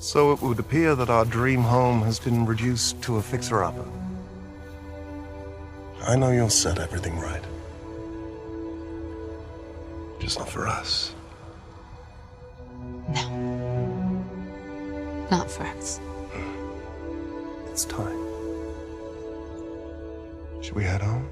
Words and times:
So 0.00 0.32
it 0.32 0.40
would 0.40 0.58
appear 0.58 0.94
that 0.94 1.10
our 1.10 1.26
dream 1.26 1.60
home 1.60 2.00
has 2.02 2.18
been 2.18 2.46
reduced 2.46 3.02
to 3.02 3.16
a 3.16 3.22
fixer 3.22 3.62
upper. 3.62 3.84
I 6.06 6.16
know 6.16 6.30
you'll 6.30 6.48
set 6.48 6.78
everything 6.78 7.18
right. 7.18 7.44
Just 10.18 10.38
not 10.38 10.48
for 10.48 10.66
us. 10.66 11.14
No. 13.10 14.24
Not 15.30 15.50
for 15.50 15.64
us. 15.64 16.00
It's 17.70 17.84
time. 17.84 18.18
Should 20.62 20.76
we 20.76 20.84
head 20.84 21.02
home? 21.02 21.28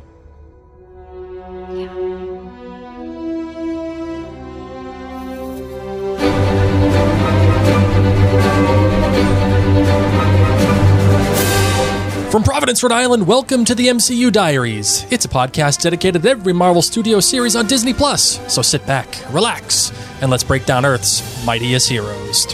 From 12.31 12.43
Providence, 12.43 12.83
Rhode 12.83 12.93
Island, 12.93 13.27
welcome 13.27 13.65
to 13.65 13.75
the 13.75 13.87
MCU 13.87 14.31
Diaries. 14.31 15.07
It's 15.11 15.25
a 15.25 15.29
podcast 15.29 15.81
dedicated 15.81 16.21
to 16.23 16.29
every 16.29 16.53
Marvel 16.53 16.83
Studios 16.83 17.27
series 17.27 17.57
on 17.57 17.67
Disney 17.67 17.95
Plus. 17.95 18.39
So 18.53 18.61
sit 18.61 18.85
back, 18.87 19.09
relax, 19.33 19.93
and 20.20 20.31
let's 20.31 20.45
break 20.45 20.67
down 20.67 20.85
Earth's 20.85 21.23
mightiest 21.47 21.89
heroes. 21.89 22.45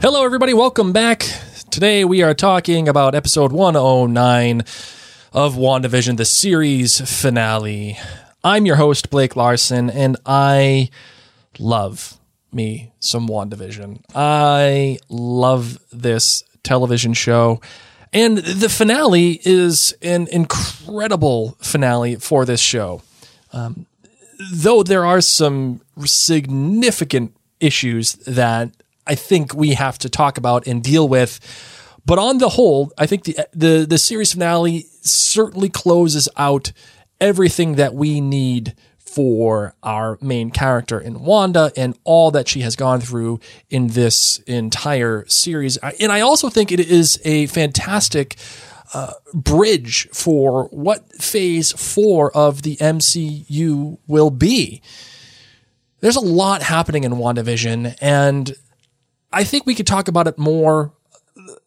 Hello, 0.00 0.24
everybody. 0.24 0.54
Welcome 0.54 0.92
back. 0.92 1.51
Today 1.72 2.04
we 2.04 2.20
are 2.20 2.34
talking 2.34 2.86
about 2.86 3.14
episode 3.14 3.50
109 3.50 4.60
of 5.32 5.54
WandaVision, 5.54 6.18
the 6.18 6.26
series 6.26 7.00
finale. 7.00 7.98
I'm 8.44 8.66
your 8.66 8.76
host, 8.76 9.08
Blake 9.08 9.36
Larsen, 9.36 9.88
and 9.88 10.18
I 10.26 10.90
love 11.58 12.18
me 12.52 12.92
some 13.00 13.26
WandaVision. 13.26 14.02
I 14.14 14.98
love 15.08 15.78
this 15.90 16.44
television 16.62 17.14
show. 17.14 17.62
And 18.12 18.36
the 18.36 18.68
finale 18.68 19.40
is 19.42 19.94
an 20.02 20.28
incredible 20.30 21.56
finale 21.62 22.16
for 22.16 22.44
this 22.44 22.60
show. 22.60 23.00
Um, 23.50 23.86
though 24.52 24.82
there 24.82 25.06
are 25.06 25.22
some 25.22 25.80
significant 26.04 27.34
issues 27.60 28.12
that 28.26 28.72
I 29.06 29.14
think 29.14 29.54
we 29.54 29.74
have 29.74 29.98
to 29.98 30.08
talk 30.08 30.38
about 30.38 30.66
and 30.66 30.82
deal 30.82 31.08
with. 31.08 31.40
But 32.04 32.18
on 32.18 32.38
the 32.38 32.50
whole, 32.50 32.92
I 32.98 33.06
think 33.06 33.24
the 33.24 33.36
the 33.52 33.86
the 33.88 33.98
series 33.98 34.32
finale 34.32 34.86
certainly 35.02 35.68
closes 35.68 36.28
out 36.36 36.72
everything 37.20 37.76
that 37.76 37.94
we 37.94 38.20
need 38.20 38.74
for 38.98 39.74
our 39.82 40.18
main 40.22 40.50
character 40.50 40.98
in 40.98 41.22
Wanda 41.22 41.70
and 41.76 41.96
all 42.04 42.30
that 42.30 42.48
she 42.48 42.62
has 42.62 42.76
gone 42.76 43.00
through 43.00 43.40
in 43.68 43.88
this 43.88 44.38
entire 44.46 45.26
series. 45.26 45.76
And 45.76 46.10
I 46.10 46.22
also 46.22 46.48
think 46.48 46.72
it 46.72 46.80
is 46.80 47.20
a 47.24 47.46
fantastic 47.48 48.36
uh, 48.94 49.12
bridge 49.34 50.08
for 50.12 50.64
what 50.68 51.12
phase 51.12 51.72
four 51.72 52.34
of 52.34 52.62
the 52.62 52.76
MCU 52.76 53.98
will 54.06 54.30
be. 54.30 54.80
There's 56.00 56.16
a 56.16 56.20
lot 56.20 56.62
happening 56.62 57.04
in 57.04 57.12
WandaVision, 57.12 57.96
and 58.00 58.54
I 59.32 59.44
think 59.44 59.66
we 59.66 59.74
could 59.74 59.86
talk 59.86 60.08
about 60.08 60.26
it 60.26 60.38
more 60.38 60.92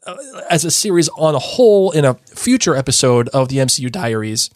uh, 0.05 0.15
as 0.49 0.65
a 0.65 0.71
series 0.71 1.09
on 1.09 1.35
a 1.35 1.39
whole 1.39 1.91
in 1.91 2.05
a 2.05 2.13
future 2.27 2.75
episode 2.75 3.27
of 3.29 3.49
the 3.49 3.57
MCU 3.57 3.91
Diaries. 3.91 4.49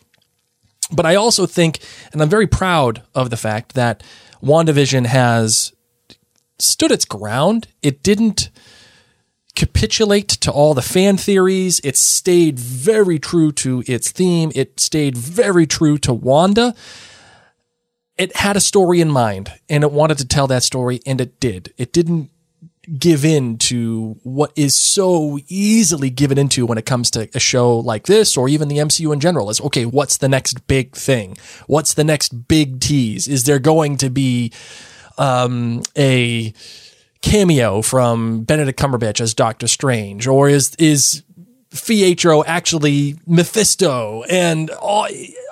But 0.92 1.06
I 1.06 1.16
also 1.16 1.46
think, 1.46 1.80
and 2.12 2.22
I'm 2.22 2.30
very 2.30 2.48
proud 2.48 3.04
of 3.16 3.30
the 3.30 3.38
fact 3.38 3.74
that 3.74 4.04
WandaVision 4.44 5.06
has 5.06 5.74
stood 6.58 6.92
its 6.92 7.06
ground. 7.06 7.68
It 7.82 8.04
didn't 8.04 8.50
capitulate 9.56 10.30
to 10.30 10.52
all 10.52 10.74
the 10.74 10.82
fan 10.82 11.18
theories. 11.18 11.82
It 11.84 11.98
stayed 11.98 12.58
very 12.58 13.20
true 13.20 13.52
to 13.54 13.84
its 13.88 14.12
theme. 14.12 14.52
It 14.56 14.80
stayed 14.80 15.18
very 15.18 15.68
true 15.68 15.98
to 16.00 16.14
Wanda. 16.14 16.76
It 18.18 18.36
had 18.38 18.58
a 18.58 18.62
story 18.62 19.02
in 19.02 19.10
mind 19.10 19.52
and 19.68 19.84
it 19.84 19.92
wanted 19.92 20.18
to 20.20 20.28
tell 20.28 20.48
that 20.48 20.64
story, 20.64 21.00
and 21.06 21.22
it 21.22 21.40
did. 21.40 21.74
It 21.78 21.94
didn't 21.94 22.30
give 22.98 23.24
in 23.24 23.58
to 23.58 24.18
what 24.24 24.52
is 24.56 24.74
so 24.76 25.40
easily 25.48 26.10
given 26.10 26.38
into 26.38 26.66
when 26.66 26.78
it 26.78 26.86
comes 26.86 27.12
to 27.12 27.30
a 27.34 27.40
show 27.40 27.78
like 27.78 28.06
this 28.06 28.38
or 28.38 28.50
even 28.50 28.68
the 28.68 28.78
MCU 28.78 29.14
in 29.14 29.20
general 29.20 29.50
is 29.50 29.62
okay, 29.62 29.86
what's 29.86 30.18
the 30.18 30.30
next 30.30 30.66
big 30.68 30.96
thing? 30.96 31.38
What's 31.68 31.94
the 31.94 32.04
next 32.04 32.48
big 32.48 32.80
tease? 32.80 33.28
Is 33.28 33.44
there 33.44 33.60
going 33.60 33.98
to 33.98 34.10
be 34.10 34.52
um, 35.18 35.84
a 35.98 36.54
cameo 37.22 37.82
from 37.82 38.44
Benedict 38.44 38.80
Cumberbatch 38.80 39.22
as 39.22 39.34
Doctor 39.34 39.68
Strange 39.68 40.26
or 40.26 40.48
is 40.48 40.74
is 40.80 41.24
Pietro 41.86 42.44
actually 42.46 43.16
Mephisto 43.28 44.24
and 44.24 44.70
all, 44.72 45.08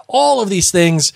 all 0.07 0.41
of 0.41 0.49
these 0.49 0.71
things 0.71 1.11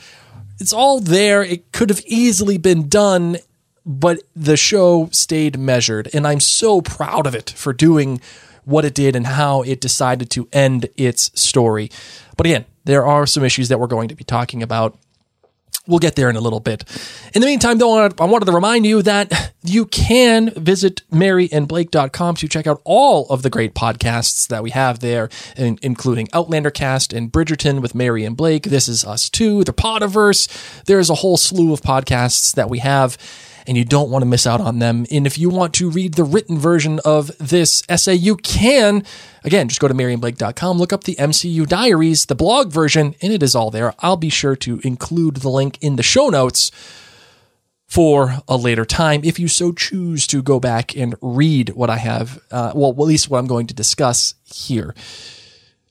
it's 0.60 0.74
all 0.74 1.00
there 1.00 1.42
it 1.42 1.72
could 1.72 1.90
have 1.90 2.02
easily 2.06 2.58
been 2.58 2.88
done 2.88 3.38
but 3.86 4.22
the 4.36 4.58
show 4.58 5.10
stayed 5.12 5.58
measured 5.58 6.10
and 6.14 6.28
i'm 6.28 6.40
so 6.40 6.82
proud 6.82 7.26
of 7.26 7.36
it 7.36 7.52
for 7.52 7.74
doing 7.74 8.20
what 8.64 8.86
it 8.86 8.94
did 8.94 9.16
and 9.16 9.28
how 9.28 9.62
it 9.64 9.82
decided 9.82 10.30
to 10.30 10.48
end 10.54 10.88
its 10.96 11.32
story 11.40 11.90
but 12.38 12.46
again 12.46 12.66
there 12.84 13.06
are 13.06 13.26
some 13.28 13.44
issues 13.44 13.70
that 13.70 13.80
we're 13.80 13.88
going 13.88 14.08
to 14.08 14.16
be 14.16 14.24
talking 14.24 14.64
about 14.64 14.98
We'll 15.88 16.00
get 16.00 16.16
there 16.16 16.30
in 16.30 16.36
a 16.36 16.42
little 16.42 16.60
bit. 16.60 16.84
In 17.34 17.42
the 17.42 17.48
meantime, 17.48 17.80
though, 17.80 18.06
I 18.06 18.26
wanted 18.26 18.46
to 18.46 18.52
remind 18.52 18.86
you 18.86 19.02
that 19.02 19.52
you 19.64 19.86
can 19.86 20.52
visit 20.52 21.02
maryandblake.com 21.12 22.36
to 22.36 22.48
check 22.48 22.68
out 22.68 22.82
all 22.84 23.28
of 23.30 23.42
the 23.42 23.50
great 23.50 23.74
podcasts 23.74 24.48
that 24.50 24.62
we 24.62 24.70
have 24.70 25.00
there, 25.00 25.30
including 25.58 26.30
Outlander 26.34 26.70
Cast 26.70 27.14
and 27.14 27.32
Bridgerton 27.32 27.82
with 27.82 27.96
Mary 27.96 28.24
and 28.24 28.38
Blake. 28.38 28.64
This 28.64 28.88
is 28.88 29.04
Us 29.04 29.28
Too, 29.28 29.64
the 29.64 29.74
Podiverse. 29.74 30.84
There's 30.86 31.10
a 31.10 31.16
whole 31.16 31.38
slew 31.38 31.74
of 31.74 31.82
podcasts 31.82 32.54
that 32.54 32.70
we 32.70 32.78
have 32.80 33.18
and 33.68 33.78
you 33.78 33.86
don't 33.86 34.10
want 34.10 34.24
to 34.24 34.28
miss 34.28 34.48
out 34.48 34.62
on 34.62 34.80
them. 34.80 35.06
And 35.12 35.26
if 35.26 35.38
you 35.38 35.50
want 35.50 35.74
to 35.76 35.90
read 35.90 36.14
the 36.14 36.24
written 36.24 36.58
version 36.58 37.00
of 37.06 37.32
this 37.38 37.84
essay, 37.90 38.16
you 38.16 38.38
can. 38.38 39.04
Again, 39.44 39.68
just 39.68 39.82
go 39.82 39.88
to 39.88 39.94
maryandblake.com, 39.94 40.78
look 40.78 40.94
up 40.94 41.04
the 41.04 41.16
MCU 41.16 41.68
Diaries, 41.68 42.28
the 42.28 42.36
blog 42.36 42.72
version, 42.72 43.16
and 43.22 43.34
it 43.34 43.42
is 43.42 43.56
all 43.56 43.72
there. 43.72 43.94
I'll 44.00 44.18
be 44.18 44.30
sure 44.30 44.56
to 44.58 44.80
include 44.84 45.38
the 45.38 45.50
link 45.50 45.78
in 45.82 45.96
the 45.96 46.04
show 46.04 46.30
notes 46.30 46.72
for 47.92 48.38
a 48.48 48.56
later 48.56 48.86
time 48.86 49.20
if 49.26 49.38
you 49.38 49.50
so 49.50 49.74
choose 49.74 50.26
to 50.26 50.42
go 50.42 50.62
back 50.62 50.96
and 50.96 51.14
read 51.22 51.72
what 51.72 51.90
I 51.90 51.98
have, 51.98 52.40
uh, 52.50 52.72
well, 52.74 52.92
at 52.92 52.98
least 52.98 53.30
what 53.30 53.40
I'm 53.40 53.48
going 53.48 53.68
to 53.68 53.74
discuss 53.74 54.36
here. 54.46 54.96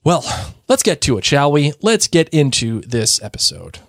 Well, 0.03 0.25
let's 0.67 0.83
get 0.83 1.03
to 1.03 1.19
it, 1.19 1.27
shall 1.27 1.53
we? 1.53 1.75
Let's 1.83 2.09
get 2.09 2.31
into 2.31 2.81
this 2.81 3.23
episode. 3.23 3.81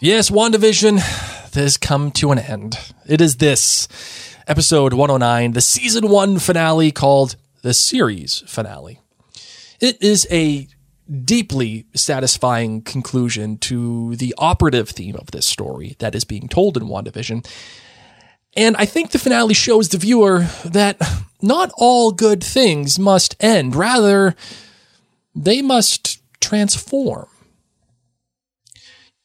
Yes, 0.00 0.30
WandaVision 0.30 0.98
has 1.54 1.76
come 1.76 2.10
to 2.12 2.32
an 2.32 2.38
end. 2.38 2.78
It 3.06 3.20
is 3.20 3.36
this 3.36 3.88
episode 4.46 4.92
109, 4.92 5.52
the 5.52 5.60
season 5.60 6.08
one 6.08 6.38
finale 6.38 6.90
called 6.92 7.36
the 7.62 7.72
series 7.72 8.42
finale. 8.46 9.00
It 9.80 10.02
is 10.02 10.26
a 10.30 10.68
deeply 11.24 11.86
satisfying 11.94 12.82
conclusion 12.82 13.58
to 13.58 14.16
the 14.16 14.34
operative 14.38 14.88
theme 14.90 15.14
of 15.16 15.30
this 15.30 15.46
story 15.46 15.94
that 16.00 16.14
is 16.16 16.24
being 16.24 16.48
told 16.48 16.76
in 16.76 16.84
WandaVision 16.84 17.46
And 18.56 18.74
I 18.76 18.86
think 18.86 19.10
the 19.10 19.18
finale 19.18 19.54
shows 19.54 19.90
the 19.90 19.98
viewer 19.98 20.46
that 20.64 20.96
not 21.42 21.70
all 21.76 22.10
good 22.10 22.42
things 22.42 22.98
must 22.98 23.36
end. 23.38 23.76
Rather, 23.76 24.34
they 25.34 25.60
must 25.60 26.20
transform. 26.40 27.28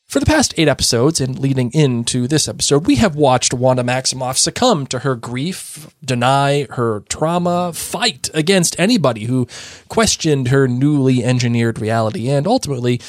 For 0.06 0.20
the 0.20 0.26
past 0.26 0.54
eight 0.58 0.68
episodes 0.68 1.22
and 1.22 1.40
leading 1.40 1.72
into 1.72 2.28
this 2.28 2.50
episode, 2.50 2.86
we 2.86 2.96
have 2.96 3.16
watched 3.16 3.54
Wanda 3.54 3.82
Maximoff 3.82 4.36
succumb 4.36 4.86
to 4.88 5.00
her 5.00 5.16
grief, 5.16 5.96
deny 6.04 6.68
her 6.72 7.06
trauma, 7.08 7.72
fight 7.72 8.30
against 8.34 8.78
anybody 8.78 9.24
who 9.24 9.48
questioned 9.88 10.50
her 10.50 10.68
newly 10.68 11.24
engineered 11.24 11.80
reality, 11.80 12.28
and 12.28 12.46
ultimately 12.46 13.00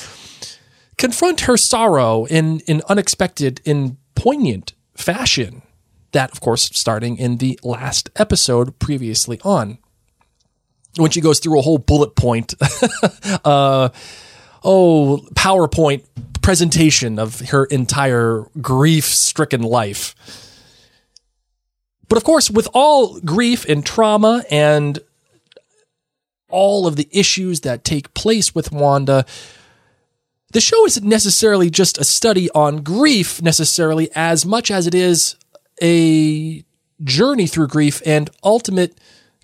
confront 0.97 1.41
her 1.41 1.57
sorrow 1.57 2.25
in 2.27 2.61
an 2.69 2.83
unexpected 2.89 3.61
and 3.67 3.97
poignant 4.15 4.75
fashion. 4.95 5.63
That, 6.13 6.31
of 6.31 6.41
course, 6.41 6.65
starting 6.75 7.17
in 7.17 7.39
the 7.39 7.59
last 7.63 8.11
episode 8.17 8.79
previously 8.79 9.41
on. 9.45 9.79
When 10.97 11.11
she 11.11 11.23
goes 11.23 11.39
through 11.39 11.59
a 11.59 11.63
whole 11.63 11.79
bullet 11.79 12.15
point, 12.17 12.55
uh, 13.45 13.89
oh, 14.63 15.27
PowerPoint 15.35 16.05
presentation 16.43 17.19
of 17.19 17.41
her 17.49 17.65
entire 17.65 18.45
grief 18.61 19.07
stricken 19.07 19.63
life. 19.63 20.15
But 22.09 22.19
of 22.19 22.25
course, 22.25 22.51
with 22.51 22.69
all 22.75 23.19
grief 23.21 23.65
and 23.67 23.87
trauma 23.87 24.45
and 24.51 24.99
all 26.51 26.87
of 26.87 26.97
the 26.97 27.09
issues 27.11 27.61
that 27.61 27.85
take 27.85 28.13
place 28.13 28.55
with 28.55 28.71
Wanda, 28.71 29.25
the 30.53 30.61
show 30.61 30.85
isn't 30.85 31.09
necessarily 31.09 31.71
just 31.71 31.97
a 31.97 32.05
study 32.05 32.51
on 32.51 32.83
grief 32.83 33.41
necessarily 33.41 34.11
as 34.15 34.45
much 34.45 34.71
as 34.71 34.87
it 34.87 34.95
is 34.95 35.37
a 35.83 36.65
journey 37.03 37.47
through 37.47 37.69
grief 37.69 38.01
and 38.07 38.31
ultimate 38.45 38.97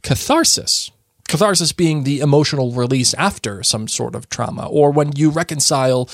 catharsis. 0.02 0.90
Catharsis 1.29 1.73
being 1.73 2.05
the 2.05 2.20
emotional 2.20 2.73
release 2.73 3.12
after 3.14 3.62
some 3.62 3.88
sort 3.88 4.14
of 4.14 4.31
trauma, 4.31 4.67
or 4.67 4.90
when 4.90 5.12
you 5.14 5.29
reconcile 5.29 6.08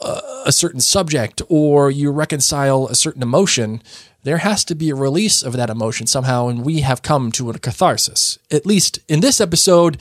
uh, 0.00 0.20
a 0.46 0.52
certain 0.52 0.80
subject 0.80 1.42
or 1.48 1.90
you 1.90 2.12
reconcile 2.12 2.86
a 2.86 2.94
certain 2.94 3.22
emotion, 3.22 3.82
there 4.22 4.38
has 4.38 4.64
to 4.66 4.74
be 4.74 4.90
a 4.90 4.94
release 4.94 5.42
of 5.42 5.54
that 5.54 5.70
emotion 5.70 6.06
somehow, 6.06 6.48
and 6.48 6.64
we 6.64 6.80
have 6.80 7.02
come 7.02 7.32
to 7.32 7.50
a 7.50 7.58
catharsis. 7.58 8.38
At 8.50 8.66
least 8.66 9.00
in 9.08 9.20
this 9.20 9.40
episode, 9.40 9.98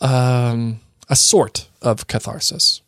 um, 0.00 0.80
a 1.08 1.16
sort 1.16 1.68
of 1.82 2.06
catharsis. 2.06 2.80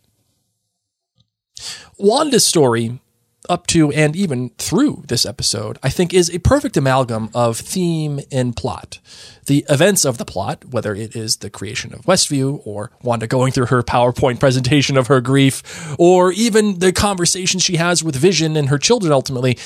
Wanda's 1.98 2.46
story, 2.46 3.00
up 3.48 3.66
to 3.68 3.90
and 3.92 4.14
even 4.14 4.50
through 4.58 5.04
this 5.06 5.24
episode, 5.24 5.78
I 5.82 5.88
think 5.88 6.12
is 6.12 6.30
a 6.30 6.38
perfect 6.38 6.76
amalgam 6.76 7.30
of 7.34 7.58
theme 7.58 8.20
and 8.30 8.56
plot. 8.56 8.98
The 9.46 9.64
events 9.68 10.04
of 10.04 10.18
the 10.18 10.24
plot, 10.24 10.64
whether 10.66 10.94
it 10.94 11.16
is 11.16 11.36
the 11.36 11.50
creation 11.50 11.92
of 11.94 12.02
Westview 12.02 12.60
or 12.64 12.90
Wanda 13.02 13.26
going 13.26 13.52
through 13.52 13.66
her 13.66 13.82
PowerPoint 13.82 14.40
presentation 14.40 14.96
of 14.96 15.06
her 15.06 15.20
grief, 15.20 15.94
or 15.98 16.32
even 16.32 16.78
the 16.78 16.92
conversations 16.92 17.62
she 17.62 17.76
has 17.76 18.04
with 18.04 18.16
Vision 18.16 18.56
and 18.56 18.68
her 18.68 18.78
children 18.78 19.12
ultimately, 19.12 19.58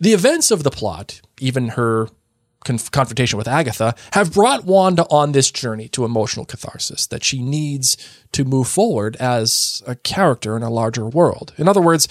the 0.00 0.12
events 0.12 0.50
of 0.50 0.64
the 0.64 0.70
plot, 0.70 1.20
even 1.40 1.68
her 1.68 2.08
conf- 2.64 2.90
confrontation 2.90 3.36
with 3.36 3.48
Agatha, 3.48 3.94
have 4.12 4.32
brought 4.32 4.64
Wanda 4.64 5.04
on 5.10 5.32
this 5.32 5.50
journey 5.50 5.88
to 5.88 6.04
emotional 6.04 6.44
catharsis 6.46 7.06
that 7.08 7.24
she 7.24 7.42
needs 7.42 7.96
to 8.32 8.44
move 8.44 8.68
forward 8.68 9.16
as 9.16 9.82
a 9.86 9.94
character 9.94 10.56
in 10.56 10.62
a 10.62 10.70
larger 10.70 11.06
world. 11.06 11.52
In 11.58 11.68
other 11.68 11.80
words, 11.80 12.08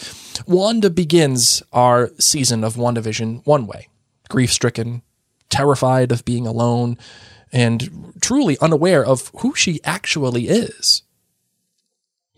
Wanda 0.47 0.89
begins 0.89 1.63
our 1.73 2.11
season 2.19 2.63
of 2.63 2.75
WandaVision 2.75 3.45
one 3.45 3.67
way 3.67 3.87
grief 4.29 4.51
stricken, 4.51 5.01
terrified 5.49 6.11
of 6.11 6.23
being 6.23 6.47
alone, 6.47 6.97
and 7.51 8.13
truly 8.21 8.57
unaware 8.59 9.03
of 9.03 9.29
who 9.39 9.53
she 9.53 9.81
actually 9.83 10.47
is 10.47 11.03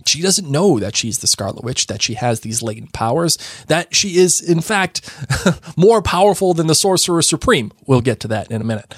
she 0.06 0.22
doesn't 0.22 0.50
know 0.50 0.80
that 0.80 0.95
she's 0.95 1.19
the 1.19 1.28
Scarlet 1.28 1.63
Witch, 1.63 1.88
that 1.88 2.01
she 2.01 2.16
has 2.16 2.42
these 2.42 2.62
latent 2.62 2.94
powers, 2.94 3.38
that 3.68 3.95
she 3.95 4.18
is, 4.18 4.42
in 4.42 4.62
fact, 4.62 5.10
more 5.78 6.01
powerful 6.01 6.54
than 6.54 6.68
the 6.68 6.75
Sorcerer 6.75 7.22
Supreme. 7.22 7.72
We'll 7.86 8.01
get 8.01 8.19
to 8.22 8.28
that 8.30 8.51
in 8.51 8.62
a 8.62 8.66
minute. 8.66 8.94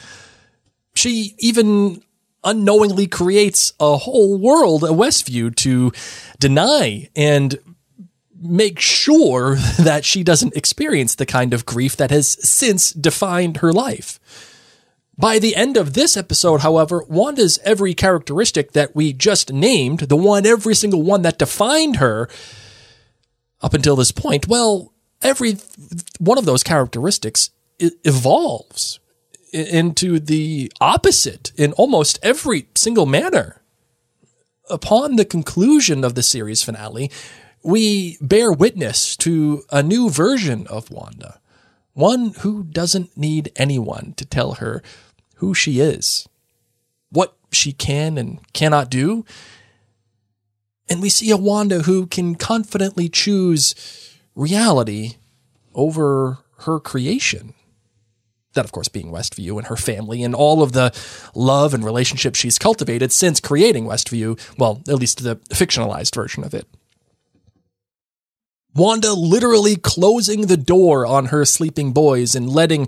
She 0.96 1.36
even 1.40 2.02
unknowingly 2.44 3.08
creates 3.08 3.74
a 3.80 3.98
whole 3.98 4.38
world, 4.38 4.84
a 4.84 4.88
Westview, 4.88 5.56
to 5.58 5.92
deny 6.40 7.10
and 7.16 7.58
make 8.40 8.80
sure 8.80 9.56
that 9.80 10.06
she 10.06 10.24
doesn't 10.24 10.56
experience 10.56 11.16
the 11.16 11.26
kind 11.26 11.54
of 11.54 11.66
grief 11.66 11.98
that 11.98 12.12
has 12.12 12.38
since 12.48 12.92
defined 12.94 13.58
her 13.58 13.74
life. 13.74 14.20
By 15.18 15.40
the 15.40 15.56
end 15.56 15.78
of 15.78 15.94
this 15.94 16.18
episode, 16.18 16.62
however, 16.62 17.04
Wanda's 17.08 17.58
every 17.64 17.94
characteristic 17.94 18.74
that 18.74 18.96
we 18.96 19.14
just 19.14 19.54
named, 19.54 20.00
the 20.00 20.18
one, 20.18 20.46
every 20.46 20.76
single 20.76 21.04
one 21.04 21.22
that 21.22 21.40
defined 21.40 21.98
her 21.98 22.28
up 23.62 23.74
until 23.74 23.96
this 23.96 24.12
point, 24.12 24.48
well, 24.48 24.94
every 25.22 25.58
one 26.20 26.38
of 26.38 26.46
those 26.46 26.64
characteristics 26.64 27.52
evolves 27.80 29.00
into 29.54 30.20
the 30.20 30.72
opposite 30.82 31.54
in 31.56 31.72
almost 31.74 32.20
every 32.22 32.68
single 32.76 33.06
manner. 33.06 33.62
Upon 34.70 35.16
the 35.16 35.26
conclusion 35.26 36.04
of 36.04 36.16
the 36.16 36.24
series 36.24 36.62
finale, 36.62 37.10
we 37.64 38.18
bear 38.20 38.52
witness 38.52 39.16
to 39.18 39.64
a 39.72 39.82
new 39.82 40.10
version 40.10 40.68
of 40.68 40.92
Wanda, 40.92 41.40
one 41.94 42.34
who 42.40 42.64
doesn't 42.64 43.16
need 43.16 43.52
anyone 43.56 44.14
to 44.18 44.26
tell 44.26 44.56
her 44.56 44.84
who 45.36 45.54
she 45.54 45.80
is, 45.80 46.28
what 47.10 47.36
she 47.52 47.72
can 47.72 48.18
and 48.18 48.40
cannot 48.54 48.90
do. 48.90 49.26
And 50.90 51.02
we 51.02 51.10
see 51.10 51.32
a 51.32 51.38
Wanda 51.38 51.82
who 51.84 52.06
can 52.08 52.36
confidently 52.36 53.10
choose 53.10 53.76
reality 54.36 55.16
over 55.74 56.40
her 56.60 56.80
creation. 56.80 57.54
That, 58.54 58.66
of 58.66 58.72
course, 58.72 58.88
being 58.88 59.12
Westview 59.12 59.58
and 59.58 59.68
her 59.68 59.76
family 59.76 60.24
and 60.24 60.34
all 60.34 60.64
of 60.64 60.72
the 60.72 60.94
love 61.34 61.74
and 61.74 61.84
relationships 61.84 62.40
she's 62.40 62.58
cultivated 62.58 63.12
since 63.12 63.40
creating 63.40 63.86
Westview, 63.86 64.40
well, 64.58 64.82
at 64.88 64.96
least 64.96 65.24
the 65.24 65.36
fictionalized 65.50 66.16
version 66.16 66.44
of 66.44 66.54
it. 66.54 66.66
Wanda 68.74 69.14
literally 69.14 69.76
closing 69.78 70.48
the 70.48 70.58
door 70.58 71.06
on 71.06 71.28
her 71.28 71.46
sleeping 71.46 71.94
boys 71.94 72.36
and 72.36 72.50
letting 72.50 72.88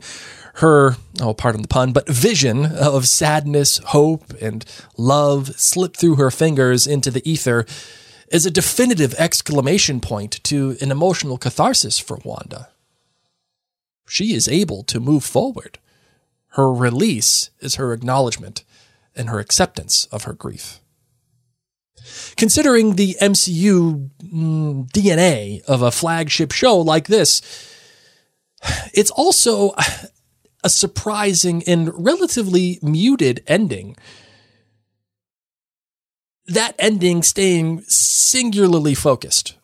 her, 0.57 0.95
oh, 1.21 1.33
pardon 1.33 1.61
the 1.61 1.67
pun, 1.67 1.93
but 1.93 2.09
vision 2.09 2.65
of 2.65 3.07
sadness, 3.07 3.77
hope, 3.77 4.33
and 4.41 4.65
love 4.97 5.59
slip 5.59 5.95
through 5.95 6.15
her 6.15 6.31
fingers 6.31 6.87
into 6.87 7.11
the 7.11 7.27
ether 7.29 7.65
is 8.29 8.45
a 8.45 8.51
definitive 8.51 9.13
exclamation 9.19 10.01
point 10.01 10.43
to 10.43 10.75
an 10.81 10.89
emotional 10.89 11.37
catharsis 11.37 11.99
for 11.99 12.19
Wanda. 12.23 12.69
She 14.07 14.33
is 14.33 14.47
able 14.47 14.83
to 14.85 14.99
move 14.99 15.23
forward. 15.23 15.77
Her 16.49 16.73
release 16.73 17.51
is 17.59 17.75
her 17.75 17.93
acknowledgement 17.93 18.63
and 19.15 19.29
her 19.29 19.39
acceptance 19.39 20.05
of 20.05 20.23
her 20.23 20.33
grief. 20.33 20.79
Considering 22.35 22.95
the 22.95 23.15
MCU 23.21 24.09
mm, 24.23 24.91
DNA 24.91 25.63
of 25.65 25.83
a 25.83 25.91
flagship 25.91 26.51
show 26.51 26.79
like 26.79 27.07
this, 27.07 27.41
it's 28.93 29.11
also 29.11 29.75
a 30.63 30.69
surprising 30.69 31.63
and 31.67 31.91
relatively 32.03 32.79
muted 32.81 33.43
ending. 33.47 33.95
That 36.47 36.75
ending 36.79 37.23
staying 37.23 37.81
singularly 37.81 38.95
focused 38.95 39.55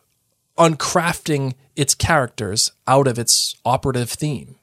on 0.56 0.76
crafting 0.76 1.54
its 1.74 1.94
characters 1.94 2.70
out 2.86 3.08
of 3.08 3.18
its 3.18 3.56
operative 3.64 4.10
theme. 4.10 4.56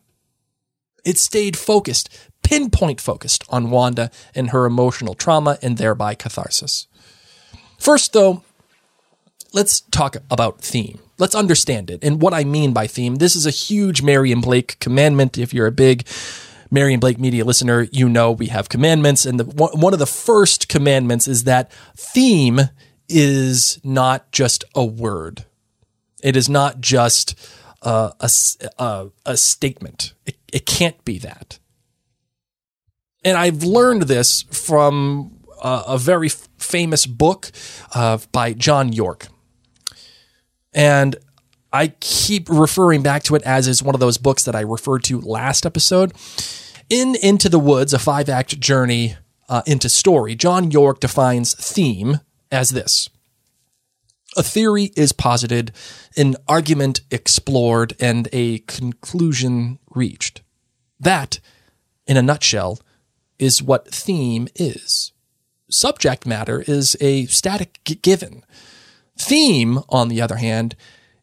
It 1.03 1.17
stayed 1.17 1.57
focused, 1.57 2.09
pinpoint 2.43 3.01
focused 3.01 3.43
on 3.50 3.71
Wanda 3.71 4.11
and 4.35 4.51
her 4.51 4.65
emotional 4.65 5.15
trauma 5.15 5.57
and 5.61 5.77
thereby 5.77 6.15
catharsis. 6.15 6.88
First, 7.79 8.13
though, 8.13 8.43
let's 9.53 9.81
talk 9.81 10.17
about 10.29 10.62
theme. 10.62 11.00
Let's 11.17 11.36
understand 11.36 11.89
it. 11.89 12.03
And 12.03 12.22
what 12.22 12.34
I 12.34 12.43
mean 12.43 12.74
by 12.74 12.88
theme, 12.88 13.15
this 13.15 13.36
is 13.36 13.46
a 13.46 13.51
huge 13.51 14.01
Mary 14.01 14.31
and 14.31 14.41
Blake 14.41 14.79
commandment. 14.79 15.38
If 15.38 15.53
you're 15.53 15.67
a 15.67 15.72
big 15.72 16.08
Mary 16.70 16.93
and 16.93 17.01
Blake 17.01 17.20
media 17.20 17.46
listener, 17.46 17.88
you 17.91 18.10
know 18.10 18.31
we 18.31 18.48
have 18.48 18.70
commandments. 18.70 19.25
And 19.25 19.39
the, 19.39 19.43
one 19.46 19.93
of 19.93 20.00
the 20.00 20.05
first 20.05 20.67
commandments 20.67 21.27
is 21.27 21.43
that 21.43 21.72
theme 21.96 22.62
is 23.08 23.79
not 23.84 24.31
just 24.31 24.63
a 24.74 24.86
word. 24.86 25.46
It 26.24 26.36
is 26.36 26.50
not 26.50 26.81
just 26.81 27.38
a, 27.81 28.13
a, 28.79 29.10
a 29.25 29.38
statement. 29.38 30.13
It, 30.25 30.38
it 30.51 30.65
can't 30.65 31.03
be 31.03 31.20
that. 31.20 31.60
And 33.24 33.38
I've 33.38 33.63
learned 33.63 34.03
this 34.03 34.43
from 34.43 35.41
a 35.62 35.98
very 35.98 36.29
famous 36.29 37.05
book 37.05 37.51
uh, 37.93 38.17
by 38.31 38.53
John 38.53 38.93
Yorke. 38.93 39.27
And 40.73 41.15
I 41.73 41.89
keep 41.99 42.49
referring 42.49 43.03
back 43.03 43.23
to 43.23 43.35
it 43.35 43.43
as 43.43 43.67
is 43.67 43.83
one 43.83 43.95
of 43.95 44.01
those 44.01 44.17
books 44.17 44.43
that 44.43 44.55
I 44.55 44.61
referred 44.61 45.03
to 45.05 45.19
last 45.21 45.65
episode. 45.65 46.13
In 46.89 47.15
Into 47.21 47.49
the 47.49 47.59
Woods, 47.59 47.93
a 47.93 47.99
five 47.99 48.27
act 48.29 48.59
journey 48.59 49.15
uh, 49.47 49.61
into 49.65 49.89
story, 49.89 50.35
John 50.35 50.71
Yorke 50.71 50.99
defines 50.99 51.53
theme 51.53 52.19
as 52.51 52.71
this 52.71 53.09
a 54.37 54.43
theory 54.43 54.91
is 54.95 55.11
posited, 55.11 55.71
an 56.15 56.35
argument 56.47 57.01
explored, 57.11 57.93
and 57.99 58.29
a 58.31 58.59
conclusion 58.59 59.79
reached. 59.89 60.41
That, 60.99 61.39
in 62.07 62.17
a 62.17 62.21
nutshell, 62.21 62.79
is 63.39 63.61
what 63.61 63.87
theme 63.87 64.47
is. 64.55 65.11
Subject 65.69 66.25
matter 66.25 66.63
is 66.67 66.95
a 67.01 67.25
static 67.25 67.79
given. 68.01 68.43
Theme, 69.21 69.79
on 69.87 70.07
the 70.07 70.19
other 70.19 70.37
hand, 70.37 70.75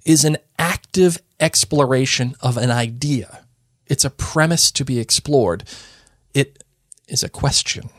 is 0.06 0.24
an 0.24 0.38
active 0.58 1.18
exploration 1.40 2.36
of 2.40 2.56
an 2.56 2.70
idea. 2.70 3.44
It's 3.86 4.04
a 4.04 4.10
premise 4.10 4.70
to 4.72 4.84
be 4.84 5.00
explored. 5.00 5.64
It 6.32 6.62
is 7.08 7.24
a 7.24 7.28
question. 7.28 7.90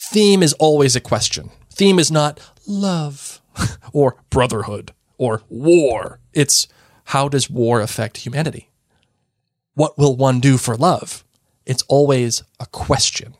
Theme 0.00 0.42
is 0.42 0.52
always 0.54 0.96
a 0.96 1.00
question. 1.00 1.50
Theme 1.72 2.00
is 2.00 2.10
not 2.10 2.40
love 2.66 3.40
or 3.92 4.16
brotherhood 4.30 4.92
or 5.16 5.42
war. 5.48 6.18
It's 6.32 6.66
how 7.04 7.28
does 7.28 7.48
war 7.48 7.80
affect 7.80 8.18
humanity? 8.18 8.68
What 9.74 9.96
will 9.96 10.16
one 10.16 10.40
do 10.40 10.58
for 10.58 10.76
love? 10.76 11.24
It's 11.64 11.84
always 11.88 12.42
a 12.58 12.66
question. 12.66 13.36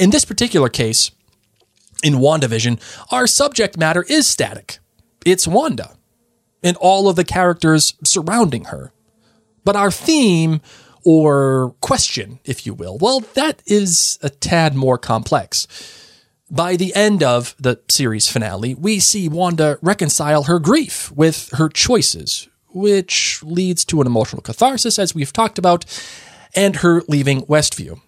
In 0.00 0.10
this 0.10 0.24
particular 0.24 0.68
case, 0.68 1.12
in 2.02 2.14
WandaVision, 2.14 2.80
our 3.10 3.26
subject 3.26 3.76
matter 3.76 4.04
is 4.08 4.26
static. 4.26 4.78
It's 5.24 5.46
Wanda 5.46 5.96
and 6.62 6.76
all 6.76 7.08
of 7.08 7.16
the 7.16 7.24
characters 7.24 7.94
surrounding 8.04 8.64
her. 8.66 8.92
But 9.64 9.76
our 9.76 9.90
theme, 9.90 10.60
or 11.04 11.74
question, 11.80 12.40
if 12.44 12.66
you 12.66 12.74
will, 12.74 12.98
well, 12.98 13.20
that 13.20 13.62
is 13.66 14.18
a 14.22 14.30
tad 14.30 14.74
more 14.74 14.98
complex. 14.98 15.66
By 16.50 16.76
the 16.76 16.94
end 16.94 17.22
of 17.22 17.54
the 17.58 17.80
series 17.88 18.28
finale, 18.28 18.74
we 18.74 18.98
see 18.98 19.28
Wanda 19.28 19.78
reconcile 19.82 20.44
her 20.44 20.58
grief 20.58 21.12
with 21.12 21.50
her 21.54 21.68
choices, 21.68 22.48
which 22.70 23.42
leads 23.42 23.84
to 23.86 24.00
an 24.00 24.06
emotional 24.06 24.42
catharsis, 24.42 24.98
as 24.98 25.14
we've 25.14 25.32
talked 25.32 25.58
about, 25.58 25.84
and 26.54 26.76
her 26.76 27.02
leaving 27.06 27.42
Westview. 27.42 28.00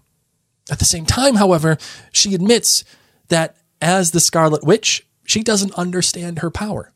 At 0.71 0.79
the 0.79 0.85
same 0.85 1.07
time, 1.07 1.37
however, 1.37 1.79
she 2.13 2.35
admits 2.35 2.85
that 3.29 3.57
as 3.83 4.13
the 4.13 4.21
Scarlet 4.21 4.65
Witch, 4.65 5.07
she 5.27 5.43
doesn't 5.43 5.75
understand 5.75 6.39
her 6.39 6.51
power. 6.51 6.93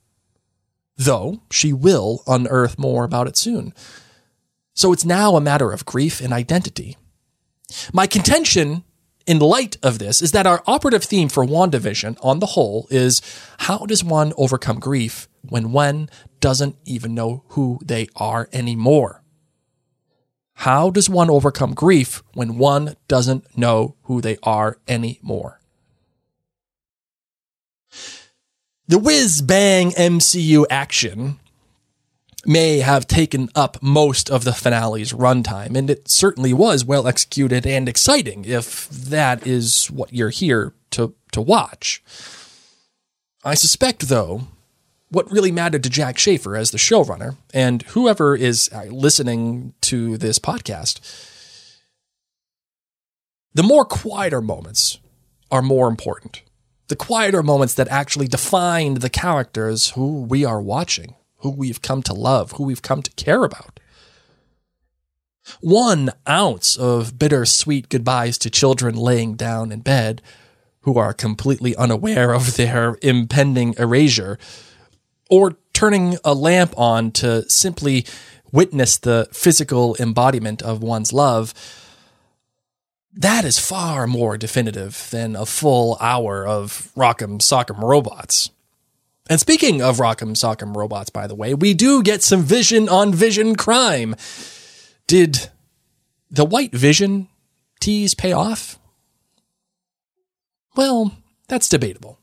Though 0.96 1.42
she 1.50 1.72
will 1.72 2.22
unearth 2.26 2.78
more 2.78 3.04
about 3.04 3.26
it 3.26 3.36
soon. 3.36 3.74
So 4.72 4.92
it's 4.92 5.04
now 5.04 5.36
a 5.36 5.40
matter 5.40 5.72
of 5.72 5.84
grief 5.84 6.20
and 6.20 6.32
identity. 6.32 6.96
My 7.92 8.06
contention 8.06 8.84
in 9.26 9.40
light 9.40 9.76
of 9.82 9.98
this 9.98 10.22
is 10.22 10.32
that 10.32 10.46
our 10.46 10.62
operative 10.66 11.02
theme 11.02 11.28
for 11.28 11.44
WandaVision 11.44 12.16
on 12.22 12.38
the 12.38 12.46
whole 12.46 12.86
is 12.90 13.20
how 13.58 13.84
does 13.84 14.04
one 14.04 14.32
overcome 14.36 14.78
grief 14.78 15.28
when 15.42 15.72
one 15.72 16.08
doesn't 16.40 16.76
even 16.84 17.14
know 17.14 17.42
who 17.48 17.80
they 17.84 18.06
are 18.16 18.48
anymore? 18.52 19.22
How 20.60 20.90
does 20.90 21.10
one 21.10 21.28
overcome 21.28 21.74
grief 21.74 22.22
when 22.32 22.56
one 22.56 22.96
doesn't 23.08 23.58
know 23.58 23.96
who 24.04 24.20
they 24.20 24.38
are 24.42 24.78
anymore? 24.88 25.60
The 28.88 28.98
whiz 28.98 29.42
bang 29.42 29.90
MCU 29.90 30.64
action 30.70 31.40
may 32.44 32.78
have 32.78 33.08
taken 33.08 33.48
up 33.54 33.82
most 33.82 34.30
of 34.30 34.44
the 34.44 34.52
finale's 34.52 35.12
runtime, 35.12 35.76
and 35.76 35.90
it 35.90 36.08
certainly 36.08 36.52
was 36.52 36.84
well 36.84 37.08
executed 37.08 37.66
and 37.66 37.88
exciting, 37.88 38.44
if 38.44 38.88
that 38.88 39.46
is 39.46 39.90
what 39.90 40.12
you're 40.12 40.30
here 40.30 40.72
to, 40.92 41.14
to 41.32 41.40
watch. 41.40 42.02
I 43.44 43.54
suspect, 43.54 44.08
though, 44.08 44.42
what 45.10 45.30
really 45.30 45.52
mattered 45.52 45.82
to 45.84 45.90
Jac 45.90 46.18
Schaeffer 46.18 46.56
as 46.56 46.70
the 46.70 46.78
showrunner, 46.78 47.36
and 47.52 47.82
whoever 47.82 48.36
is 48.36 48.70
uh, 48.72 48.84
listening 48.84 49.74
to 49.82 50.16
this 50.16 50.38
podcast, 50.38 51.00
the 53.54 53.62
more 53.62 53.84
quieter 53.84 54.40
moments 54.40 54.98
are 55.50 55.62
more 55.62 55.88
important. 55.88 56.42
The 56.88 56.96
quieter 56.96 57.42
moments 57.42 57.74
that 57.74 57.88
actually 57.88 58.28
define 58.28 58.94
the 58.94 59.10
characters 59.10 59.90
who 59.90 60.22
we 60.22 60.44
are 60.44 60.60
watching 60.60 61.16
who 61.38 61.50
we've 61.50 61.82
come 61.82 62.02
to 62.02 62.12
love, 62.14 62.52
who 62.52 62.64
we've 62.64 62.82
come 62.82 63.02
to 63.02 63.10
care 63.12 63.44
about. 63.44 63.78
One 65.60 66.10
ounce 66.28 66.76
of 66.76 67.18
bittersweet 67.18 67.88
goodbyes 67.88 68.38
to 68.38 68.50
children 68.50 68.96
laying 68.96 69.34
down 69.34 69.70
in 69.70 69.80
bed 69.80 70.22
who 70.80 70.98
are 70.98 71.12
completely 71.12 71.76
unaware 71.76 72.34
of 72.34 72.56
their 72.56 72.96
impending 73.02 73.74
erasure, 73.78 74.38
or 75.28 75.56
turning 75.72 76.16
a 76.24 76.34
lamp 76.34 76.72
on 76.76 77.10
to 77.12 77.48
simply 77.50 78.06
witness 78.52 78.96
the 78.96 79.28
physical 79.32 79.96
embodiment 79.98 80.62
of 80.62 80.82
one's 80.82 81.12
love, 81.12 81.52
that 83.16 83.44
is 83.44 83.58
far 83.58 84.06
more 84.06 84.36
definitive 84.36 85.08
than 85.10 85.34
a 85.34 85.46
full 85.46 85.96
hour 86.00 86.46
of 86.46 86.92
rock'em 86.96 87.38
sock'em 87.38 87.80
robots. 87.80 88.50
And 89.28 89.40
speaking 89.40 89.82
of 89.82 89.96
Rock'em 89.96 90.36
Sock'em 90.36 90.76
robots, 90.76 91.10
by 91.10 91.26
the 91.26 91.34
way, 91.34 91.52
we 91.52 91.74
do 91.74 92.02
get 92.02 92.22
some 92.22 92.42
vision 92.42 92.88
on 92.88 93.12
vision 93.12 93.56
crime. 93.56 94.14
Did 95.08 95.50
the 96.30 96.44
white 96.44 96.72
vision 96.72 97.28
tease 97.80 98.14
pay 98.14 98.32
off? 98.32 98.78
Well, 100.76 101.16
that's 101.48 101.68
debatable. 101.68 102.20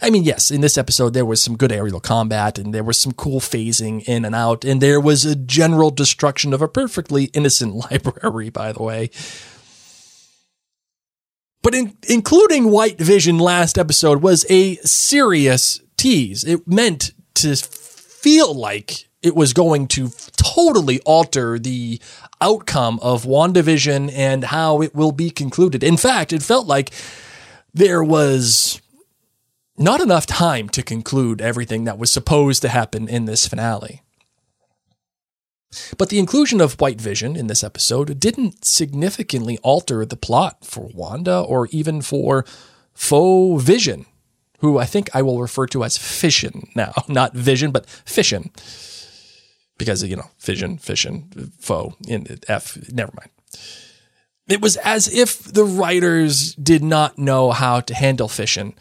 I 0.00 0.10
mean, 0.10 0.22
yes, 0.22 0.52
in 0.52 0.60
this 0.60 0.78
episode, 0.78 1.12
there 1.12 1.24
was 1.24 1.42
some 1.42 1.56
good 1.56 1.72
aerial 1.72 1.98
combat 1.98 2.56
and 2.56 2.72
there 2.72 2.84
was 2.84 2.98
some 2.98 3.12
cool 3.12 3.40
phasing 3.40 4.04
in 4.04 4.24
and 4.24 4.34
out, 4.34 4.64
and 4.64 4.80
there 4.80 5.00
was 5.00 5.24
a 5.24 5.34
general 5.34 5.90
destruction 5.90 6.54
of 6.54 6.62
a 6.62 6.68
perfectly 6.68 7.24
innocent 7.34 7.74
library, 7.90 8.50
by 8.50 8.70
the 8.72 8.82
way. 8.82 9.10
But 11.68 11.74
in, 11.74 11.98
including 12.08 12.70
White 12.70 12.98
Vision 12.98 13.38
last 13.38 13.76
episode 13.76 14.22
was 14.22 14.46
a 14.48 14.76
serious 14.76 15.82
tease. 15.98 16.42
It 16.42 16.66
meant 16.66 17.12
to 17.34 17.54
feel 17.56 18.54
like 18.54 19.06
it 19.20 19.36
was 19.36 19.52
going 19.52 19.86
to 19.88 20.10
totally 20.38 20.98
alter 21.00 21.58
the 21.58 22.00
outcome 22.40 22.98
of 23.02 23.24
WandaVision 23.24 24.10
and 24.14 24.44
how 24.44 24.80
it 24.80 24.94
will 24.94 25.12
be 25.12 25.28
concluded. 25.28 25.84
In 25.84 25.98
fact, 25.98 26.32
it 26.32 26.42
felt 26.42 26.66
like 26.66 26.90
there 27.74 28.02
was 28.02 28.80
not 29.76 30.00
enough 30.00 30.24
time 30.24 30.70
to 30.70 30.82
conclude 30.82 31.42
everything 31.42 31.84
that 31.84 31.98
was 31.98 32.10
supposed 32.10 32.62
to 32.62 32.70
happen 32.70 33.08
in 33.08 33.26
this 33.26 33.46
finale. 33.46 34.00
But 35.98 36.08
the 36.08 36.18
inclusion 36.18 36.60
of 36.60 36.80
White 36.80 37.00
Vision 37.00 37.36
in 37.36 37.46
this 37.46 37.62
episode 37.62 38.18
didn't 38.18 38.64
significantly 38.64 39.58
alter 39.62 40.04
the 40.06 40.16
plot 40.16 40.64
for 40.64 40.88
Wanda 40.94 41.40
or 41.40 41.68
even 41.70 42.00
for 42.00 42.44
Faux 42.94 43.62
Vision, 43.62 44.06
who 44.60 44.78
I 44.78 44.86
think 44.86 45.10
I 45.14 45.22
will 45.22 45.40
refer 45.40 45.66
to 45.68 45.84
as 45.84 45.98
fission 45.98 46.68
now, 46.74 46.92
not 47.08 47.34
vision, 47.34 47.70
but 47.70 47.88
fission. 47.88 48.50
Because, 49.76 50.02
you 50.02 50.16
know, 50.16 50.30
fission, 50.38 50.78
fission, 50.78 51.52
foe, 51.60 51.94
in 52.08 52.26
F, 52.48 52.90
never 52.90 53.12
mind. 53.16 53.30
It 54.48 54.62
was 54.62 54.76
as 54.78 55.12
if 55.12 55.44
the 55.44 55.64
writers 55.64 56.54
did 56.54 56.82
not 56.82 57.18
know 57.18 57.52
how 57.52 57.80
to 57.80 57.94
handle 57.94 58.28
fission, 58.28 58.74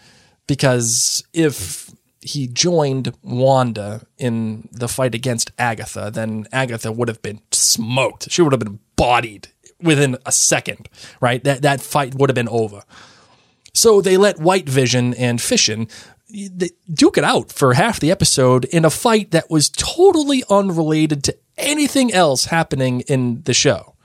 because 0.47 1.23
if 1.33 1.86
he 2.27 2.47
joined 2.47 3.13
Wanda 3.23 4.05
in 4.17 4.67
the 4.71 4.87
fight 4.87 5.15
against 5.15 5.51
Agatha, 5.57 6.11
then 6.13 6.45
Agatha 6.51 6.91
would 6.91 7.07
have 7.07 7.21
been 7.21 7.41
smoked. 7.51 8.29
She 8.29 8.41
would 8.41 8.53
have 8.53 8.59
been 8.59 8.79
bodied 8.95 9.47
within 9.81 10.17
a 10.25 10.31
second, 10.31 10.89
right? 11.21 11.43
That 11.43 11.61
that 11.61 11.81
fight 11.81 12.15
would 12.15 12.29
have 12.29 12.35
been 12.35 12.49
over. 12.49 12.83
So 13.73 14.01
they 14.01 14.17
let 14.17 14.39
White 14.39 14.67
Vision 14.67 15.13
and 15.13 15.41
Fission 15.41 15.87
duke 16.93 17.17
it 17.17 17.23
out 17.23 17.51
for 17.51 17.73
half 17.73 17.99
the 17.99 18.11
episode 18.11 18.65
in 18.65 18.83
a 18.83 18.89
fight 18.89 19.31
that 19.31 19.49
was 19.49 19.69
totally 19.69 20.43
unrelated 20.49 21.23
to 21.23 21.37
anything 21.57 22.11
else 22.13 22.45
happening 22.45 23.01
in 23.01 23.43
the 23.43 23.53
show. 23.53 23.95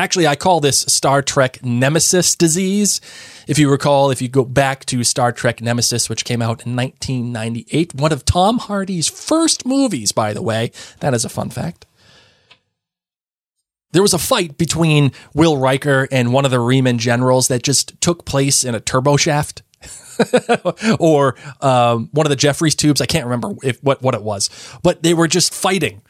Actually, 0.00 0.26
I 0.26 0.34
call 0.34 0.60
this 0.60 0.78
Star 0.80 1.20
Trek 1.20 1.62
Nemesis 1.62 2.34
disease. 2.34 3.02
If 3.46 3.58
you 3.58 3.70
recall, 3.70 4.10
if 4.10 4.22
you 4.22 4.28
go 4.28 4.46
back 4.46 4.86
to 4.86 5.04
Star 5.04 5.30
Trek 5.30 5.60
Nemesis, 5.60 6.08
which 6.08 6.24
came 6.24 6.40
out 6.40 6.64
in 6.64 6.74
1998, 6.74 7.94
one 7.94 8.10
of 8.10 8.24
Tom 8.24 8.56
Hardy's 8.56 9.08
first 9.08 9.66
movies, 9.66 10.10
by 10.10 10.32
the 10.32 10.40
way, 10.40 10.72
that 11.00 11.12
is 11.12 11.26
a 11.26 11.28
fun 11.28 11.50
fact. 11.50 11.84
There 13.92 14.00
was 14.00 14.14
a 14.14 14.18
fight 14.18 14.56
between 14.56 15.12
Will 15.34 15.58
Riker 15.58 16.08
and 16.10 16.32
one 16.32 16.46
of 16.46 16.50
the 16.50 16.56
Reman 16.56 16.96
generals 16.96 17.48
that 17.48 17.62
just 17.62 18.00
took 18.00 18.24
place 18.24 18.64
in 18.64 18.74
a 18.74 18.80
turbo 18.80 19.18
shaft. 19.18 19.62
or 20.98 21.36
um, 21.60 22.08
one 22.12 22.24
of 22.24 22.30
the 22.30 22.36
Jefferies 22.36 22.74
tubes. 22.74 23.02
I 23.02 23.06
can't 23.06 23.24
remember 23.24 23.54
if 23.62 23.82
what 23.82 24.02
what 24.02 24.14
it 24.14 24.22
was, 24.22 24.48
but 24.82 25.02
they 25.02 25.14
were 25.14 25.28
just 25.28 25.54
fighting, 25.54 26.02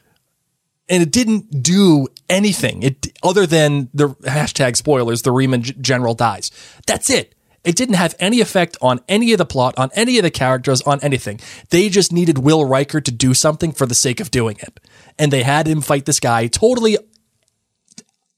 and 0.91 1.03
it 1.03 1.11
didn't 1.11 1.63
do 1.63 2.09
anything. 2.29 2.83
It 2.83 3.07
other 3.23 3.47
than 3.47 3.89
the 3.95 4.09
hashtag 4.09 4.77
spoilers. 4.77 5.23
The 5.23 5.31
Reman 5.31 5.81
general 5.81 6.15
dies. 6.15 6.51
That's 6.87 7.09
it. 7.09 7.35
It 7.63 7.77
didn't 7.77 7.95
have 7.95 8.15
any 8.19 8.41
effect 8.41 8.77
on 8.81 9.01
any 9.07 9.33
of 9.33 9.39
the 9.39 9.45
plot, 9.45 9.79
on 9.79 9.91
any 9.95 10.19
of 10.19 10.23
the 10.23 10.31
characters, 10.31 10.81
on 10.83 10.99
anything. 11.03 11.41
They 11.69 11.91
just 11.91 12.11
needed 12.11 12.39
Will 12.39 12.65
Riker 12.65 13.01
to 13.03 13.11
do 13.11 13.35
something 13.35 13.73
for 13.73 13.87
the 13.87 13.95
sake 13.95 14.19
of 14.19 14.31
doing 14.31 14.57
it, 14.61 14.81
and 15.19 15.31
they 15.31 15.43
had 15.43 15.67
him 15.67 15.81
fight 15.81 16.07
this 16.07 16.21
guy 16.21 16.47
totally 16.49 16.97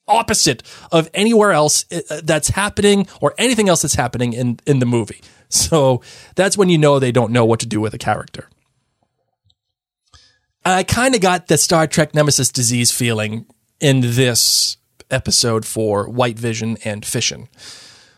opposite 0.09 0.62
of 0.90 1.09
anywhere 1.14 1.52
else 1.52 1.87
uh, 1.92 2.21
that's 2.25 2.49
happening 2.49 3.06
or 3.21 3.35
anything 3.38 3.68
else 3.68 3.82
that's 3.82 3.94
happening 3.94 4.32
in 4.32 4.59
in 4.66 4.78
the 4.78 4.87
movie. 4.87 5.21
So 5.49 6.00
that's 6.35 6.56
when 6.56 6.68
you 6.68 6.78
know 6.78 6.99
they 6.99 7.12
don't 7.12 7.30
know 7.30 7.44
what 7.44 7.61
to 7.61 7.66
do 7.66 7.80
with 7.80 7.94
a 7.94 7.99
character. 7.99 8.49
I 10.64 10.85
kind 10.85 11.14
of 11.14 11.21
got 11.21 11.49
the 11.49 11.59
Star 11.59 11.87
Trek 11.87 12.14
Nemesis 12.14 12.50
disease 12.50 12.92
feeling 12.92 13.47
in 13.81 14.00
this 14.00 14.76
episode 15.11 15.66
for 15.66 16.09
White 16.09 16.38
Vision 16.38 16.78
and 16.85 17.04
Fission. 17.04 17.49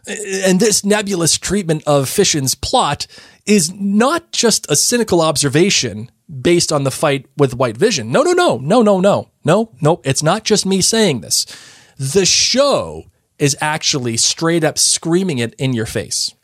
And 0.07 0.61
this 0.61 0.85
nebulous 0.85 1.39
treatment 1.39 1.83
of 1.87 2.09
Fission's 2.09 2.55
plot 2.55 3.07
is 3.47 3.73
not 3.73 4.33
just 4.33 4.71
a 4.71 4.77
cynical 4.77 5.23
observation 5.23 6.11
based 6.41 6.71
on 6.71 6.85
the 6.85 6.91
fight 6.91 7.27
with 7.39 7.55
White 7.55 7.79
Vision. 7.79 8.13
No, 8.13 8.23
no, 8.23 8.33
no, 8.33 8.59
no, 8.59 8.83
no, 8.83 9.01
no, 9.01 9.31
no, 9.45 9.71
no. 9.81 10.01
It's 10.05 10.23
not 10.23 10.45
just 10.45 10.67
me 10.67 10.83
saying 10.83 11.23
this. 11.23 11.47
The 11.97 12.27
show 12.27 13.05
is 13.39 13.57
actually 13.61 14.19
straight 14.19 14.65
up 14.65 14.79
screaming 14.79 15.39
it 15.39 15.55
in 15.55 15.73
your 15.73 15.87
face. 15.87 16.35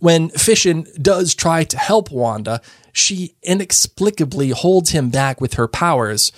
When 0.00 0.30
Fission 0.30 0.86
does 1.00 1.34
try 1.34 1.64
to 1.64 1.78
help 1.78 2.10
Wanda, 2.10 2.60
she 2.92 3.34
inexplicably 3.42 4.50
holds 4.50 4.90
him 4.90 5.10
back 5.10 5.40
with 5.40 5.54
her 5.54 5.68
powers 5.68 6.32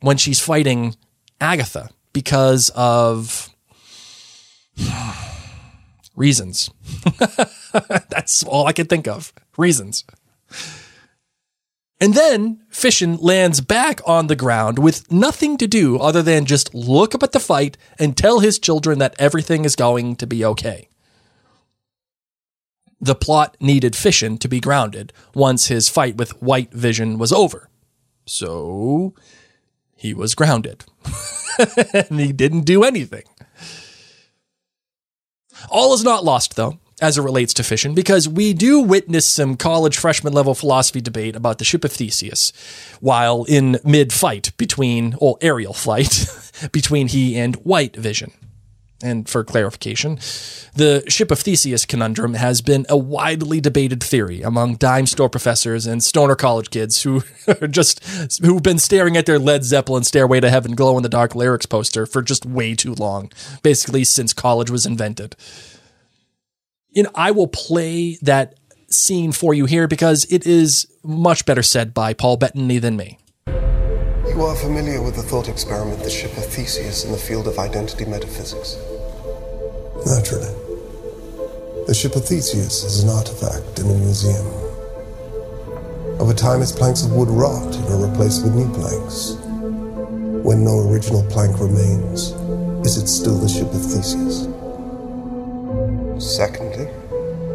when 0.00 0.16
she's 0.16 0.40
fighting 0.40 0.96
Agatha 1.40 1.90
because 2.12 2.70
of 2.74 3.50
reasons. 6.16 6.70
That's 7.72 8.42
all 8.44 8.66
I 8.66 8.72
can 8.72 8.86
think 8.86 9.06
of. 9.06 9.32
Reasons. 9.56 10.04
And 12.00 12.14
then 12.14 12.60
Fission 12.68 13.16
lands 13.18 13.60
back 13.60 14.00
on 14.04 14.26
the 14.26 14.34
ground 14.34 14.80
with 14.80 15.12
nothing 15.12 15.56
to 15.58 15.68
do 15.68 15.98
other 15.98 16.20
than 16.20 16.46
just 16.46 16.74
look 16.74 17.14
up 17.14 17.22
at 17.22 17.30
the 17.30 17.38
fight 17.38 17.76
and 17.96 18.16
tell 18.16 18.40
his 18.40 18.58
children 18.58 18.98
that 18.98 19.14
everything 19.20 19.64
is 19.64 19.76
going 19.76 20.16
to 20.16 20.26
be 20.26 20.44
okay. 20.44 20.88
The 23.02 23.16
plot 23.16 23.56
needed 23.58 23.96
Fission 23.96 24.38
to 24.38 24.48
be 24.48 24.60
grounded 24.60 25.12
once 25.34 25.66
his 25.66 25.88
fight 25.88 26.16
with 26.16 26.40
White 26.40 26.72
Vision 26.72 27.18
was 27.18 27.32
over. 27.32 27.68
So 28.26 29.12
he 29.96 30.14
was 30.14 30.36
grounded. 30.36 30.84
and 31.92 32.20
he 32.20 32.32
didn't 32.32 32.60
do 32.60 32.84
anything. 32.84 33.24
All 35.68 35.94
is 35.94 36.04
not 36.04 36.24
lost, 36.24 36.54
though, 36.54 36.78
as 37.00 37.18
it 37.18 37.22
relates 37.22 37.52
to 37.54 37.64
Fission, 37.64 37.92
because 37.92 38.28
we 38.28 38.54
do 38.54 38.80
witness 38.80 39.26
some 39.26 39.56
college 39.56 39.98
freshman 39.98 40.32
level 40.32 40.54
philosophy 40.54 41.00
debate 41.00 41.34
about 41.34 41.58
the 41.58 41.64
ship 41.64 41.84
of 41.84 41.92
Theseus 41.92 42.52
while 43.00 43.42
in 43.44 43.80
mid 43.84 44.12
fight 44.12 44.52
between, 44.56 45.16
or 45.18 45.38
aerial 45.40 45.72
flight, 45.72 46.26
between 46.72 47.08
he 47.08 47.36
and 47.36 47.56
White 47.56 47.96
Vision. 47.96 48.32
And 49.02 49.28
for 49.28 49.42
clarification, 49.42 50.18
the 50.74 51.04
ship 51.08 51.30
of 51.30 51.40
Theseus 51.40 51.84
conundrum 51.84 52.34
has 52.34 52.60
been 52.60 52.86
a 52.88 52.96
widely 52.96 53.60
debated 53.60 54.02
theory 54.02 54.42
among 54.42 54.76
dime 54.76 55.06
store 55.06 55.28
professors 55.28 55.86
and 55.86 56.02
stoner 56.02 56.36
college 56.36 56.70
kids 56.70 57.02
who 57.02 57.22
are 57.60 57.68
just 57.68 58.04
who've 58.42 58.62
been 58.62 58.78
staring 58.78 59.16
at 59.16 59.26
their 59.26 59.38
Led 59.38 59.64
Zeppelin 59.64 60.04
Stairway 60.04 60.40
to 60.40 60.50
Heaven 60.50 60.74
glow 60.74 60.96
in 60.96 61.02
the 61.02 61.08
dark 61.08 61.34
lyrics 61.34 61.66
poster 61.66 62.06
for 62.06 62.22
just 62.22 62.46
way 62.46 62.74
too 62.74 62.94
long, 62.94 63.30
basically 63.62 64.04
since 64.04 64.32
college 64.32 64.70
was 64.70 64.86
invented. 64.86 65.36
You 66.90 67.04
know, 67.04 67.10
I 67.14 67.30
will 67.30 67.48
play 67.48 68.18
that 68.22 68.54
scene 68.88 69.32
for 69.32 69.54
you 69.54 69.66
here 69.66 69.88
because 69.88 70.26
it 70.30 70.46
is 70.46 70.86
much 71.02 71.44
better 71.46 71.62
said 71.62 71.94
by 71.94 72.14
Paul 72.14 72.36
Bettany 72.36 72.78
than 72.78 72.96
me. 72.96 73.18
You 73.46 74.42
are 74.42 74.54
familiar 74.56 75.02
with 75.02 75.16
the 75.16 75.22
thought 75.22 75.48
experiment, 75.48 76.02
the 76.02 76.10
ship 76.10 76.36
of 76.36 76.46
Theseus, 76.46 77.04
in 77.04 77.12
the 77.12 77.18
field 77.18 77.48
of 77.48 77.58
identity 77.58 78.04
metaphysics. 78.04 78.76
Naturally. 80.06 80.52
The 81.86 81.94
ship 81.94 82.16
of 82.16 82.24
Theseus 82.24 82.82
is 82.82 83.04
an 83.04 83.10
artifact 83.10 83.78
in 83.78 83.86
a 83.86 83.94
museum. 83.94 84.46
Over 86.18 86.34
time, 86.34 86.60
its 86.60 86.72
planks 86.72 87.04
of 87.04 87.12
wood 87.12 87.28
rot 87.28 87.74
and 87.74 87.84
are 87.86 88.08
replaced 88.08 88.42
with 88.42 88.54
new 88.54 88.72
planks. 88.74 89.36
When 90.44 90.64
no 90.64 90.80
original 90.88 91.22
plank 91.30 91.60
remains, 91.60 92.32
is 92.84 92.96
it 92.96 93.06
still 93.06 93.38
the 93.38 93.48
ship 93.48 93.68
of 93.68 93.80
Theseus? 93.80 94.48
Secondly, 96.18 96.88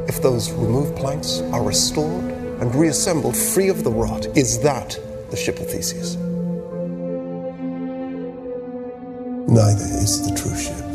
if 0.07 0.21
those 0.21 0.51
removed 0.51 0.95
planks 0.95 1.41
are 1.51 1.63
restored 1.63 2.31
and 2.62 2.73
reassembled 2.75 3.36
free 3.36 3.67
of 3.67 3.83
the 3.83 3.91
rot, 3.91 4.25
is 4.38 4.60
that 4.60 4.97
the 5.31 5.38
ship 5.38 5.60
of 5.60 5.69
Theseus? 5.69 6.15
Neither 9.49 9.86
is 9.99 10.27
the 10.27 10.36
true 10.36 10.57
ship. 10.57 10.87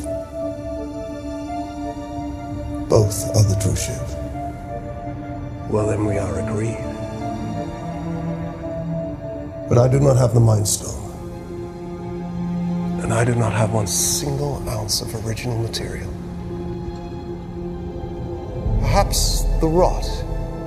Both 2.93 3.35
are 3.35 3.43
the 3.45 3.59
true 3.59 3.75
ship. 3.75 4.07
Well, 5.71 5.87
then 5.87 6.05
we 6.05 6.19
are 6.19 6.41
agreed. 6.41 6.77
But 9.67 9.79
I 9.79 9.89
do 9.89 9.99
not 9.99 10.19
have 10.19 10.35
the 10.35 10.41
Mind 10.41 10.69
Stone. 10.69 11.01
And 13.03 13.15
I 13.15 13.25
do 13.25 13.35
not 13.35 13.55
have 13.55 13.73
one 13.73 13.87
single 13.87 14.63
ounce 14.69 15.01
of 15.01 15.27
original 15.27 15.57
material. 15.57 16.13
Perhaps 18.81 19.45
the 19.63 19.69
rot 19.69 20.05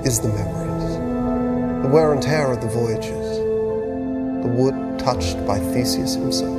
is 0.04 0.20
the 0.20 0.30
memories, 0.30 1.84
the 1.84 1.90
wear 1.90 2.12
and 2.12 2.24
tear 2.24 2.54
of 2.54 2.60
the 2.60 2.70
voyages, 2.70 3.38
the 4.42 4.50
wood 4.50 4.98
touched 4.98 5.46
by 5.46 5.60
Theseus 5.60 6.16
himself. 6.16 6.58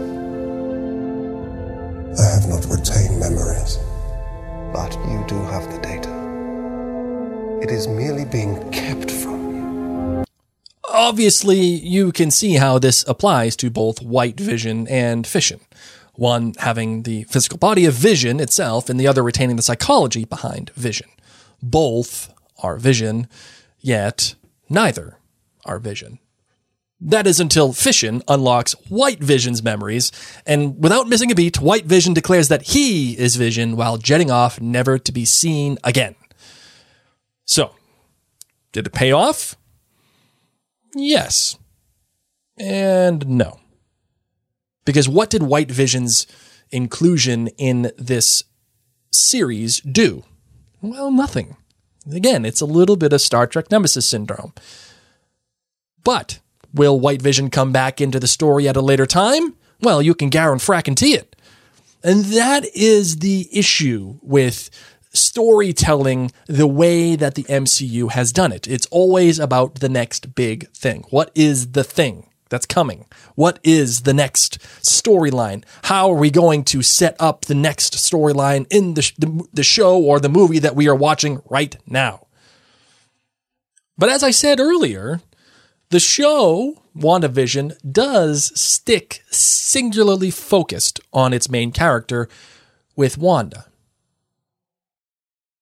I 2.20 2.22
have 2.22 2.46
not 2.46 2.64
retained 2.66 3.18
memories. 3.18 3.81
But 4.76 4.92
you 5.08 5.24
do 5.26 5.42
have 5.46 5.72
the 5.72 5.78
data. 5.78 6.10
It 7.62 7.70
is 7.70 7.88
merely 7.88 8.26
being 8.26 8.70
kept 8.72 9.10
from 9.10 9.56
you. 9.56 10.24
Obviously, 10.84 11.60
you 11.60 12.12
can 12.12 12.30
see 12.30 12.56
how 12.56 12.78
this 12.78 13.02
applies 13.08 13.56
to 13.56 13.70
both 13.70 14.02
White 14.02 14.38
Vision 14.38 14.86
and 14.88 15.26
Fission. 15.26 15.60
One 16.12 16.52
having 16.58 17.04
the 17.04 17.24
physical 17.24 17.56
body 17.56 17.86
of 17.86 17.94
Vision 17.94 18.38
itself, 18.38 18.90
and 18.90 19.00
the 19.00 19.06
other 19.06 19.22
retaining 19.22 19.56
the 19.56 19.62
psychology 19.62 20.26
behind 20.26 20.68
Vision. 20.74 21.08
Both 21.62 22.30
are 22.62 22.76
Vision, 22.76 23.28
yet 23.80 24.34
neither 24.68 25.16
are 25.64 25.78
Vision. 25.78 26.18
That 27.00 27.26
is 27.26 27.40
until 27.40 27.72
Fission 27.74 28.22
unlocks 28.26 28.72
White 28.88 29.20
Vision's 29.22 29.62
memories, 29.62 30.11
and 30.46 30.82
without 30.82 31.09
missing 31.09 31.30
a 31.30 31.35
beat, 31.35 31.61
White 31.61 31.85
Vision 31.85 32.14
declares 32.14 32.48
that 32.48 32.68
he 32.68 33.18
is 33.18 33.37
Vision 33.37 33.76
while 33.76 33.98
jetting 33.98 34.30
off 34.30 34.61
never 34.61 34.98
to 34.98 35.12
be 35.12 35.26
seen 35.26 35.76
again. 35.85 36.14
So, 37.44 37.74
did 38.72 38.87
it 38.87 38.92
pay 38.94 39.12
off? 39.12 39.56
Yes. 40.94 41.59
And 42.59 43.28
no. 43.28 43.61
Because 44.87 45.09
what 45.09 45.28
did 45.28 45.42
White 45.42 45.70
Vision's 45.70 46.26
inclusion 46.70 47.48
in 47.59 47.92
this 47.98 48.42
series 49.12 49.80
do? 49.80 50.24
Well, 50.80 51.11
nothing. 51.11 51.56
Again, 52.11 52.46
it's 52.46 52.61
a 52.61 52.66
little 52.66 52.96
bit 52.96 53.12
of 53.12 53.20
Star 53.20 53.46
Trek 53.46 53.70
Nemesis 53.70 54.06
syndrome. 54.06 54.54
But 56.02 56.38
will 56.76 57.00
White 57.00 57.22
Vision 57.22 57.50
come 57.50 57.72
back 57.72 58.00
into 58.00 58.20
the 58.20 58.26
story 58.26 58.68
at 58.68 58.76
a 58.76 58.80
later 58.80 59.06
time? 59.06 59.54
Well, 59.80 60.00
you 60.00 60.14
can 60.14 60.28
guarantee 60.28 61.14
it. 61.14 61.36
And 62.02 62.24
that 62.26 62.64
is 62.74 63.18
the 63.18 63.48
issue 63.52 64.18
with 64.22 64.70
storytelling 65.12 66.30
the 66.46 66.66
way 66.66 67.16
that 67.16 67.34
the 67.34 67.44
MCU 67.44 68.10
has 68.12 68.32
done 68.32 68.52
it. 68.52 68.68
It's 68.68 68.86
always 68.86 69.38
about 69.38 69.76
the 69.76 69.88
next 69.88 70.34
big 70.34 70.68
thing. 70.70 71.04
What 71.10 71.30
is 71.34 71.72
the 71.72 71.82
thing 71.84 72.28
that's 72.48 72.66
coming? 72.66 73.06
What 73.34 73.58
is 73.64 74.02
the 74.02 74.14
next 74.14 74.58
storyline? 74.82 75.64
How 75.84 76.12
are 76.12 76.18
we 76.18 76.30
going 76.30 76.64
to 76.64 76.82
set 76.82 77.16
up 77.18 77.46
the 77.46 77.54
next 77.54 77.94
storyline 77.94 78.66
in 78.70 78.94
the, 78.94 79.12
the, 79.18 79.48
the 79.52 79.64
show 79.64 79.98
or 79.98 80.20
the 80.20 80.28
movie 80.28 80.60
that 80.60 80.76
we 80.76 80.88
are 80.88 80.94
watching 80.94 81.42
right 81.48 81.76
now? 81.86 82.26
But 83.98 84.10
as 84.10 84.22
I 84.22 84.30
said 84.30 84.60
earlier, 84.60 85.20
the 85.90 86.01
show, 86.01 86.83
WandaVision, 86.96 87.77
does 87.92 88.59
stick 88.59 89.22
singularly 89.31 90.31
focused 90.31 91.01
on 91.12 91.33
its 91.33 91.49
main 91.49 91.70
character 91.70 92.29
with 92.96 93.18
Wanda. 93.18 93.66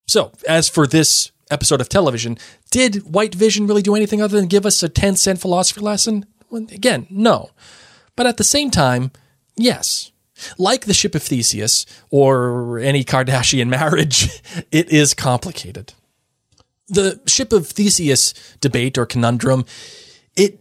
So, 0.06 0.32
as 0.48 0.68
for 0.68 0.86
this 0.86 1.32
episode 1.50 1.80
of 1.80 1.88
television, 1.88 2.38
did 2.70 3.12
White 3.12 3.34
Vision 3.34 3.66
really 3.66 3.82
do 3.82 3.94
anything 3.94 4.22
other 4.22 4.36
than 4.36 4.48
give 4.48 4.66
us 4.66 4.82
a 4.82 4.88
10 4.88 5.16
cent 5.16 5.40
philosophy 5.40 5.80
lesson? 5.80 6.26
Well, 6.50 6.66
again, 6.72 7.06
no. 7.10 7.50
But 8.16 8.26
at 8.26 8.36
the 8.36 8.44
same 8.44 8.70
time, 8.70 9.12
yes. 9.56 10.12
Like 10.58 10.84
the 10.84 10.94
ship 10.94 11.14
of 11.14 11.22
Theseus 11.22 11.86
or 12.10 12.78
any 12.78 13.04
Kardashian 13.04 13.68
marriage, 13.68 14.42
it 14.70 14.90
is 14.90 15.14
complicated. 15.14 15.92
The 16.88 17.20
ship 17.26 17.52
of 17.52 17.68
Theseus 17.68 18.34
debate 18.60 18.98
or 18.98 19.06
conundrum, 19.06 19.64
it 20.36 20.58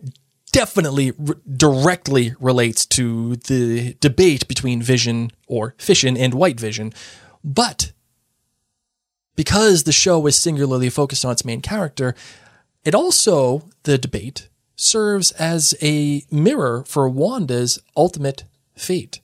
definitely 0.52 1.12
r- 1.28 1.36
directly 1.58 2.36
relates 2.40 2.86
to 2.86 3.36
the 3.36 3.96
debate 4.00 4.48
between 4.48 4.82
Vision 4.82 5.32
or 5.48 5.76
Fission 5.78 6.16
and 6.16 6.34
White 6.34 6.60
Vision. 6.60 6.94
But 7.44 7.92
because 9.36 9.84
the 9.84 9.92
show 9.92 10.26
is 10.28 10.38
singularly 10.38 10.90
focused 10.90 11.26
on 11.26 11.32
its 11.32 11.44
main 11.46 11.62
character, 11.62 12.16
it 12.86 12.94
also, 12.94 13.70
the 13.84 13.98
debate, 13.98 14.50
serves 14.76 15.32
as 15.32 15.76
a 15.82 16.24
mirror 16.32 16.84
for 16.86 17.10
Wanda's 17.10 17.80
ultimate 17.96 18.44
fate. 18.76 19.20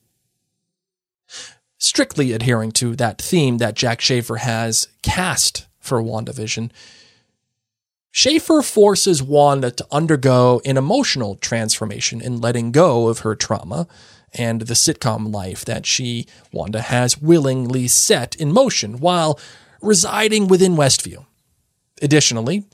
Strictly 1.77 2.31
adhering 2.33 2.71
to 2.73 2.95
that 2.95 3.21
theme 3.21 3.57
that 3.57 3.75
Jac 3.75 4.01
Schaeffer 4.01 4.37
has 4.37 4.87
cast 5.01 5.67
for 5.79 6.01
WandaVision, 6.01 6.71
Schaeffer 8.11 8.61
forces 8.61 9.21
Wanda 9.21 9.71
to 9.71 9.87
undergo 9.91 10.61
an 10.65 10.77
emotional 10.77 11.35
transformation 11.35 12.21
in 12.21 12.41
letting 12.41 12.71
go 12.71 13.07
of 13.07 13.19
her 13.19 13.35
trauma 13.35 13.87
and 14.33 14.61
the 14.61 14.73
sitcom 14.73 15.33
life 15.33 15.63
that 15.65 15.85
she, 15.85 16.27
Wanda, 16.51 16.81
has 16.81 17.21
willingly 17.21 17.87
set 17.87 18.35
in 18.35 18.51
motion 18.51 18.99
while 18.99 19.39
residing 19.81 20.47
within 20.47 20.75
Westview. 20.75 21.25
Additionally, 22.01 22.65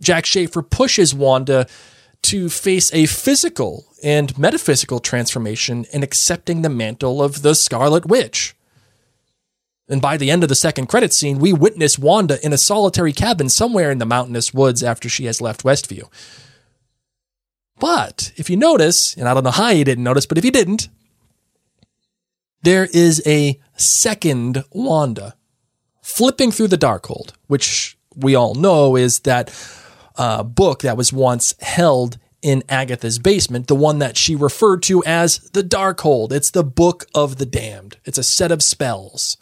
Jac 0.00 0.26
Schaeffer 0.26 0.62
pushes 0.62 1.14
Wanda 1.14 1.66
to 2.22 2.48
face 2.48 2.92
a 2.92 3.06
physical 3.06 3.86
and 4.02 4.36
metaphysical 4.38 5.00
transformation 5.00 5.86
in 5.92 6.02
accepting 6.02 6.62
the 6.62 6.68
mantle 6.68 7.22
of 7.22 7.42
the 7.42 7.54
Scarlet 7.54 8.06
Witch. 8.06 8.54
And 9.88 10.02
by 10.02 10.16
the 10.16 10.30
end 10.30 10.42
of 10.42 10.48
the 10.48 10.54
second 10.54 10.86
credit 10.86 11.14
scene, 11.14 11.38
we 11.38 11.52
witness 11.52 11.98
Wanda 11.98 12.44
in 12.44 12.52
a 12.52 12.58
solitary 12.58 13.12
cabin 13.12 13.48
somewhere 13.48 13.90
in 13.90 13.98
the 13.98 14.06
mountainous 14.06 14.52
woods 14.52 14.82
after 14.82 15.08
she 15.08 15.24
has 15.24 15.40
left 15.40 15.64
Westview. 15.64 16.10
But 17.78 18.32
if 18.36 18.50
you 18.50 18.56
notice, 18.56 19.14
and 19.14 19.28
I 19.28 19.34
don't 19.34 19.44
know 19.44 19.50
how 19.50 19.70
you 19.70 19.84
didn't 19.84 20.04
notice, 20.04 20.26
but 20.26 20.36
if 20.36 20.44
you 20.44 20.50
didn't, 20.50 20.88
there 22.62 22.88
is 22.92 23.22
a 23.24 23.58
second 23.76 24.64
Wanda 24.72 25.36
flipping 26.02 26.50
through 26.50 26.68
the 26.68 26.76
Darkhold, 26.76 27.32
which 27.46 27.96
we 28.16 28.34
all 28.34 28.54
know 28.54 28.96
is 28.96 29.20
that 29.20 29.54
uh, 30.16 30.42
book 30.42 30.80
that 30.80 30.96
was 30.96 31.12
once 31.12 31.54
held 31.60 32.18
in 32.42 32.62
Agatha's 32.68 33.18
basement, 33.18 33.68
the 33.68 33.74
one 33.74 33.98
that 34.00 34.16
she 34.16 34.34
referred 34.34 34.82
to 34.84 35.04
as 35.04 35.38
the 35.50 35.62
Darkhold. 35.62 36.32
It's 36.32 36.50
the 36.50 36.64
Book 36.64 37.06
of 37.14 37.36
the 37.36 37.46
Damned. 37.46 37.98
It's 38.04 38.18
a 38.18 38.22
set 38.22 38.52
of 38.52 38.62
spells. 38.62 39.36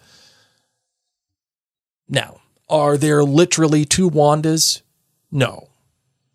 Now, 2.09 2.41
are 2.69 2.97
there 2.97 3.23
literally 3.25 3.85
two 3.85 4.11
Wandas? 4.11 4.83
No. 5.31 5.69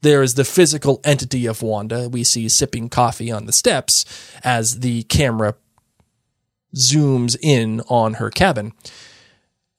There 0.01 0.23
is 0.23 0.33
the 0.33 0.45
physical 0.45 0.99
entity 1.03 1.45
of 1.45 1.61
Wanda 1.61 2.09
we 2.09 2.23
see 2.23 2.49
sipping 2.49 2.89
coffee 2.89 3.31
on 3.31 3.45
the 3.45 3.53
steps 3.53 4.05
as 4.43 4.79
the 4.79 5.03
camera 5.03 5.55
zooms 6.75 7.37
in 7.41 7.81
on 7.81 8.15
her 8.15 8.29
cabin. 8.29 8.73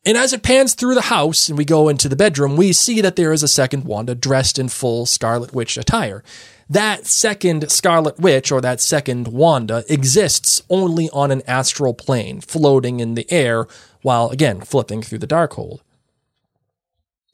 And 0.05 0.16
as 0.16 0.33
it 0.33 0.42
pans 0.42 0.74
through 0.74 0.94
the 0.96 1.02
house 1.02 1.48
and 1.48 1.57
we 1.57 1.64
go 1.64 1.88
into 1.88 2.09
the 2.09 2.16
bedroom, 2.16 2.57
we 2.57 2.72
see 2.72 3.00
that 3.00 3.14
there 3.14 3.33
is 3.33 3.42
a 3.42 3.48
second 3.48 3.85
Wanda 3.85 4.14
dressed 4.14 4.59
in 4.59 4.68
full 4.68 5.07
Scarlet 5.07 5.55
Witch 5.55 5.76
attire. 5.76 6.24
That 6.68 7.07
second 7.07 7.70
Scarlet 7.70 8.18
Witch, 8.18 8.50
or 8.50 8.61
that 8.61 8.81
second 8.81 9.28
Wanda, 9.28 9.85
exists 9.88 10.62
only 10.68 11.09
on 11.11 11.31
an 11.31 11.42
astral 11.46 11.94
plane, 11.94 12.40
floating 12.40 12.98
in 12.98 13.14
the 13.14 13.31
air, 13.31 13.66
while 14.02 14.30
again 14.30 14.60
flipping 14.60 15.02
through 15.02 15.18
the 15.18 15.26
dark 15.26 15.52
Darkhold. 15.52 15.80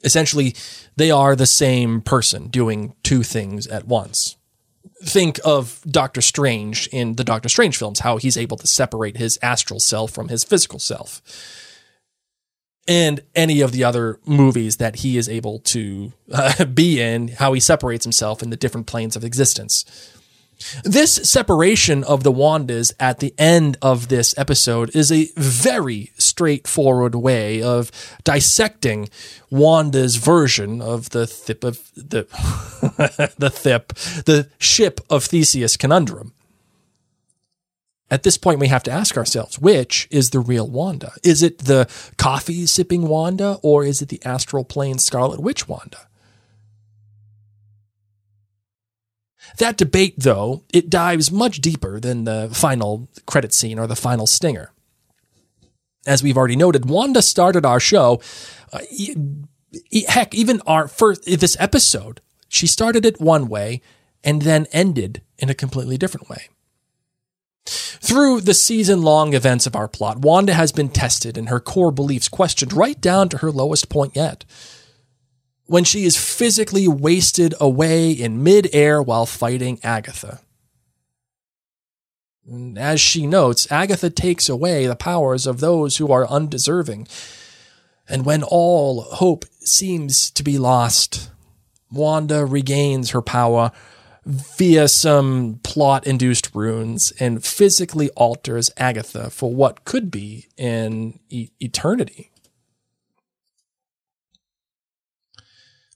Essentially, 0.04 0.54
they 0.96 1.10
are 1.10 1.34
the 1.34 1.46
same 1.46 2.00
person 2.00 2.48
doing 2.48 2.94
two 3.02 3.22
things 3.22 3.66
at 3.66 3.86
once. 3.86 4.36
Think 5.02 5.40
of 5.44 5.80
Doctor 5.88 6.20
Strange 6.20 6.88
in 6.88 7.16
the 7.16 7.24
Doctor 7.24 7.48
Strange 7.48 7.76
films, 7.76 8.00
how 8.00 8.16
he's 8.16 8.36
able 8.36 8.56
to 8.58 8.66
separate 8.66 9.16
his 9.16 9.38
astral 9.42 9.80
self 9.80 10.12
from 10.12 10.28
his 10.28 10.44
physical 10.44 10.78
self 10.78 11.20
and 12.88 13.20
any 13.34 13.60
of 13.60 13.70
the 13.70 13.84
other 13.84 14.18
movies 14.24 14.78
that 14.78 14.96
he 14.96 15.18
is 15.18 15.28
able 15.28 15.58
to 15.60 16.12
uh, 16.32 16.64
be 16.74 17.00
in, 17.00 17.28
how 17.28 17.52
he 17.52 17.60
separates 17.60 18.04
himself 18.04 18.42
in 18.42 18.48
the 18.48 18.56
different 18.56 18.86
planes 18.86 19.14
of 19.14 19.22
existence. 19.22 19.84
This 20.84 21.14
separation 21.14 22.04
of 22.04 22.22
the 22.22 22.32
Wandas 22.32 22.92
at 22.98 23.20
the 23.20 23.34
end 23.38 23.76
of 23.80 24.08
this 24.08 24.36
episode 24.36 24.94
is 24.94 25.12
a 25.12 25.28
very 25.36 26.12
straightforward 26.18 27.14
way 27.14 27.62
of 27.62 27.90
dissecting 28.24 29.08
Wanda's 29.50 30.16
version 30.16 30.80
of 30.80 31.10
the 31.10 31.26
thip 31.26 31.64
of 31.64 31.90
the 31.94 32.26
the 33.38 33.50
thip, 33.50 33.88
the 34.24 34.48
ship 34.58 35.00
of 35.08 35.24
Theseus 35.24 35.76
conundrum. 35.76 36.32
At 38.10 38.22
this 38.22 38.38
point, 38.38 38.58
we 38.58 38.68
have 38.68 38.82
to 38.84 38.90
ask 38.90 39.16
ourselves 39.16 39.58
which 39.58 40.08
is 40.10 40.30
the 40.30 40.40
real 40.40 40.68
Wanda? 40.68 41.12
Is 41.22 41.42
it 41.42 41.58
the 41.58 41.88
coffee 42.16 42.66
sipping 42.66 43.06
Wanda 43.06 43.58
or 43.62 43.84
is 43.84 44.00
it 44.00 44.08
the 44.08 44.24
astral 44.24 44.64
plane 44.64 44.98
Scarlet 44.98 45.40
Witch 45.40 45.68
Wanda? 45.68 46.07
That 49.56 49.76
debate, 49.76 50.14
though, 50.18 50.64
it 50.72 50.90
dives 50.90 51.32
much 51.32 51.60
deeper 51.60 51.98
than 51.98 52.24
the 52.24 52.50
final 52.52 53.08
credit 53.26 53.52
scene 53.52 53.78
or 53.78 53.86
the 53.86 53.96
final 53.96 54.26
stinger. 54.26 54.72
As 56.06 56.22
we've 56.22 56.36
already 56.36 56.56
noted, 56.56 56.88
Wanda 56.88 57.22
started 57.22 57.64
our 57.66 57.80
show. 57.80 58.20
Uh, 58.72 58.80
heck, 60.06 60.34
even 60.34 60.60
our 60.66 60.88
first 60.88 61.24
this 61.24 61.56
episode, 61.58 62.20
she 62.48 62.66
started 62.66 63.04
it 63.04 63.20
one 63.20 63.48
way 63.48 63.82
and 64.22 64.42
then 64.42 64.66
ended 64.72 65.22
in 65.38 65.50
a 65.50 65.54
completely 65.54 65.98
different 65.98 66.28
way. 66.28 66.48
Through 67.66 68.40
the 68.42 68.54
season 68.54 69.02
long 69.02 69.34
events 69.34 69.66
of 69.66 69.76
our 69.76 69.88
plot, 69.88 70.20
Wanda 70.20 70.54
has 70.54 70.72
been 70.72 70.88
tested 70.88 71.36
and 71.36 71.48
her 71.50 71.60
core 71.60 71.90
beliefs 71.90 72.28
questioned 72.28 72.72
right 72.72 72.98
down 73.00 73.28
to 73.28 73.38
her 73.38 73.50
lowest 73.50 73.90
point 73.90 74.16
yet. 74.16 74.44
When 75.68 75.84
she 75.84 76.04
is 76.04 76.16
physically 76.16 76.88
wasted 76.88 77.54
away 77.60 78.10
in 78.10 78.42
midair 78.42 79.02
while 79.02 79.26
fighting 79.26 79.78
Agatha. 79.84 80.40
As 82.78 83.02
she 83.02 83.26
notes, 83.26 83.70
Agatha 83.70 84.08
takes 84.08 84.48
away 84.48 84.86
the 84.86 84.96
powers 84.96 85.46
of 85.46 85.60
those 85.60 85.98
who 85.98 86.10
are 86.10 86.26
undeserving. 86.26 87.06
And 88.08 88.24
when 88.24 88.42
all 88.42 89.02
hope 89.02 89.44
seems 89.60 90.30
to 90.30 90.42
be 90.42 90.56
lost, 90.58 91.30
Wanda 91.92 92.46
regains 92.46 93.10
her 93.10 93.20
power 93.20 93.70
via 94.24 94.88
some 94.88 95.60
plot 95.62 96.06
induced 96.06 96.54
runes 96.54 97.12
and 97.20 97.44
physically 97.44 98.08
alters 98.10 98.70
Agatha 98.78 99.28
for 99.28 99.54
what 99.54 99.84
could 99.84 100.10
be 100.10 100.48
an 100.56 101.20
e- 101.28 101.50
eternity. 101.60 102.30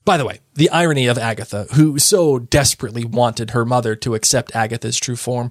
By 0.05 0.17
the 0.17 0.25
way, 0.25 0.39
the 0.55 0.69
irony 0.69 1.07
of 1.07 1.17
Agatha, 1.17 1.67
who 1.73 1.97
so 1.97 2.39
desperately 2.39 3.05
wanted 3.05 3.51
her 3.51 3.63
mother 3.63 3.95
to 3.97 4.15
accept 4.15 4.55
Agatha's 4.55 4.99
true 4.99 5.15
form, 5.15 5.49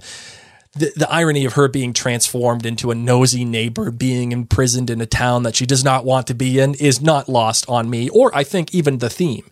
the, 0.74 0.92
the 0.94 1.10
irony 1.10 1.44
of 1.44 1.54
her 1.54 1.68
being 1.68 1.92
transformed 1.92 2.66
into 2.66 2.90
a 2.90 2.94
nosy 2.94 3.44
neighbor, 3.44 3.90
being 3.90 4.32
imprisoned 4.32 4.90
in 4.90 5.00
a 5.00 5.06
town 5.06 5.42
that 5.42 5.56
she 5.56 5.66
does 5.66 5.84
not 5.84 6.04
want 6.04 6.26
to 6.26 6.34
be 6.34 6.58
in, 6.58 6.74
is 6.74 7.00
not 7.00 7.28
lost 7.28 7.68
on 7.68 7.88
me, 7.88 8.08
or 8.10 8.34
I 8.34 8.44
think 8.44 8.74
even 8.74 8.98
the 8.98 9.10
theme. 9.10 9.44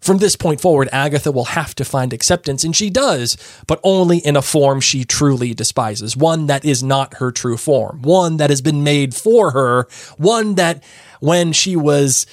From 0.00 0.18
this 0.18 0.34
point 0.34 0.60
forward, 0.60 0.88
Agatha 0.92 1.30
will 1.30 1.44
have 1.44 1.74
to 1.76 1.84
find 1.84 2.12
acceptance, 2.12 2.64
and 2.64 2.74
she 2.74 2.90
does, 2.90 3.36
but 3.66 3.80
only 3.84 4.18
in 4.18 4.34
a 4.34 4.42
form 4.42 4.80
she 4.80 5.04
truly 5.04 5.54
despises. 5.54 6.16
One 6.16 6.46
that 6.46 6.64
is 6.64 6.82
not 6.82 7.14
her 7.14 7.30
true 7.30 7.56
form. 7.56 8.02
One 8.02 8.38
that 8.38 8.50
has 8.50 8.60
been 8.60 8.82
made 8.82 9.14
for 9.14 9.52
her. 9.52 9.86
One 10.18 10.56
that, 10.56 10.82
when 11.20 11.52
she 11.52 11.76
was 11.76 12.26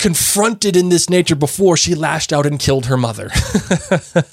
confronted 0.00 0.76
in 0.76 0.88
this 0.88 1.10
nature 1.10 1.36
before, 1.36 1.76
she 1.76 1.94
lashed 1.94 2.32
out 2.32 2.46
and 2.46 2.58
killed 2.58 2.86
her 2.86 2.96
mother. 2.96 3.30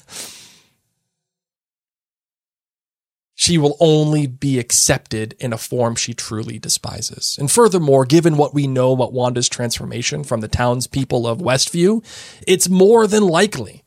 she 3.34 3.58
will 3.58 3.76
only 3.78 4.26
be 4.26 4.58
accepted 4.58 5.36
in 5.38 5.52
a 5.52 5.58
form 5.58 5.94
she 5.94 6.14
truly 6.14 6.58
despises. 6.58 7.36
And 7.38 7.50
furthermore, 7.50 8.06
given 8.06 8.38
what 8.38 8.54
we 8.54 8.66
know 8.66 8.92
about 8.92 9.12
Wanda's 9.12 9.48
transformation 9.48 10.24
from 10.24 10.40
the 10.40 10.48
townspeople 10.48 11.26
of 11.26 11.38
Westview, 11.38 12.02
it's 12.46 12.68
more 12.68 13.06
than 13.06 13.22
likely 13.22 13.84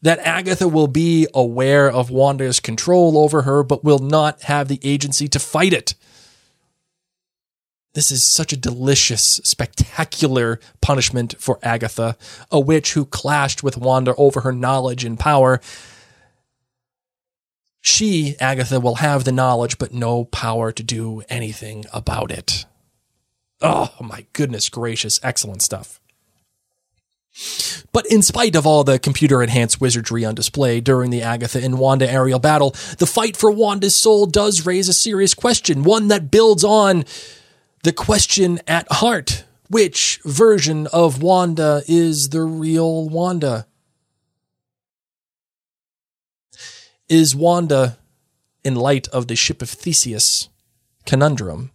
that 0.00 0.18
Agatha 0.20 0.66
will 0.66 0.88
be 0.88 1.26
aware 1.34 1.90
of 1.90 2.10
Wanda's 2.10 2.58
control 2.58 3.18
over 3.18 3.42
her, 3.42 3.62
but 3.62 3.84
will 3.84 3.98
not 3.98 4.42
have 4.44 4.68
the 4.68 4.80
agency 4.82 5.28
to 5.28 5.38
fight 5.38 5.74
it. 5.74 5.94
This 7.98 8.12
is 8.12 8.22
such 8.22 8.52
a 8.52 8.56
delicious, 8.56 9.40
spectacular 9.42 10.60
punishment 10.80 11.34
for 11.40 11.58
Agatha, 11.64 12.16
a 12.48 12.60
witch 12.60 12.92
who 12.92 13.04
clashed 13.04 13.64
with 13.64 13.76
Wanda 13.76 14.14
over 14.14 14.42
her 14.42 14.52
knowledge 14.52 15.04
and 15.04 15.18
power. 15.18 15.60
She, 17.80 18.36
Agatha, 18.38 18.78
will 18.78 18.94
have 18.94 19.24
the 19.24 19.32
knowledge, 19.32 19.78
but 19.78 19.92
no 19.92 20.26
power 20.26 20.70
to 20.70 20.82
do 20.84 21.24
anything 21.28 21.86
about 21.92 22.30
it. 22.30 22.66
Oh, 23.60 23.90
my 24.00 24.26
goodness 24.32 24.68
gracious. 24.68 25.18
Excellent 25.24 25.62
stuff. 25.62 25.98
But 27.90 28.06
in 28.06 28.22
spite 28.22 28.54
of 28.54 28.64
all 28.64 28.84
the 28.84 29.00
computer 29.00 29.42
enhanced 29.42 29.80
wizardry 29.80 30.24
on 30.24 30.36
display 30.36 30.80
during 30.80 31.10
the 31.10 31.22
Agatha 31.22 31.60
and 31.60 31.80
Wanda 31.80 32.08
aerial 32.08 32.38
battle, 32.38 32.76
the 32.98 33.06
fight 33.08 33.36
for 33.36 33.50
Wanda's 33.50 33.96
soul 33.96 34.26
does 34.26 34.64
raise 34.64 34.88
a 34.88 34.92
serious 34.92 35.34
question, 35.34 35.82
one 35.82 36.06
that 36.06 36.30
builds 36.30 36.62
on 36.62 37.04
the 37.88 37.92
question 37.94 38.60
at 38.68 38.86
heart 38.92 39.44
which 39.70 40.20
version 40.22 40.86
of 40.88 41.22
Wanda 41.22 41.82
is 41.88 42.28
the 42.28 42.42
real 42.42 43.08
Wanda? 43.08 43.66
Is 47.08 47.34
Wanda, 47.34 47.96
in 48.62 48.74
light 48.74 49.08
of 49.08 49.26
the 49.26 49.36
ship 49.36 49.62
of 49.62 49.70
Theseus 49.70 50.50
conundrum, 51.06 51.70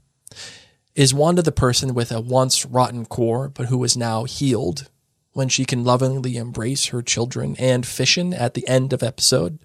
is 0.94 1.16
Wanda 1.16 1.42
the 1.42 1.52
person 1.52 1.96
with 1.96 2.12
a 2.12 2.22
once 2.22 2.64
rotten 2.64 3.08
core 3.08 3.50
but 3.50 3.66
who 3.66 3.84
is 3.84 3.98
now 3.98 4.26
healed 4.26 4.92
when 5.32 5.50
she 5.50 5.66
can 5.66 5.84
lovingly 5.84 6.38
embrace 6.38 6.90
her 6.90 7.02
children 7.02 7.56
and 7.58 7.88
Fission 7.88 8.36
at 8.36 8.54
the 8.54 8.68
end 8.68 8.94
of 8.94 9.02
episode? 9.02 9.58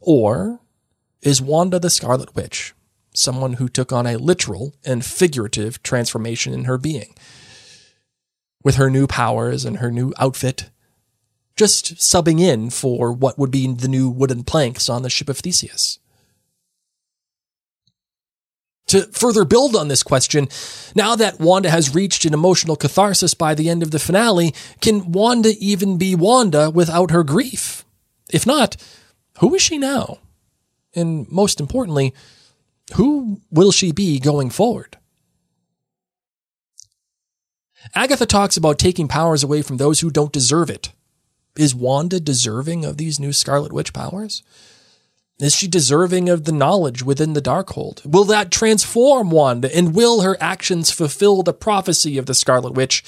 Or 0.00 0.58
is 1.22 1.40
Wanda 1.40 1.78
the 1.78 1.90
Scarlet 1.90 2.34
Witch, 2.34 2.74
someone 3.12 3.54
who 3.54 3.68
took 3.68 3.92
on 3.92 4.06
a 4.06 4.16
literal 4.16 4.74
and 4.84 5.04
figurative 5.04 5.82
transformation 5.82 6.52
in 6.52 6.64
her 6.64 6.78
being? 6.78 7.14
With 8.62 8.76
her 8.76 8.90
new 8.90 9.06
powers 9.06 9.64
and 9.64 9.78
her 9.78 9.90
new 9.90 10.12
outfit, 10.18 10.70
just 11.56 11.96
subbing 11.96 12.40
in 12.40 12.70
for 12.70 13.12
what 13.12 13.38
would 13.38 13.50
be 13.50 13.72
the 13.72 13.88
new 13.88 14.08
wooden 14.08 14.44
planks 14.44 14.88
on 14.88 15.02
the 15.02 15.10
ship 15.10 15.28
of 15.28 15.38
Theseus. 15.38 15.98
To 18.88 19.02
further 19.12 19.44
build 19.44 19.76
on 19.76 19.88
this 19.88 20.02
question, 20.02 20.48
now 20.96 21.14
that 21.14 21.38
Wanda 21.38 21.70
has 21.70 21.94
reached 21.94 22.24
an 22.24 22.34
emotional 22.34 22.74
catharsis 22.74 23.34
by 23.34 23.54
the 23.54 23.68
end 23.68 23.84
of 23.84 23.92
the 23.92 24.00
finale, 24.00 24.52
can 24.80 25.12
Wanda 25.12 25.52
even 25.60 25.96
be 25.96 26.16
Wanda 26.16 26.70
without 26.70 27.12
her 27.12 27.22
grief? 27.22 27.84
If 28.32 28.46
not, 28.46 28.76
who 29.38 29.54
is 29.54 29.62
she 29.62 29.78
now? 29.78 30.18
And 30.94 31.30
most 31.30 31.60
importantly, 31.60 32.14
who 32.94 33.40
will 33.50 33.72
she 33.72 33.92
be 33.92 34.18
going 34.18 34.50
forward? 34.50 34.98
Agatha 37.94 38.26
talks 38.26 38.56
about 38.56 38.78
taking 38.78 39.08
powers 39.08 39.42
away 39.42 39.62
from 39.62 39.78
those 39.78 40.00
who 40.00 40.10
don't 40.10 40.32
deserve 40.32 40.70
it. 40.70 40.92
Is 41.56 41.74
Wanda 41.74 42.20
deserving 42.20 42.84
of 42.84 42.96
these 42.96 43.18
new 43.18 43.32
Scarlet 43.32 43.72
Witch 43.72 43.92
powers? 43.92 44.42
Is 45.40 45.54
she 45.54 45.66
deserving 45.66 46.28
of 46.28 46.44
the 46.44 46.52
knowledge 46.52 47.02
within 47.02 47.32
the 47.32 47.40
Darkhold? 47.40 48.04
Will 48.04 48.24
that 48.24 48.50
transform 48.50 49.30
Wanda, 49.30 49.74
and 49.74 49.94
will 49.94 50.20
her 50.20 50.36
actions 50.40 50.90
fulfill 50.90 51.42
the 51.42 51.54
prophecy 51.54 52.18
of 52.18 52.26
the 52.26 52.34
Scarlet 52.34 52.74
Witch, 52.74 53.02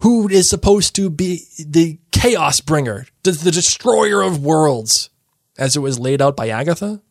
who 0.00 0.28
is 0.28 0.48
supposed 0.48 0.94
to 0.94 1.10
be 1.10 1.42
the 1.58 1.98
chaos 2.12 2.60
bringer, 2.60 3.06
the, 3.24 3.32
the 3.32 3.50
destroyer 3.50 4.22
of 4.22 4.44
worlds, 4.44 5.10
as 5.58 5.74
it 5.74 5.80
was 5.80 5.98
laid 5.98 6.22
out 6.22 6.36
by 6.36 6.48
Agatha? 6.48 7.02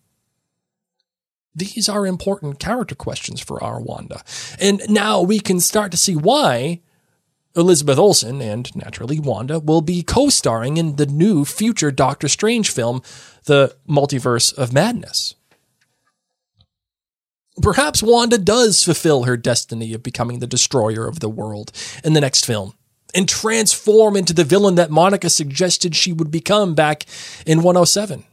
These 1.55 1.87
are 1.87 2.05
important 2.05 2.59
character 2.59 2.95
questions 2.95 3.39
for 3.39 3.63
our 3.63 3.79
Wanda. 3.79 4.21
And 4.59 4.81
now 4.89 5.21
we 5.21 5.39
can 5.39 5.59
start 5.59 5.91
to 5.91 5.97
see 5.97 6.15
why 6.15 6.81
Elizabeth 7.55 7.97
Olsen 7.97 8.41
and 8.41 8.75
naturally 8.75 9.19
Wanda 9.19 9.59
will 9.59 9.81
be 9.81 10.03
co 10.03 10.29
starring 10.29 10.75
in 10.77 10.97
the 10.97 11.05
new 11.05 11.45
future 11.45 11.91
Doctor 11.91 12.27
Strange 12.27 12.69
film, 12.69 13.01
The 13.45 13.75
Multiverse 13.87 14.53
of 14.57 14.73
Madness. 14.73 15.35
Perhaps 17.61 18.03
Wanda 18.03 18.37
does 18.37 18.83
fulfill 18.83 19.23
her 19.23 19.37
destiny 19.37 19.93
of 19.93 20.03
becoming 20.03 20.39
the 20.39 20.47
destroyer 20.47 21.07
of 21.07 21.21
the 21.21 21.29
world 21.29 21.71
in 22.03 22.11
the 22.11 22.19
next 22.19 22.45
film 22.45 22.73
and 23.15 23.29
transform 23.29 24.17
into 24.17 24.33
the 24.33 24.43
villain 24.43 24.75
that 24.75 24.91
Monica 24.91 25.29
suggested 25.29 25.95
she 25.95 26.11
would 26.11 26.29
become 26.29 26.75
back 26.75 27.05
in 27.45 27.59
107. 27.63 28.25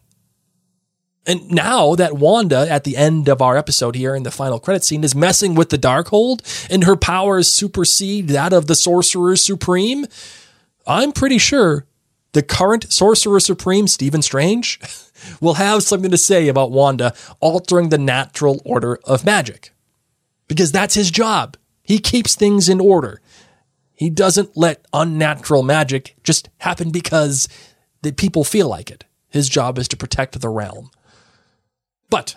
And 1.25 1.51
now 1.51 1.95
that 1.95 2.15
Wanda, 2.17 2.67
at 2.69 2.85
the 2.85 2.97
end 2.97 3.29
of 3.29 3.41
our 3.41 3.57
episode 3.57 3.95
here 3.95 4.17
in 4.17 4.25
the 4.25 4.31
final 4.31 4.59
credit 4.59 4.83
scene, 4.83 5.05
is 5.05 5.15
messing 5.15 5.55
with 5.55 5.71
the 5.71 5.79
Darkhold 5.79 6.41
and 6.69 6.85
her 6.85 6.97
powers 6.97 7.49
supersede 7.49 8.29
that 8.29 8.53
of 8.53 8.67
the 8.67 8.75
Sorcerer 8.75 9.37
Supreme, 9.37 10.07
I'm 10.87 11.13
pretty 11.13 11.39
sure 11.39 11.87
the 12.33 12.43
current 12.43 12.93
Sorcerer 12.93 13.39
Supreme, 13.39 13.87
Stephen 13.87 14.23
Strange, 14.23 14.81
will 15.41 15.55
have 15.55 15.85
something 15.85 16.11
to 16.11 16.19
say 16.19 16.49
about 16.49 16.73
Wanda 16.73 17.15
altering 17.41 17.91
the 17.91 17.99
natural 17.99 18.61
order 18.65 18.99
of 19.05 19.25
magic. 19.25 19.73
Because 20.49 20.73
that's 20.73 20.95
his 20.95 21.11
job. 21.11 21.57
He 21.85 21.99
keeps 21.99 22.35
things 22.35 22.69
in 22.69 22.81
order. 22.81 23.21
He 23.95 24.11
doesn't 24.11 24.57
let 24.57 24.85
unnatural 24.93 25.63
magic 25.63 26.17
just 26.25 26.49
happen 26.59 26.91
because 26.91 27.49
the 28.03 28.13
people 28.13 28.43
feel 28.43 28.69
like 28.69 28.91
it. 28.91 29.05
His 29.29 29.49
job 29.49 29.79
is 29.79 29.87
to 29.89 29.97
protect 29.97 30.41
the 30.41 30.49
realm. 30.49 30.91
But 32.13 32.37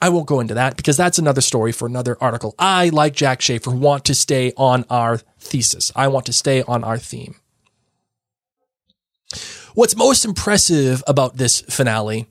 I 0.00 0.08
won't 0.08 0.26
go 0.26 0.40
into 0.40 0.54
that 0.54 0.78
because 0.78 0.96
that's 0.96 1.18
another 1.18 1.42
story 1.42 1.72
for 1.72 1.86
another 1.86 2.16
article. 2.22 2.54
I, 2.58 2.88
like 2.88 3.14
Jac 3.14 3.42
Schaeffer, 3.42 3.70
want 3.70 4.06
to 4.06 4.14
stay 4.14 4.54
on 4.56 4.86
our 4.88 5.18
thesis. 5.38 5.92
I 5.94 6.08
want 6.08 6.24
to 6.24 6.32
stay 6.32 6.62
on 6.62 6.82
our 6.84 6.96
theme. 6.96 7.34
What's 9.74 9.94
most 9.94 10.24
impressive 10.24 11.04
about 11.06 11.36
this 11.36 11.60
finale 11.60 12.28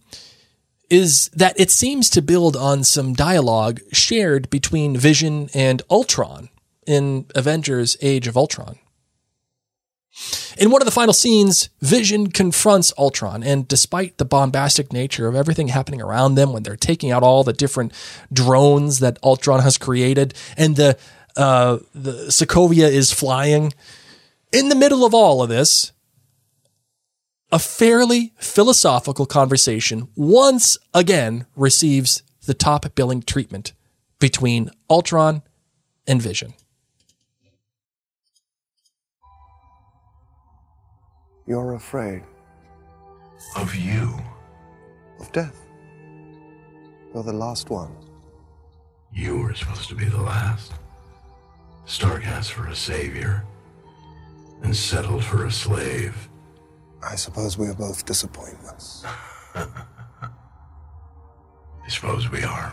is 0.90 1.30
that 1.36 1.60
it 1.60 1.70
seems 1.70 2.10
to 2.10 2.24
build 2.24 2.56
on 2.56 2.84
some 2.84 3.14
dialogue 3.14 3.82
shared 3.94 4.50
between 4.50 4.98
Vision 4.98 5.52
and 5.54 5.84
Ultron 5.92 6.50
in 6.88 7.28
Avengers 7.36 7.98
Age 8.02 8.26
of 8.26 8.36
Ultron. 8.36 8.80
In 10.58 10.72
one 10.72 10.82
of 10.82 10.86
the 10.86 10.92
final 10.92 11.14
scenes, 11.14 11.70
Vision 11.82 12.28
confronts 12.28 12.92
Ultron, 12.98 13.44
and 13.44 13.68
despite 13.68 14.18
the 14.18 14.26
bombastic 14.26 14.92
nature 14.92 15.28
of 15.28 15.36
everything 15.36 15.70
happening 15.70 16.02
around 16.02 16.36
them 16.36 16.52
when 16.52 16.64
they're 16.64 16.76
taking 16.76 17.12
out 17.12 17.24
all 17.24 17.44
the 17.44 17.54
different 17.54 17.94
drones 18.34 19.00
that 19.00 19.18
Ultron 19.24 19.62
has 19.62 19.78
created, 19.78 20.34
and 20.58 20.76
the 20.76 20.98
uh, 21.38 21.78
the 21.94 22.28
Sokovia 22.28 22.90
is 22.92 23.14
flying, 23.14 23.72
in 24.52 24.70
the 24.70 24.76
middle 24.76 25.06
of 25.06 25.14
all 25.14 25.42
of 25.42 25.50
this, 25.50 25.94
a 27.52 27.60
fairly 27.60 28.34
philosophical 28.38 29.26
conversation 29.26 30.10
once 30.16 30.78
again 30.94 31.46
receives 31.56 32.24
the 32.46 32.54
top 32.54 32.94
billing 32.96 33.22
treatment 33.22 33.74
between 34.20 34.70
Ultron 34.90 35.44
and 36.08 36.22
Vision. 36.22 36.54
You're 41.50 41.74
afraid 41.74 42.22
Of 43.56 43.74
you. 43.76 44.14
of 45.20 45.32
death. 45.32 45.66
You're 47.12 47.24
the 47.24 47.34
last 47.34 47.72
one. 47.72 47.92
You 49.12 49.40
were 49.40 49.56
supposed 49.56 49.90
to 49.90 49.96
be 49.96 50.06
the 50.06 50.22
last. 50.22 50.74
Stark 51.86 52.28
asked 52.28 52.54
for 52.54 52.68
a 52.68 52.76
savior 52.76 53.44
and 54.62 54.76
settled 54.76 55.24
for 55.24 55.46
a 55.46 55.52
slave. 55.52 56.30
I 57.02 57.16
suppose 57.16 57.58
we 57.58 57.68
are 57.68 57.74
both 57.74 58.06
disappointments. 58.06 59.04
I 59.56 59.68
suppose 61.88 62.30
we 62.30 62.44
are. 62.44 62.72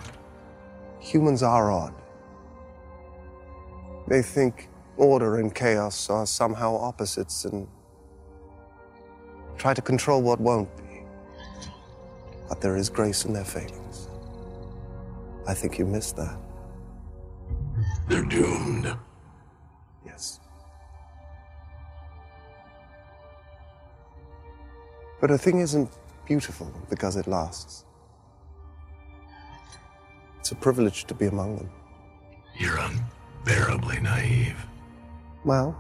Humans 1.01 1.43
are 1.43 1.73
odd. 1.73 1.95
They 4.07 4.21
think 4.21 4.69
order 4.99 5.37
and 5.37 5.55
chaos 5.55 6.11
are 6.11 6.27
somehow 6.27 6.77
opposites 6.77 7.47
and 7.47 7.67
try 9.67 9.75
to 9.75 9.83
control 9.83 10.23
what 10.23 10.39
won't 10.41 10.71
be. 10.77 11.03
But 12.49 12.61
there 12.61 12.77
is 12.77 12.89
grace 12.89 13.25
in 13.25 13.33
their 13.33 13.45
failings. 13.45 14.09
I 15.49 15.55
think 15.55 15.77
you 15.77 15.85
missed 15.85 16.15
that. 16.19 16.39
They're 18.07 18.23
doomed. 18.23 18.97
Yes. 20.05 20.39
But 25.21 25.33
a 25.33 25.39
thing 25.39 25.59
isn't 25.59 25.91
beautiful 26.29 26.73
because 26.89 27.17
it 27.17 27.27
lasts. 27.27 27.87
It's 30.39 30.53
a 30.53 30.55
privilege 30.55 31.07
to 31.07 31.15
be 31.15 31.27
among 31.27 31.57
them. 31.57 31.71
You're 32.57 32.79
unbearably 32.79 33.99
naive. 33.99 34.65
Well, 35.45 35.77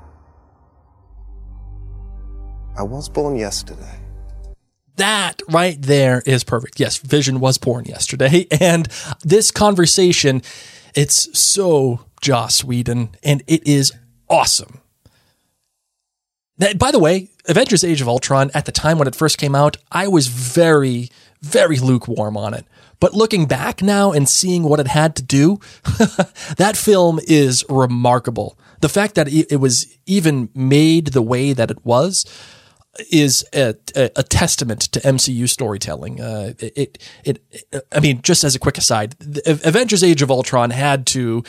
I 2.76 2.82
was 2.82 3.08
born 3.08 3.36
yesterday. 3.36 4.00
That 4.96 5.40
right 5.48 5.80
there 5.80 6.22
is 6.26 6.44
perfect. 6.44 6.78
Yes, 6.78 6.98
Vision 6.98 7.40
was 7.40 7.58
born 7.58 7.84
yesterday. 7.84 8.46
And 8.60 8.88
this 9.22 9.50
conversation, 9.50 10.42
it's 10.94 11.38
so 11.38 12.00
Joss 12.20 12.64
Whedon, 12.64 13.10
and 13.22 13.42
it 13.46 13.66
is 13.66 13.92
awesome. 14.28 14.80
That, 16.58 16.78
by 16.78 16.90
the 16.90 16.98
way, 16.98 17.30
Avengers 17.46 17.84
Age 17.84 18.00
of 18.00 18.08
Ultron, 18.08 18.50
at 18.54 18.64
the 18.64 18.72
time 18.72 18.98
when 18.98 19.08
it 19.08 19.14
first 19.14 19.38
came 19.38 19.54
out, 19.54 19.76
I 19.92 20.08
was 20.08 20.28
very, 20.28 21.10
very 21.42 21.78
lukewarm 21.78 22.36
on 22.36 22.54
it. 22.54 22.64
But 22.98 23.12
looking 23.12 23.46
back 23.46 23.82
now 23.82 24.12
and 24.12 24.26
seeing 24.26 24.62
what 24.62 24.80
it 24.80 24.86
had 24.86 25.14
to 25.16 25.22
do, 25.22 25.60
that 26.56 26.76
film 26.76 27.20
is 27.26 27.62
remarkable. 27.68 28.58
The 28.80 28.88
fact 28.88 29.14
that 29.16 29.28
it 29.28 29.60
was 29.60 29.98
even 30.06 30.48
made 30.54 31.08
the 31.08 31.22
way 31.22 31.52
that 31.52 31.70
it 31.70 31.84
was 31.84 32.24
is 33.10 33.44
a, 33.54 33.74
a, 33.94 34.10
a 34.16 34.22
testament 34.22 34.82
to 34.92 35.00
MCU 35.00 35.48
storytelling. 35.48 36.20
Uh, 36.20 36.54
it, 36.58 36.98
it, 37.24 37.42
it, 37.72 37.86
I 37.92 38.00
mean, 38.00 38.22
just 38.22 38.44
as 38.44 38.54
a 38.54 38.58
quick 38.58 38.78
aside, 38.78 39.16
Avengers 39.46 40.02
Age 40.02 40.22
of 40.22 40.30
Ultron 40.30 40.70
had 40.70 41.06
to 41.08 41.42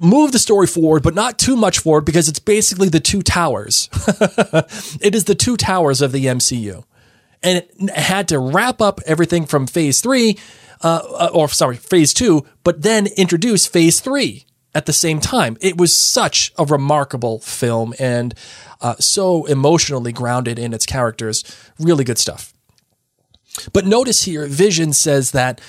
move 0.00 0.32
the 0.32 0.38
story 0.38 0.66
forward, 0.66 1.02
but 1.02 1.14
not 1.14 1.38
too 1.38 1.56
much 1.56 1.78
forward 1.78 2.04
because 2.04 2.28
it's 2.28 2.38
basically 2.38 2.88
the 2.88 3.00
two 3.00 3.22
towers. 3.22 3.88
it 5.00 5.14
is 5.14 5.24
the 5.24 5.34
two 5.34 5.56
towers 5.56 6.02
of 6.02 6.12
the 6.12 6.26
MCU. 6.26 6.84
And 7.42 7.58
it 7.58 7.90
had 7.90 8.28
to 8.28 8.38
wrap 8.38 8.80
up 8.80 9.00
everything 9.06 9.46
from 9.46 9.66
phase 9.66 10.00
three, 10.00 10.38
uh, 10.82 11.00
uh, 11.18 11.30
or 11.32 11.48
sorry, 11.48 11.76
phase 11.76 12.14
two, 12.14 12.44
but 12.62 12.82
then 12.82 13.06
introduce 13.16 13.66
phase 13.66 14.00
three 14.00 14.46
at 14.74 14.86
the 14.86 14.92
same 14.92 15.20
time. 15.20 15.56
It 15.60 15.78
was 15.78 15.94
such 15.94 16.52
a 16.58 16.64
remarkable 16.64 17.38
film 17.40 17.94
and 17.98 18.34
uh, 18.84 18.94
so 19.00 19.46
emotionally 19.46 20.12
grounded 20.12 20.58
in 20.58 20.74
its 20.74 20.84
characters. 20.84 21.42
Really 21.80 22.04
good 22.04 22.18
stuff. 22.18 22.52
But 23.72 23.86
notice 23.86 24.24
here, 24.24 24.46
Vision 24.46 24.92
says 24.92 25.30
that 25.30 25.60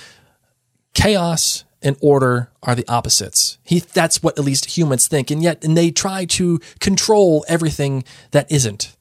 chaos 0.92 1.64
and 1.80 1.96
order 2.02 2.50
are 2.62 2.74
the 2.74 2.86
opposites. 2.88 3.56
He, 3.64 3.80
that's 3.80 4.22
what 4.22 4.38
at 4.38 4.44
least 4.44 4.76
humans 4.76 5.08
think, 5.08 5.30
and 5.30 5.42
yet 5.42 5.64
and 5.64 5.76
they 5.76 5.90
try 5.90 6.26
to 6.26 6.58
control 6.78 7.44
everything 7.48 8.04
that 8.32 8.52
isn't. 8.52 8.94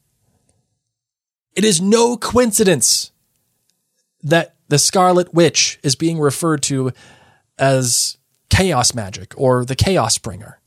It 1.53 1.65
is 1.65 1.81
no 1.81 2.15
coincidence 2.15 3.11
that 4.23 4.55
the 4.69 4.79
Scarlet 4.79 5.33
Witch 5.33 5.77
is 5.83 5.95
being 5.95 6.19
referred 6.19 6.63
to 6.63 6.91
as 7.57 8.17
chaos 8.49 8.93
magic 8.93 9.33
or 9.35 9.65
the 9.65 9.75
chaos 9.75 10.17
bringer. 10.17 10.59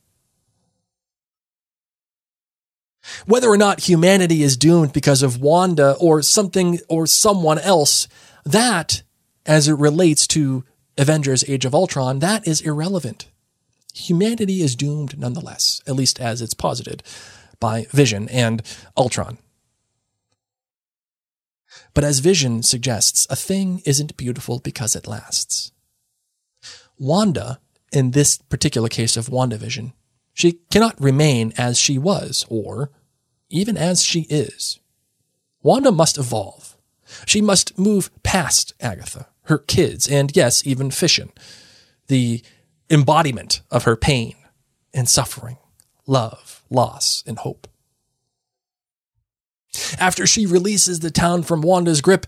Whether 3.27 3.49
or 3.49 3.57
not 3.57 3.88
humanity 3.88 4.42
is 4.42 4.57
doomed 4.57 4.92
because 4.92 5.23
of 5.23 5.40
Wanda 5.40 5.94
or 6.01 6.23
something 6.23 6.81
or 6.88 7.07
someone 7.07 7.59
else, 7.59 8.09
that, 8.44 9.03
as 9.47 9.68
it 9.68 9.75
relates 9.75 10.27
to 10.29 10.64
Avengers 10.97 11.44
Age 11.49 11.64
of 11.64 11.75
Ultron, 11.75 12.18
that 12.18 12.47
is 12.47 12.61
irrelevant. 12.61 13.29
Humanity 13.94 14.61
is 14.62 14.77
doomed 14.77 15.18
nonetheless, 15.18 15.81
at 15.87 15.97
least 15.97 16.21
as 16.21 16.42
it's 16.42 16.55
posited 16.55 17.03
by 17.61 17.87
Vision 17.90 18.29
and 18.29 18.62
Ultron. 18.97 19.38
But 21.94 22.05
as 22.05 22.21
Vision 22.21 22.62
suggests, 22.62 23.27
a 23.31 23.37
thing 23.37 23.83
isn't 23.85 24.16
beautiful 24.16 24.61
because 24.61 24.94
it 24.94 25.07
lasts. 25.07 25.73
Wanda 26.99 27.61
in 27.92 28.11
this 28.11 28.38
particular 28.38 28.88
case 28.88 29.16
of 29.16 29.29
WandaVision, 29.29 29.92
she 30.33 30.61
cannot 30.71 31.01
remain 31.01 31.53
as 31.57 31.79
she 31.79 31.99
was, 31.99 32.47
or 32.49 32.90
even 33.51 33.77
as 33.77 34.05
she 34.05 34.23
is. 34.23 34.79
Wanda 35.63 35.93
must 35.93 36.19
evolve. 36.19 36.77
She 37.27 37.41
must 37.41 37.79
move 37.79 38.11
past 38.23 38.75
Agatha, 38.81 39.29
her 39.45 39.59
kids, 39.59 40.09
and 40.09 40.35
yes, 40.37 40.67
even 40.67 40.91
Vision, 40.91 41.31
the 42.09 42.43
embodiment 42.91 43.63
of 43.71 43.85
her 43.85 43.97
pain 43.97 44.35
and 44.93 45.09
suffering, 45.09 45.59
love, 46.07 46.63
loss, 46.71 47.23
and 47.27 47.39
hope. 47.39 47.67
After 49.99 50.27
she 50.27 50.47
releases 50.47 51.01
the 51.01 51.11
town 51.11 51.43
from 51.43 51.63
Wanda's 51.63 52.01
grip, 52.01 52.27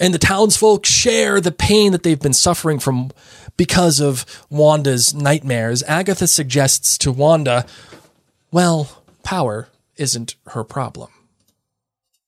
and 0.00 0.12
the 0.12 0.18
townsfolk 0.18 0.84
share 0.84 1.40
the 1.40 1.52
pain 1.52 1.92
that 1.92 2.02
they've 2.02 2.18
been 2.18 2.32
suffering 2.32 2.78
from 2.78 3.10
because 3.56 4.00
of 4.00 4.44
Wanda's 4.50 5.14
nightmares, 5.14 5.82
Agatha 5.84 6.26
suggests 6.26 6.98
to 6.98 7.12
Wanda, 7.12 7.66
well, 8.50 9.02
power 9.22 9.68
isn't 10.02 10.34
her 10.48 10.64
problem. 10.64 11.10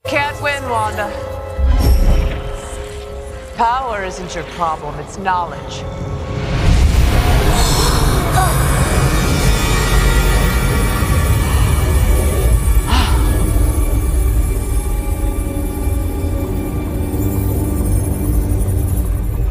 Can't 0.07 0.41
win, 0.41 0.63
Wanda. 0.71 1.11
Power 3.57 4.05
isn't 4.05 4.35
your 4.35 4.45
problem, 4.45 4.99
it's 5.01 5.19
knowledge. 5.19 5.83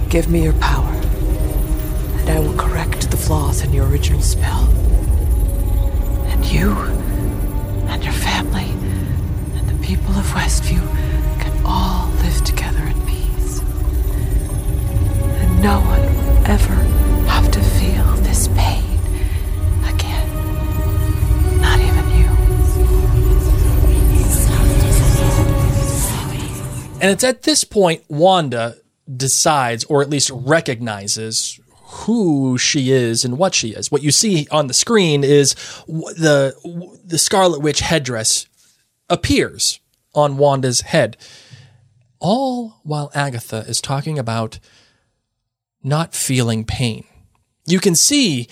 Give 0.09 0.29
me 0.29 0.43
your 0.43 0.53
power 0.53 0.93
and 2.23 2.29
I 2.29 2.39
will 2.39 2.53
correct 2.53 3.11
the 3.11 3.17
flaws 3.17 3.63
in 3.63 3.73
your 3.73 3.85
original 3.87 4.21
spell. 4.21 4.69
And 6.27 6.45
you, 6.45 6.92
people 9.95 10.17
of 10.17 10.25
Westview 10.25 10.81
can 11.39 11.61
all 11.63 12.09
live 12.23 12.43
together 12.43 12.83
in 12.83 12.99
peace. 13.05 13.59
And 13.59 15.61
no 15.61 15.79
one 15.81 16.01
will 16.01 16.47
ever 16.47 16.73
have 17.29 17.51
to 17.51 17.61
feel 17.61 18.03
this 18.23 18.47
pain 18.55 18.97
again. 19.85 20.27
Not 21.61 21.79
even 21.79 22.09
you. 22.17 22.25
And 26.99 27.11
it's 27.11 27.23
at 27.23 27.43
this 27.43 27.63
point 27.63 28.03
Wanda 28.09 28.77
decides, 29.15 29.83
or 29.83 30.01
at 30.01 30.09
least 30.09 30.31
recognizes, 30.33 31.59
who 31.83 32.57
she 32.57 32.89
is 32.89 33.23
and 33.23 33.37
what 33.37 33.53
she 33.53 33.75
is. 33.75 33.91
What 33.91 34.01
you 34.01 34.09
see 34.09 34.47
on 34.49 34.65
the 34.65 34.73
screen 34.73 35.23
is 35.23 35.53
the 35.85 36.55
the 37.05 37.19
Scarlet 37.19 37.61
Witch 37.61 37.81
headdress 37.81 38.47
appears 39.07 39.79
on 40.13 40.37
Wanda's 40.37 40.81
head. 40.81 41.17
All 42.19 42.79
while 42.83 43.11
Agatha 43.13 43.65
is 43.67 43.81
talking 43.81 44.17
about 44.17 44.59
not 45.83 46.15
feeling 46.15 46.63
pain. 46.63 47.03
You 47.65 47.79
can 47.79 47.95
see 47.95 48.47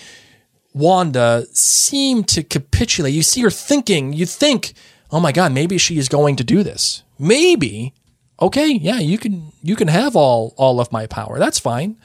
Wanda 0.74 1.46
seem 1.52 2.24
to 2.24 2.42
capitulate. 2.42 3.14
You 3.14 3.22
see 3.22 3.42
her 3.42 3.50
thinking, 3.50 4.12
you 4.12 4.26
think, 4.26 4.74
"Oh 5.10 5.20
my 5.20 5.32
god, 5.32 5.52
maybe 5.52 5.78
she 5.78 5.98
is 5.98 6.08
going 6.08 6.36
to 6.36 6.44
do 6.44 6.62
this. 6.62 7.02
Maybe 7.18 7.94
okay, 8.40 8.68
yeah, 8.68 8.98
you 8.98 9.18
can 9.18 9.52
you 9.62 9.76
can 9.76 9.88
have 9.88 10.16
all 10.16 10.54
all 10.56 10.80
of 10.80 10.92
my 10.92 11.06
power. 11.06 11.38
That's 11.38 11.58
fine." 11.58 11.96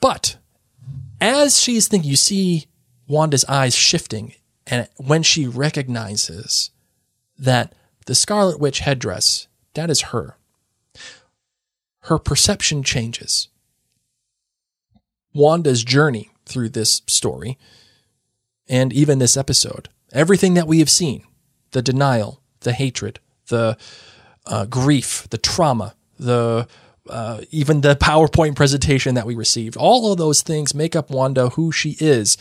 But 0.00 0.36
as 1.20 1.60
she's 1.60 1.88
thinking, 1.88 2.10
you 2.10 2.16
see 2.16 2.66
Wanda's 3.06 3.44
eyes 3.44 3.74
shifting, 3.74 4.34
and 4.66 4.88
when 4.96 5.22
she 5.22 5.46
recognizes 5.46 6.70
that 7.38 7.74
the 8.06 8.14
Scarlet 8.14 8.60
Witch 8.60 8.80
headdress, 8.80 9.48
that 9.74 9.90
is 9.90 10.02
her, 10.02 10.36
her 12.02 12.18
perception 12.18 12.82
changes. 12.82 13.48
Wanda's 15.34 15.82
journey 15.84 16.30
through 16.44 16.68
this 16.70 17.02
story, 17.06 17.58
and 18.68 18.92
even 18.92 19.18
this 19.18 19.36
episode, 19.36 19.88
everything 20.12 20.54
that 20.54 20.66
we 20.66 20.78
have 20.78 20.90
seen 20.90 21.24
the 21.70 21.82
denial, 21.82 22.40
the 22.60 22.72
hatred, 22.72 23.18
the 23.48 23.76
uh, 24.46 24.66
grief, 24.66 25.26
the 25.30 25.38
trauma, 25.38 25.94
the 26.18 26.66
uh, 27.08 27.40
even 27.50 27.80
the 27.80 27.96
PowerPoint 27.96 28.54
presentation 28.54 29.14
that 29.14 29.26
we 29.26 29.34
received. 29.34 29.76
All 29.76 30.12
of 30.12 30.18
those 30.18 30.42
things 30.42 30.74
make 30.74 30.94
up 30.94 31.10
Wanda 31.10 31.50
who 31.50 31.72
she 31.72 31.96
is. 31.98 32.36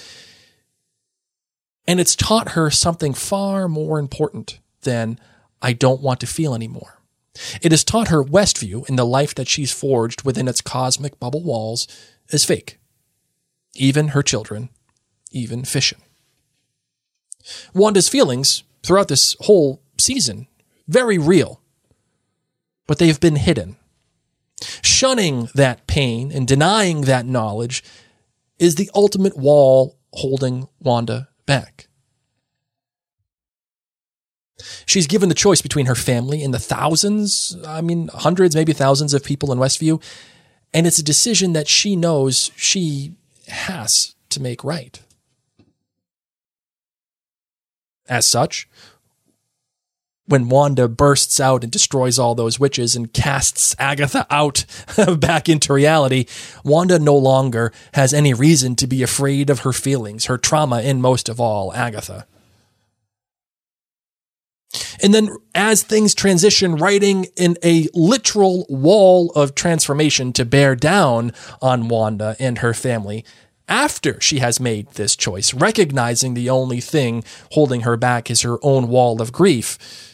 And 1.92 2.00
it's 2.00 2.16
taught 2.16 2.54
her 2.54 2.72
something 2.72 3.14
far 3.14 3.68
more 3.68 4.00
important 4.00 4.60
than 4.84 5.20
I 5.62 5.74
don't 5.74 6.02
want 6.02 6.22
to 6.22 6.26
feel 6.26 6.56
anymore. 6.56 7.02
It 7.62 7.74
has 7.74 7.84
taught 7.84 8.08
her 8.08 8.24
Westview 8.24 8.88
in 8.88 8.96
the 8.96 9.06
life 9.06 9.36
that 9.36 9.50
she's 9.50 9.74
forged 9.74 10.24
within 10.24 10.48
its 10.48 10.62
cosmic 10.62 11.20
bubble 11.20 11.44
walls 11.44 11.90
is 12.30 12.46
fake. 12.46 12.80
Even 13.76 14.10
her 14.10 14.24
children, 14.24 14.70
even 15.32 15.66
Vision. 15.66 16.00
Wanda's 17.74 18.08
feelings 18.08 18.64
throughout 18.84 19.10
this 19.10 19.36
whole 19.42 19.82
season, 20.00 20.48
very 20.88 21.18
real, 21.18 21.60
but 22.88 23.00
they've 23.00 23.20
been 23.20 23.36
hidden. 23.36 23.76
Shunning 24.82 25.50
that 25.56 25.88
pain 25.88 26.32
and 26.32 26.48
denying 26.48 27.02
that 27.02 27.26
knowledge 27.26 27.84
is 28.60 28.76
the 28.76 28.90
ultimate 28.96 29.36
wall 29.36 29.98
holding 30.14 30.70
Wanda 30.80 31.28
back. 31.46 31.88
She's 34.86 35.08
given 35.08 35.30
the 35.30 35.36
choice 35.36 35.62
between 35.62 35.88
her 35.88 35.96
family 35.96 36.44
and 36.44 36.54
the 36.54 36.60
thousands, 36.60 37.58
I 37.66 37.82
mean, 37.82 38.10
hundreds, 38.14 38.56
maybe 38.56 38.74
thousands 38.74 39.14
of 39.14 39.24
people 39.24 39.52
in 39.52 39.58
Westview, 39.58 40.02
And 40.74 40.88
it's 40.88 41.00
a 41.00 41.04
decision 41.04 41.54
that 41.54 41.68
she 41.68 41.96
knows 41.96 42.52
she 42.56 43.14
has 43.48 44.16
to 44.30 44.42
make 44.42 44.64
right. 44.64 45.00
As 48.08 48.26
such, 48.26 48.70
when 50.32 50.50
Wanda 50.50 50.88
bursts 50.88 51.40
out 51.40 51.64
and 51.64 51.72
destroys 51.72 52.18
all 52.18 52.34
those 52.34 52.60
witches 52.60 52.96
and 52.96 53.12
casts 53.14 53.76
Agatha 53.78 54.26
out 54.30 54.66
back 55.20 55.50
into 55.50 55.74
reality, 55.74 56.26
Wanda 56.64 56.98
no 56.98 57.16
longer 57.16 57.72
has 57.94 58.14
any 58.14 58.34
reason 58.34 58.76
to 58.78 58.88
be 58.88 59.04
afraid 59.04 59.50
of 59.50 59.60
her 59.60 59.74
feelings, 59.74 60.26
her 60.26 60.38
trauma, 60.38 60.78
and 60.78 61.02
most 61.02 61.30
of 61.30 61.40
all, 61.40 61.74
Agatha. 61.74 62.26
And 65.04 65.14
then, 65.14 65.36
as 65.54 65.84
things 65.84 66.16
transition, 66.16 66.76
writing 66.76 67.26
in 67.36 67.58
a 67.64 67.88
literal 67.94 68.66
wall 68.70 69.32
of 69.32 69.54
transformation 69.54 70.32
to 70.34 70.46
bear 70.46 70.76
down 70.76 71.34
on 71.62 71.90
Wanda 71.90 72.36
and 72.40 72.60
her 72.60 72.74
family 72.74 73.26
after 73.68 74.20
she 74.22 74.40
has 74.40 74.60
made 74.60 74.88
this 74.92 75.16
choice, 75.16 75.54
recognizing 75.54 76.34
the 76.34 76.50
only 76.50 76.82
thing 76.82 77.24
holding 77.52 77.82
her 77.82 77.98
back 77.98 78.30
is 78.30 78.42
her 78.42 78.60
own 78.62 78.88
wall 78.90 79.22
of 79.22 79.32
grief. 79.32 80.11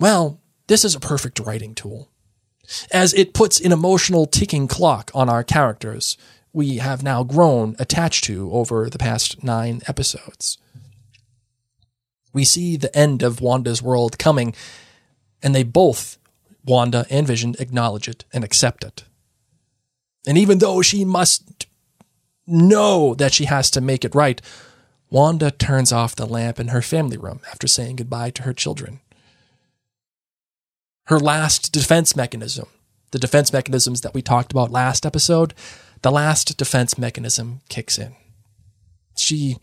Well, 0.00 0.40
this 0.66 0.82
is 0.82 0.94
a 0.94 1.00
perfect 1.00 1.38
writing 1.38 1.74
tool, 1.74 2.08
as 2.90 3.12
it 3.12 3.34
puts 3.34 3.60
an 3.60 3.70
emotional 3.70 4.24
ticking 4.24 4.66
clock 4.66 5.10
on 5.14 5.28
our 5.28 5.44
characters 5.44 6.16
we 6.54 6.78
have 6.78 7.02
now 7.02 7.22
grown 7.22 7.76
attached 7.78 8.24
to 8.24 8.50
over 8.50 8.88
the 8.88 8.98
past 8.98 9.44
nine 9.44 9.82
episodes. 9.86 10.56
We 12.32 12.44
see 12.44 12.76
the 12.76 12.96
end 12.96 13.22
of 13.22 13.42
Wanda's 13.42 13.82
world 13.82 14.18
coming, 14.18 14.54
and 15.42 15.54
they 15.54 15.64
both, 15.64 16.16
Wanda 16.64 17.04
and 17.10 17.26
Vision, 17.26 17.54
acknowledge 17.58 18.08
it 18.08 18.24
and 18.32 18.42
accept 18.42 18.84
it. 18.84 19.04
And 20.26 20.38
even 20.38 20.58
though 20.58 20.80
she 20.80 21.04
must 21.04 21.66
know 22.46 23.14
that 23.14 23.34
she 23.34 23.44
has 23.44 23.70
to 23.72 23.82
make 23.82 24.04
it 24.04 24.14
right, 24.14 24.40
Wanda 25.10 25.50
turns 25.50 25.92
off 25.92 26.16
the 26.16 26.26
lamp 26.26 26.58
in 26.58 26.68
her 26.68 26.82
family 26.82 27.18
room 27.18 27.40
after 27.50 27.66
saying 27.66 27.96
goodbye 27.96 28.30
to 28.30 28.42
her 28.44 28.54
children. 28.54 29.00
Her 31.10 31.18
last 31.18 31.72
defense 31.72 32.14
mechanism, 32.14 32.68
the 33.10 33.18
defense 33.18 33.52
mechanisms 33.52 34.02
that 34.02 34.14
we 34.14 34.22
talked 34.22 34.52
about 34.52 34.70
last 34.70 35.04
episode, 35.04 35.54
the 36.02 36.12
last 36.12 36.56
defense 36.56 36.96
mechanism 36.96 37.62
kicks 37.68 37.98
in. 37.98 38.14
She 39.16 39.56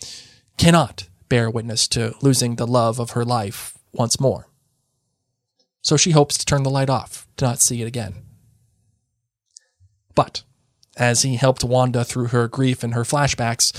cannot 0.58 1.08
bear 1.30 1.50
witness 1.50 1.88
to 1.88 2.16
losing 2.22 2.58
the 2.58 2.68
love 2.68 3.00
of 3.00 3.12
her 3.12 3.24
life 3.24 3.78
once 3.94 4.20
more. 4.20 4.50
So 5.82 5.96
she 5.96 6.12
hopes 6.12 6.38
to 6.38 6.46
turn 6.46 6.64
the 6.64 6.70
light 6.70 6.90
off, 6.90 7.26
to 7.38 7.46
not 7.46 7.62
see 7.62 7.82
it 7.82 7.88
again. 7.88 8.16
But 10.16 10.44
as 10.98 11.22
he 11.22 11.38
helped 11.38 11.64
Wanda 11.64 12.04
through 12.04 12.28
her 12.28 12.50
grief 12.50 12.84
and 12.84 12.94
her 12.94 13.04
flashbacks, 13.04 13.72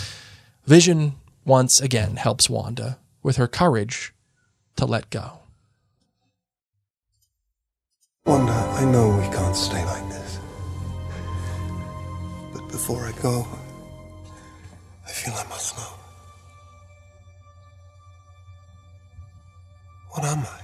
Vision 0.64 1.16
once 1.44 1.82
again 1.82 2.16
helps 2.16 2.48
Wanda 2.48 2.98
with 3.22 3.36
her 3.36 3.46
courage 3.46 4.14
to 4.76 4.86
let 4.86 5.10
go. 5.10 5.37
Wanda, 8.28 8.52
I 8.52 8.84
know 8.84 9.08
we 9.16 9.26
can't 9.34 9.56
stay 9.56 9.82
like 9.86 10.06
this. 10.10 10.38
But 12.52 12.68
before 12.68 13.06
I 13.06 13.12
go, 13.22 13.48
I 15.06 15.10
feel 15.10 15.32
I 15.32 15.48
must 15.48 15.74
know. 15.78 15.94
What 20.10 20.24
am 20.26 20.40
I? 20.40 20.60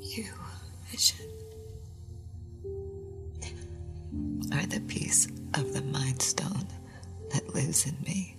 You, 0.00 0.26
Vision, 0.84 1.26
are 4.52 4.66
the 4.66 4.80
piece 4.86 5.26
of 5.54 5.74
the 5.74 5.82
Mind 5.82 6.22
Stone 6.22 6.68
that 7.32 7.52
lives 7.52 7.84
in 7.84 7.96
me. 8.04 8.36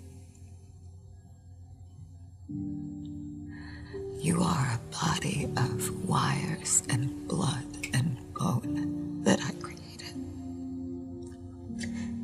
You 4.27 4.43
are 4.43 4.73
a 4.73 4.79
body 4.93 5.47
of 5.55 6.05
wires 6.05 6.83
and 6.89 7.29
blood 7.29 7.63
and 7.93 8.17
bone 8.33 9.23
that 9.23 9.39
I 9.39 9.51
created. 9.51 10.15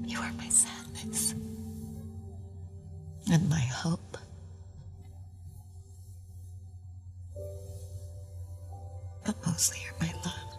You 0.06 0.20
are 0.20 0.34
my 0.34 0.50
sadness 0.50 1.34
and 3.32 3.50
my 3.50 3.62
hope. 3.62 4.18
But 9.26 9.38
mostly 9.48 9.78
you're 9.86 9.96
my 10.02 10.14
love. 10.26 10.58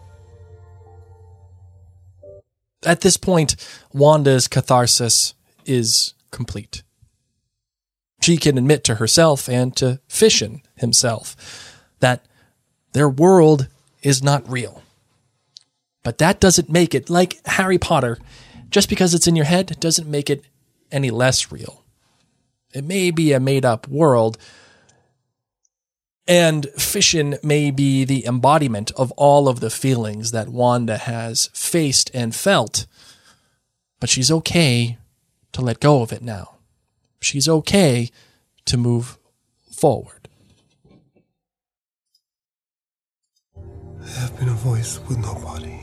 At 2.86 3.03
this 3.03 3.18
point, 3.18 3.57
Wanda's 3.92 4.49
catharsis 4.49 5.34
is 5.66 6.14
complete. 6.30 6.82
She 8.22 8.38
can 8.38 8.57
admit 8.57 8.82
to 8.84 8.95
herself 8.95 9.47
and 9.47 9.76
to 9.76 10.01
Vision 10.09 10.62
himself 10.77 11.81
that 12.01 12.25
their 12.93 13.09
world 13.09 13.68
is 14.03 14.22
not 14.22 14.49
real. 14.51 14.83
But 16.03 16.18
that 16.18 16.41
doesn't 16.41 16.68
make 16.68 16.95
it 16.95 17.09
like 17.09 17.41
Harry 17.47 17.79
Potter. 17.79 18.18
Just 18.70 18.89
because 18.89 19.14
it's 19.14 19.27
in 19.27 19.37
your 19.37 19.47
head 19.47 19.79
doesn't 19.81 20.11
make 20.11 20.29
it 20.29 20.45
any 20.91 21.11
less 21.11 21.51
real. 21.51 21.85
It 22.72 22.85
may 22.85 23.11
be 23.11 23.33
a 23.33 23.41
made 23.41 23.64
up 23.64 23.87
world, 23.89 24.37
and 26.27 26.66
Vision 26.77 27.37
may 27.43 27.70
be 27.70 28.05
the 28.05 28.27
embodiment 28.27 28.91
of 28.93 29.12
all 29.12 29.49
of 29.49 29.61
the 29.61 29.70
feelings 29.70 30.31
that 30.33 30.49
Wanda 30.49 30.97
has 30.97 31.51
faced 31.53 32.11
and 32.14 32.35
felt, 32.35 32.87
but 34.01 34.11
she's 34.11 34.31
okay 34.31 34.99
to 35.53 35.61
let 35.61 35.81
go 35.81 36.03
of 36.03 36.12
it 36.12 36.22
now. 36.22 36.57
She's 37.20 37.49
okay 37.49 38.11
to 38.64 38.77
move 38.77 39.18
forward. 39.70 40.24
I 44.05 44.11
have 44.21 44.39
been 44.39 44.49
a 44.49 44.53
voice 44.53 45.01
with 45.09 45.19
no 45.19 45.35
body. 45.35 45.81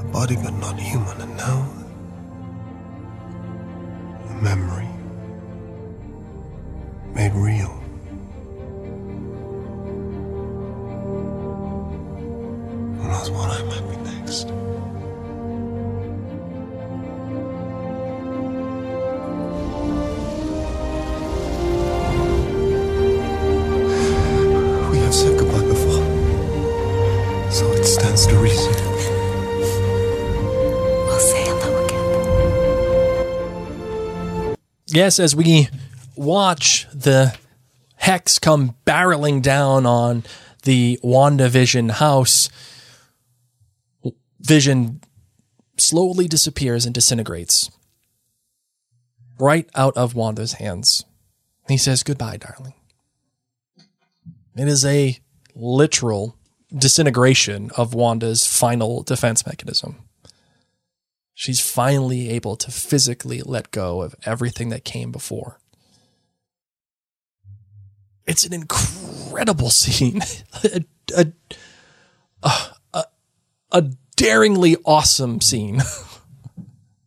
A 0.00 0.04
body 0.04 0.36
but 0.36 0.54
not 0.54 0.78
human, 0.80 1.20
and 1.20 1.36
now. 1.36 1.68
A 4.30 4.34
memory. 4.42 4.88
Made 7.14 7.32
real. 7.34 7.68
Who 12.96 13.08
knows 13.08 13.30
what 13.30 13.50
I 13.50 13.62
might 13.64 13.88
be 13.90 13.96
next? 14.10 14.46
We 24.90 24.98
have 24.98 25.14
said 25.14 25.38
stands 27.96 28.26
to 28.26 28.36
reason. 28.36 28.72
We'll 31.06 31.18
say 31.18 31.44
hello 31.46 31.86
again. 34.44 34.56
Yes, 34.88 35.18
as 35.18 35.34
we 35.34 35.68
watch 36.14 36.86
the 36.92 37.34
hex 37.94 38.38
come 38.38 38.76
barreling 38.84 39.40
down 39.40 39.86
on 39.86 40.24
the 40.64 41.00
WandaVision 41.02 41.92
house, 41.92 42.50
Vision 44.40 45.00
slowly 45.78 46.28
disappears 46.28 46.84
and 46.84 46.94
disintegrates 46.94 47.70
right 49.38 49.70
out 49.74 49.96
of 49.96 50.14
Wanda's 50.14 50.52
hands. 50.54 51.06
He 51.66 51.78
says, 51.78 52.02
Goodbye, 52.02 52.36
darling. 52.36 52.74
It 54.54 54.68
is 54.68 54.84
a 54.84 55.18
literal 55.54 56.36
disintegration 56.74 57.70
of 57.76 57.94
Wanda's 57.94 58.46
final 58.46 59.02
defense 59.02 59.46
mechanism. 59.46 59.96
She's 61.34 61.60
finally 61.60 62.30
able 62.30 62.56
to 62.56 62.70
physically 62.70 63.42
let 63.42 63.70
go 63.70 64.00
of 64.02 64.14
everything 64.24 64.70
that 64.70 64.84
came 64.84 65.12
before. 65.12 65.60
It's 68.26 68.44
an 68.44 68.52
incredible 68.52 69.70
scene. 69.70 70.22
a, 71.14 71.32
a, 72.42 72.52
a, 72.92 73.04
a 73.70 73.82
daringly 74.16 74.76
awesome 74.84 75.40
scene. 75.40 75.80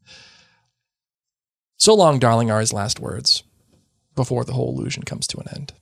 so 1.78 1.94
long, 1.96 2.20
darling, 2.20 2.52
are 2.52 2.60
his 2.60 2.72
last 2.72 3.00
words 3.00 3.44
before 4.16 4.46
the 4.46 4.54
whole 4.54 4.78
illusion 4.78 5.04
comes 5.04 5.28
to 5.28 5.40
an 5.40 5.48
end. 5.54 5.74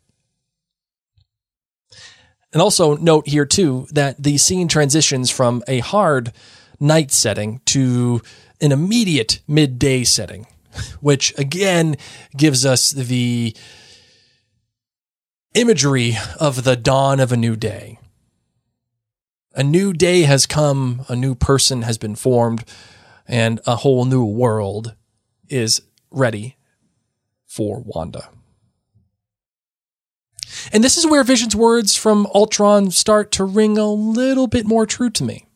And 2.54 2.62
also 2.62 2.96
note 2.96 3.28
here 3.28 3.46
too 3.46 3.88
that 3.92 4.22
the 4.22 4.38
scene 4.38 4.68
transitions 4.68 5.30
from 5.30 5.64
a 5.68 5.80
hard 5.80 6.32
night 6.80 7.12
setting 7.12 7.62
to 7.66 8.22
an 8.62 8.72
immediate 8.72 9.42
midday 9.48 10.04
setting, 10.04 10.48
which 11.02 11.38
again 11.38 11.98
gives 12.36 12.66
us 12.66 12.92
the 12.92 13.56
imagery 15.54 16.16
of 16.40 16.64
the 16.64 16.76
dawn 16.76 17.20
of 17.20 17.32
a 17.32 17.38
new 17.38 17.56
day. 17.56 18.00
A 19.54 19.64
new 19.64 19.92
day 19.92 20.22
has 20.22 20.46
come, 20.46 21.04
a 21.10 21.16
new 21.16 21.34
person 21.34 21.82
has 21.82 21.98
been 21.98 22.16
formed, 22.16 22.64
and 23.28 23.60
a 23.66 23.78
whole 23.78 24.06
new 24.06 24.24
world 24.24 24.96
is 25.50 25.82
ready 26.12 26.58
for 27.46 27.82
Wanda. 27.84 28.30
And 30.72 30.84
this 30.84 30.98
is 30.98 31.06
where 31.06 31.24
Vision's 31.24 31.56
words 31.56 31.96
from 31.96 32.28
Ultron 32.34 32.92
start 32.92 33.32
to 33.34 33.44
ring 33.44 33.78
a 33.78 33.88
little 33.88 34.48
bit 34.48 34.66
more 34.66 34.86
true 34.86 35.10
to 35.12 35.24
me. 35.24 35.48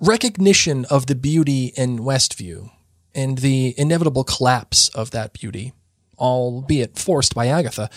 Recognition 0.00 0.84
of 0.86 1.06
the 1.06 1.16
beauty 1.16 1.72
in 1.76 1.98
Westview 1.98 2.70
and 3.14 3.38
the 3.38 3.74
inevitable 3.76 4.22
collapse 4.22 4.88
of 4.90 5.10
that 5.10 5.32
beauty, 5.32 5.72
albeit 6.18 6.98
forced 6.98 7.34
by 7.34 7.46
Agatha, 7.48 7.90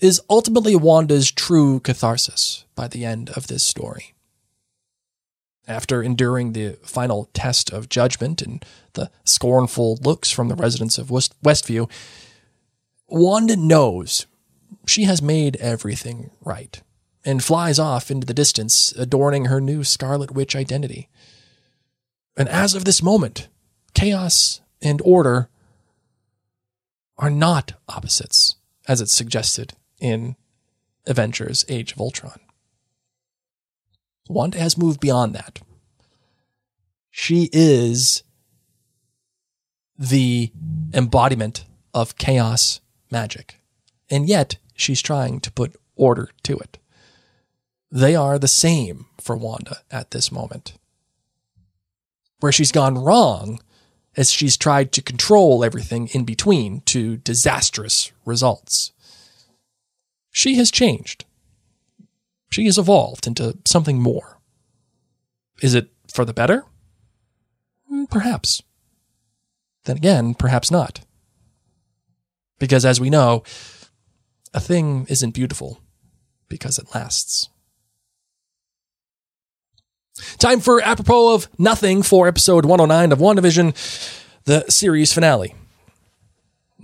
is 0.00 0.20
ultimately 0.30 0.76
Wanda's 0.76 1.32
true 1.32 1.80
catharsis 1.80 2.64
by 2.76 2.86
the 2.86 3.04
end 3.04 3.30
of 3.30 3.48
this 3.48 3.64
story. 3.64 4.14
After 5.68 6.02
enduring 6.02 6.52
the 6.54 6.78
final 6.82 7.28
test 7.34 7.70
of 7.70 7.90
judgment 7.90 8.40
and 8.40 8.64
the 8.94 9.10
scornful 9.24 9.98
looks 10.02 10.30
from 10.30 10.48
the 10.48 10.56
residents 10.56 10.96
of 10.96 11.10
West- 11.10 11.40
Westview, 11.42 11.90
Wanda 13.06 13.54
knows 13.54 14.26
she 14.86 15.04
has 15.04 15.20
made 15.20 15.56
everything 15.56 16.30
right 16.42 16.80
and 17.24 17.44
flies 17.44 17.78
off 17.78 18.10
into 18.10 18.26
the 18.26 18.32
distance, 18.32 18.92
adorning 18.92 19.46
her 19.46 19.60
new 19.60 19.84
Scarlet 19.84 20.30
Witch 20.30 20.56
identity. 20.56 21.08
And 22.36 22.48
as 22.48 22.74
of 22.74 22.86
this 22.86 23.02
moment, 23.02 23.48
chaos 23.92 24.62
and 24.80 25.02
order 25.04 25.50
are 27.18 27.30
not 27.30 27.74
opposites, 27.88 28.56
as 28.86 29.02
it's 29.02 29.12
suggested 29.12 29.74
in 30.00 30.36
Avengers 31.06 31.64
Age 31.68 31.92
of 31.92 32.00
Ultron. 32.00 32.40
Wanda 34.28 34.58
has 34.58 34.78
moved 34.78 35.00
beyond 35.00 35.34
that. 35.34 35.60
She 37.10 37.48
is 37.52 38.22
the 39.98 40.52
embodiment 40.94 41.64
of 41.92 42.16
chaos 42.16 42.80
magic, 43.10 43.60
and 44.10 44.28
yet 44.28 44.58
she's 44.74 45.02
trying 45.02 45.40
to 45.40 45.50
put 45.50 45.74
order 45.96 46.30
to 46.44 46.56
it. 46.58 46.78
They 47.90 48.14
are 48.14 48.38
the 48.38 48.48
same 48.48 49.06
for 49.18 49.36
Wanda 49.36 49.78
at 49.90 50.10
this 50.10 50.30
moment. 50.30 50.74
Where 52.40 52.52
she's 52.52 52.70
gone 52.70 52.96
wrong 52.96 53.60
as 54.16 54.30
she's 54.30 54.56
tried 54.56 54.92
to 54.92 55.02
control 55.02 55.64
everything 55.64 56.08
in 56.08 56.24
between 56.24 56.82
to 56.82 57.16
disastrous 57.16 58.12
results. 58.24 58.92
She 60.30 60.56
has 60.56 60.70
changed. 60.70 61.24
She 62.50 62.64
has 62.66 62.78
evolved 62.78 63.26
into 63.26 63.58
something 63.66 64.00
more. 64.00 64.40
Is 65.60 65.74
it 65.74 65.90
for 66.12 66.24
the 66.24 66.32
better? 66.32 66.64
Mm, 67.92 68.08
Perhaps. 68.10 68.62
Then 69.84 69.96
again, 69.96 70.34
perhaps 70.34 70.70
not. 70.70 71.00
Because 72.58 72.84
as 72.84 73.00
we 73.00 73.08
know, 73.10 73.42
a 74.52 74.60
thing 74.60 75.06
isn't 75.08 75.30
beautiful 75.30 75.80
because 76.48 76.78
it 76.78 76.94
lasts. 76.94 77.48
Time 80.38 80.60
for 80.60 80.82
apropos 80.82 81.34
of 81.34 81.48
nothing 81.58 82.02
for 82.02 82.26
episode 82.26 82.64
109 82.64 83.12
of 83.12 83.18
WandaVision, 83.18 83.74
the 84.44 84.64
series 84.68 85.12
finale. 85.12 85.54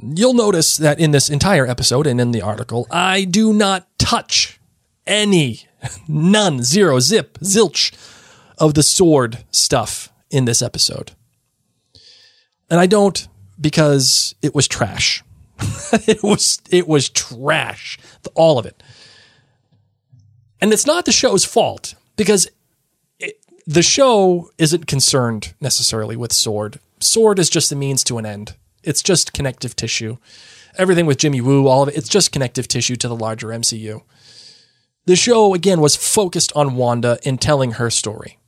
You'll 0.00 0.34
notice 0.34 0.76
that 0.76 1.00
in 1.00 1.10
this 1.10 1.28
entire 1.28 1.66
episode 1.66 2.06
and 2.06 2.20
in 2.20 2.30
the 2.30 2.42
article, 2.42 2.86
I 2.90 3.24
do 3.24 3.52
not 3.52 3.88
touch 3.98 4.60
any, 5.06 5.66
none, 6.08 6.62
zero, 6.62 7.00
zip, 7.00 7.38
zilch 7.40 7.92
of 8.58 8.74
the 8.74 8.82
sword 8.82 9.44
stuff 9.50 10.12
in 10.30 10.44
this 10.44 10.62
episode. 10.62 11.12
And 12.70 12.80
I 12.80 12.86
don't 12.86 13.28
because 13.60 14.34
it 14.42 14.54
was 14.54 14.66
trash. 14.66 15.22
it 16.06 16.22
was 16.22 16.60
it 16.70 16.88
was 16.88 17.08
trash, 17.08 17.98
all 18.34 18.58
of 18.58 18.66
it. 18.66 18.82
And 20.60 20.72
it's 20.72 20.86
not 20.86 21.04
the 21.04 21.12
show's 21.12 21.44
fault 21.44 21.94
because 22.16 22.48
it, 23.18 23.38
the 23.66 23.82
show 23.82 24.50
isn't 24.58 24.86
concerned 24.86 25.54
necessarily 25.60 26.16
with 26.16 26.32
sword. 26.32 26.80
Sword 27.00 27.38
is 27.38 27.50
just 27.50 27.70
a 27.70 27.76
means 27.76 28.02
to 28.04 28.18
an 28.18 28.26
end. 28.26 28.54
It's 28.82 29.02
just 29.02 29.32
connective 29.32 29.76
tissue. 29.76 30.16
Everything 30.76 31.06
with 31.06 31.18
Jimmy 31.18 31.40
Woo, 31.40 31.68
all 31.68 31.82
of 31.82 31.88
it, 31.88 31.96
it's 31.96 32.08
just 32.08 32.32
connective 32.32 32.66
tissue 32.66 32.96
to 32.96 33.08
the 33.08 33.16
larger 33.16 33.48
MCU. 33.48 34.02
The 35.06 35.16
show 35.16 35.54
again 35.54 35.80
was 35.80 35.96
focused 35.96 36.52
on 36.54 36.76
Wanda 36.76 37.18
in 37.22 37.38
telling 37.38 37.72
her 37.72 37.90
story. 37.90 38.38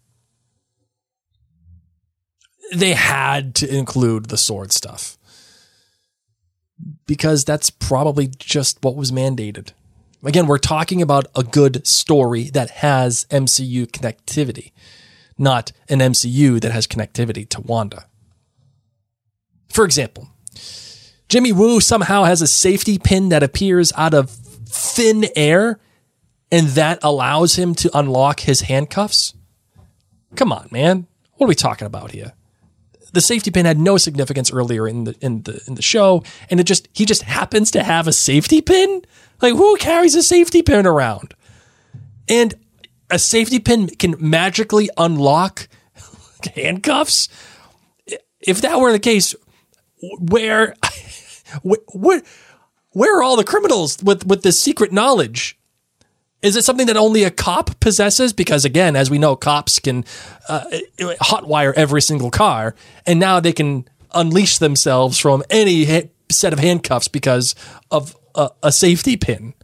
They 2.75 2.95
had 2.95 3.55
to 3.57 3.75
include 3.75 4.27
the 4.27 4.39
sword 4.39 4.73
stuff 4.73 5.19
because 7.07 7.45
that's 7.45 7.71
probably 7.71 8.29
just 8.39 8.83
what 8.83 8.97
was 8.97 9.13
mandated. 9.13 9.73
Again, 10.25 10.47
we're 10.47 10.59
talking 10.59 11.01
about 11.01 11.27
a 11.37 11.45
good 11.45 11.87
story 11.87 12.45
that 12.51 12.71
has 12.71 13.27
MCU 13.31 13.87
connectivity, 13.87 14.73
not 15.39 15.73
an 15.89 16.01
MCU 16.01 16.61
that 16.61 16.73
has 16.73 16.87
connectivity 16.87 17.49
to 17.51 17.61
Wanda. 17.61 18.07
For 19.69 19.85
example, 19.85 20.31
Jimmy 21.29 21.53
Woo 21.53 21.81
somehow 21.81 22.25
has 22.25 22.43
a 22.43 22.47
safety 22.47 22.99
pin 22.99 23.29
that 23.29 23.43
appears 23.43 23.93
out 23.97 24.15
of 24.15 24.31
thin 24.31 25.27
air 25.37 25.79
and 26.57 26.69
that 26.69 26.99
allows 27.03 27.57
him 27.57 27.75
to 27.75 27.91
unlock 27.93 28.41
his 28.41 28.63
handcuffs. 28.63 29.35
Come 30.37 30.53
on, 30.53 30.69
man. 30.71 31.07
What 31.35 31.45
are 31.45 31.49
we 31.49 31.55
talking 31.55 31.87
about 31.87 32.13
here? 32.13 32.33
The 33.13 33.21
safety 33.21 33.51
pin 33.51 33.67
had 33.67 33.79
no 33.79 33.99
significance 33.99 34.51
earlier 34.51 34.89
in 34.89 35.05
the 35.05 35.15
in 35.21 35.43
the 35.43 35.63
in 35.67 35.75
the 35.75 35.83
show, 35.83 36.23
and 36.49 36.59
it 36.59 36.65
just 36.65 36.89
he 36.95 37.05
just 37.05 37.23
happens 37.25 37.71
to 37.73 37.83
have 37.83 38.09
a 38.09 38.13
safety 38.13 38.63
pin. 38.63 39.03
Like 39.43 39.53
who 39.53 39.77
carries 39.77 40.15
a 40.15 40.23
safety 40.23 40.63
pin 40.63 40.87
around? 40.87 41.35
And 42.27 42.55
a 43.11 43.19
safety 43.19 43.59
pin 43.59 43.89
can 43.89 44.15
magically 44.19 44.89
unlock 44.97 45.69
handcuffs. 46.55 47.29
If 48.41 48.63
that 48.63 48.81
were 48.81 48.93
the 48.93 48.99
case, 48.99 49.35
where 50.19 50.75
where 51.63 52.23
where 52.93 53.19
are 53.19 53.23
all 53.23 53.37
the 53.37 53.45
criminals 53.45 54.03
with 54.03 54.27
with 54.27 54.43
this 54.43 54.59
secret 54.59 54.91
knowledge? 54.91 55.59
Is 56.43 56.57
it 56.57 56.65
something 56.65 56.87
that 56.87 56.97
only 56.97 57.25
a 57.25 57.31
cop 57.31 57.81
possesses? 57.81 58.33
Because 58.33 58.65
again, 58.65 58.95
as 58.95 59.11
we 59.11 59.19
know, 59.19 59.37
cops 59.37 59.79
can 59.79 60.05
uh, 60.49 60.65
hotwire 60.99 61.73
every 61.75 62.03
single 62.03 62.31
car, 62.31 62.75
and 63.07 63.19
now 63.19 63.41
they 63.41 63.53
can 63.53 63.89
unleash 64.13 64.59
themselves 64.59 65.19
from 65.19 65.43
any 65.51 65.85
ha- 65.85 66.11
set 66.31 66.53
of 66.53 66.59
handcuffs 66.59 67.09
because 67.09 67.55
of 67.91 68.17
a, 68.35 68.51
a 68.63 68.73
safety 68.73 69.17
pin. 69.17 69.55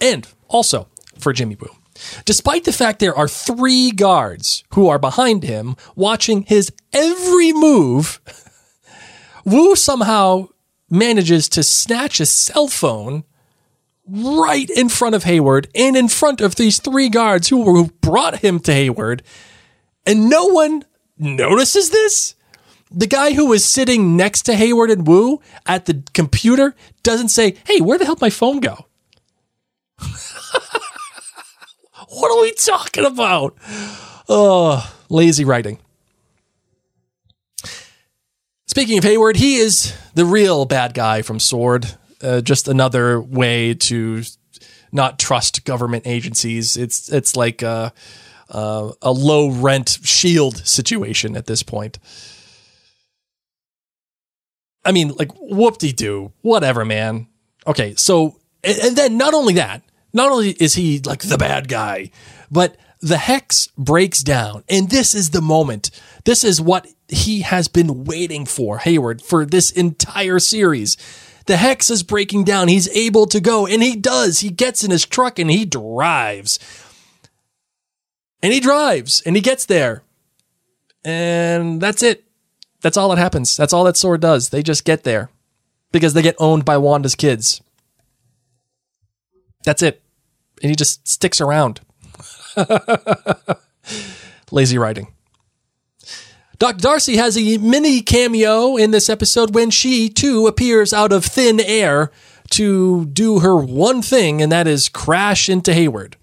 And 0.00 0.28
also 0.48 0.88
for 1.18 1.32
Jimmy 1.32 1.56
Woo, 1.56 1.74
despite 2.26 2.64
the 2.64 2.72
fact 2.72 2.98
there 2.98 3.16
are 3.16 3.28
three 3.28 3.90
guards 3.90 4.64
who 4.74 4.88
are 4.88 4.98
behind 4.98 5.42
him 5.42 5.76
watching 5.94 6.42
his 6.42 6.70
every 6.92 7.52
move, 7.52 8.20
Woo 9.44 9.74
somehow 9.76 10.48
manages 10.90 11.48
to 11.48 11.62
snatch 11.62 12.20
a 12.20 12.26
cell 12.26 12.68
phone 12.68 13.24
right 14.08 14.68
in 14.70 14.88
front 14.88 15.14
of 15.14 15.24
Hayward 15.24 15.68
and 15.74 15.96
in 15.96 16.08
front 16.08 16.40
of 16.40 16.56
these 16.56 16.78
three 16.78 17.08
guards 17.08 17.48
who, 17.48 17.64
who 17.64 17.88
brought 18.00 18.38
him 18.38 18.60
to 18.60 18.72
Hayward. 18.72 19.22
And 20.06 20.30
no 20.30 20.46
one 20.46 20.84
notices 21.18 21.90
this. 21.90 22.34
The 22.90 23.08
guy 23.08 23.32
who 23.32 23.46
was 23.46 23.64
sitting 23.64 24.16
next 24.16 24.42
to 24.42 24.54
Hayward 24.54 24.90
and 24.90 25.06
Woo 25.06 25.40
at 25.66 25.86
the 25.86 26.04
computer 26.14 26.76
doesn't 27.02 27.28
say, 27.28 27.56
Hey, 27.66 27.80
where 27.80 27.98
the 27.98 28.04
hell 28.04 28.14
did 28.14 28.22
my 28.22 28.30
phone 28.30 28.60
go? 28.60 28.86
what 32.08 32.30
are 32.30 32.40
we 32.40 32.52
talking 32.52 33.04
about? 33.04 33.56
Oh, 34.28 34.88
lazy 35.08 35.44
writing. 35.44 35.78
Speaking 38.66 38.98
of 38.98 39.04
Hayward, 39.04 39.36
he 39.36 39.56
is 39.56 39.96
the 40.14 40.24
real 40.24 40.64
bad 40.64 40.94
guy 40.94 41.22
from 41.22 41.40
Sword 41.40 41.96
uh, 42.22 42.40
just 42.40 42.68
another 42.68 43.20
way 43.20 43.74
to 43.74 44.22
not 44.92 45.18
trust 45.18 45.64
government 45.64 46.06
agencies. 46.06 46.76
It's 46.76 47.12
it's 47.12 47.36
like 47.36 47.62
a, 47.62 47.92
a, 48.48 48.92
a 49.02 49.12
low 49.12 49.50
rent 49.50 49.98
shield 50.02 50.66
situation 50.66 51.36
at 51.36 51.46
this 51.46 51.62
point. 51.62 51.98
I 54.84 54.92
mean, 54.92 55.12
like 55.18 55.32
whoop 55.40 55.78
de 55.78 55.92
doo, 55.92 56.32
whatever, 56.42 56.84
man. 56.84 57.26
Okay, 57.66 57.94
so 57.96 58.38
and, 58.62 58.78
and 58.78 58.96
then 58.96 59.18
not 59.18 59.34
only 59.34 59.54
that, 59.54 59.82
not 60.12 60.30
only 60.30 60.50
is 60.50 60.74
he 60.74 61.00
like 61.00 61.22
the 61.22 61.38
bad 61.38 61.68
guy, 61.68 62.10
but 62.50 62.76
the 63.00 63.18
hex 63.18 63.68
breaks 63.76 64.22
down, 64.22 64.64
and 64.68 64.88
this 64.88 65.14
is 65.14 65.30
the 65.30 65.42
moment. 65.42 65.90
This 66.24 66.44
is 66.44 66.60
what 66.60 66.86
he 67.08 67.40
has 67.40 67.68
been 67.68 68.04
waiting 68.04 68.46
for, 68.46 68.78
Hayward, 68.78 69.22
for 69.22 69.44
this 69.44 69.70
entire 69.70 70.38
series 70.38 70.96
The 71.46 71.56
hex 71.56 71.90
is 71.90 72.02
breaking 72.02 72.44
down. 72.44 72.68
He's 72.68 72.88
able 72.88 73.26
to 73.26 73.40
go, 73.40 73.66
and 73.66 73.82
he 73.82 73.96
does. 73.96 74.40
He 74.40 74.50
gets 74.50 74.82
in 74.82 74.90
his 74.90 75.06
truck 75.06 75.38
and 75.38 75.50
he 75.50 75.64
drives. 75.64 76.58
And 78.42 78.52
he 78.52 78.60
drives 78.60 79.22
and 79.24 79.34
he 79.36 79.42
gets 79.42 79.66
there. 79.66 80.02
And 81.04 81.80
that's 81.80 82.02
it. 82.02 82.24
That's 82.80 82.96
all 82.96 83.08
that 83.10 83.18
happens. 83.18 83.56
That's 83.56 83.72
all 83.72 83.84
that 83.84 83.96
sword 83.96 84.20
does. 84.20 84.50
They 84.50 84.62
just 84.62 84.84
get 84.84 85.04
there 85.04 85.30
because 85.92 86.14
they 86.14 86.22
get 86.22 86.36
owned 86.38 86.64
by 86.64 86.76
Wanda's 86.76 87.14
kids. 87.14 87.60
That's 89.64 89.82
it. 89.82 90.02
And 90.62 90.70
he 90.70 90.76
just 90.76 91.06
sticks 91.06 91.40
around. 91.40 91.80
Lazy 94.50 94.78
writing. 94.78 95.08
Dr. 96.58 96.78
Darcy 96.78 97.16
has 97.16 97.36
a 97.36 97.58
mini 97.58 98.00
cameo 98.00 98.76
in 98.76 98.90
this 98.90 99.10
episode 99.10 99.54
when 99.54 99.70
she 99.70 100.08
too 100.08 100.46
appears 100.46 100.92
out 100.92 101.12
of 101.12 101.24
thin 101.24 101.60
air 101.60 102.10
to 102.50 103.06
do 103.06 103.40
her 103.40 103.56
one 103.56 104.00
thing, 104.02 104.40
and 104.40 104.50
that 104.52 104.66
is 104.66 104.88
crash 104.88 105.48
into 105.48 105.74
Hayward. 105.74 106.16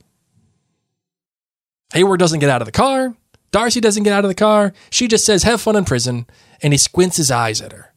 Hayward 1.93 2.19
doesn't 2.19 2.39
get 2.39 2.49
out 2.49 2.61
of 2.61 2.65
the 2.65 2.71
car. 2.71 3.15
Darcy 3.51 3.79
doesn't 3.79 4.03
get 4.03 4.13
out 4.13 4.25
of 4.25 4.29
the 4.29 4.35
car. 4.35 4.73
She 4.89 5.07
just 5.07 5.25
says, 5.25 5.43
Have 5.43 5.61
fun 5.61 5.75
in 5.75 5.85
prison. 5.85 6.25
And 6.61 6.73
he 6.73 6.77
squints 6.77 7.17
his 7.17 7.29
eyes 7.29 7.61
at 7.61 7.71
her. 7.71 7.93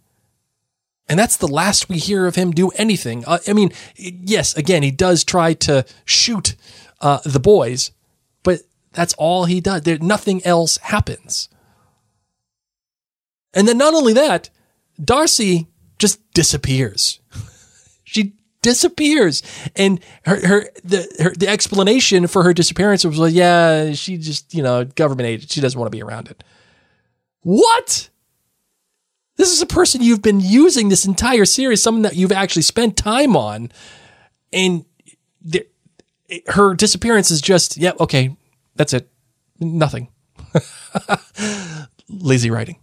And 1.09 1.19
that's 1.19 1.37
the 1.37 1.49
last 1.49 1.89
we 1.89 1.99
hear 1.99 2.27
of 2.27 2.35
him 2.35 2.51
do 2.51 2.69
anything. 2.71 3.25
Uh, 3.27 3.39
I 3.49 3.53
mean, 3.53 3.73
yes, 3.97 4.55
again, 4.57 4.83
he 4.83 4.91
does 4.91 5.25
try 5.25 5.55
to 5.55 5.87
shoot 6.05 6.57
uh, 7.01 7.21
the 7.25 7.41
boys, 7.41 7.93
but 8.43 8.63
that's 8.93 9.15
all 9.15 9.45
he 9.45 9.61
does. 9.61 9.83
There, 9.83 9.99
nothing 9.99 10.45
else 10.45 10.79
happens. 10.79 11.49
And 13.57 13.67
then 13.67 13.79
not 13.79 13.95
only 13.95 14.13
that, 14.13 14.51
Darcy 15.03 15.67
just 15.99 16.21
disappears. 16.35 17.21
she 18.05 18.35
disappears, 18.61 19.43
and 19.75 19.99
her 20.27 20.47
her 20.47 20.69
the 20.85 21.09
her, 21.21 21.31
the 21.31 21.49
explanation 21.49 22.27
for 22.27 22.43
her 22.43 22.53
disappearance 22.53 23.05
was, 23.05 23.19
like, 23.19 23.35
yeah, 23.35 23.93
she 23.93 24.19
just 24.19 24.53
you 24.55 24.63
know 24.63 24.85
government 24.85 25.27
agent. 25.27 25.51
She 25.51 25.63
doesn't 25.63 25.79
want 25.79 25.91
to 25.91 25.97
be 25.97 26.03
around 26.03 26.29
it. 26.29 26.45
What? 27.41 28.11
This 29.37 29.53
is 29.53 29.61
a 29.61 29.67
person 29.67 30.03
you've 30.03 30.23
been 30.23 30.41
using 30.41 30.89
this 30.89 31.07
entire 31.07 31.45
series, 31.45 31.83
someone 31.83 32.03
that 32.03 32.17
you've 32.17 32.33
actually 32.33 32.63
spent 32.63 32.97
time 32.97 33.37
on, 33.37 33.71
and 34.53 34.85
the, 35.43 35.67
her 36.49 36.75
disappearance 36.75 37.31
is 37.31 37.43
just, 37.43 37.77
yeah, 37.77 37.93
okay, 38.01 38.35
that's 38.77 38.95
it, 38.95 39.11
nothing. 39.61 40.09
Lazy 42.09 42.51
writing. 42.51 42.79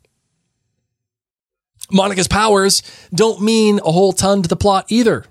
Monica's 1.94 2.28
powers 2.28 2.82
don't 3.14 3.42
mean 3.42 3.80
a 3.86 3.92
whole 3.92 4.12
ton 4.12 4.42
to 4.42 4.50
the 4.50 4.56
plot 4.56 4.86
either. 4.90 5.26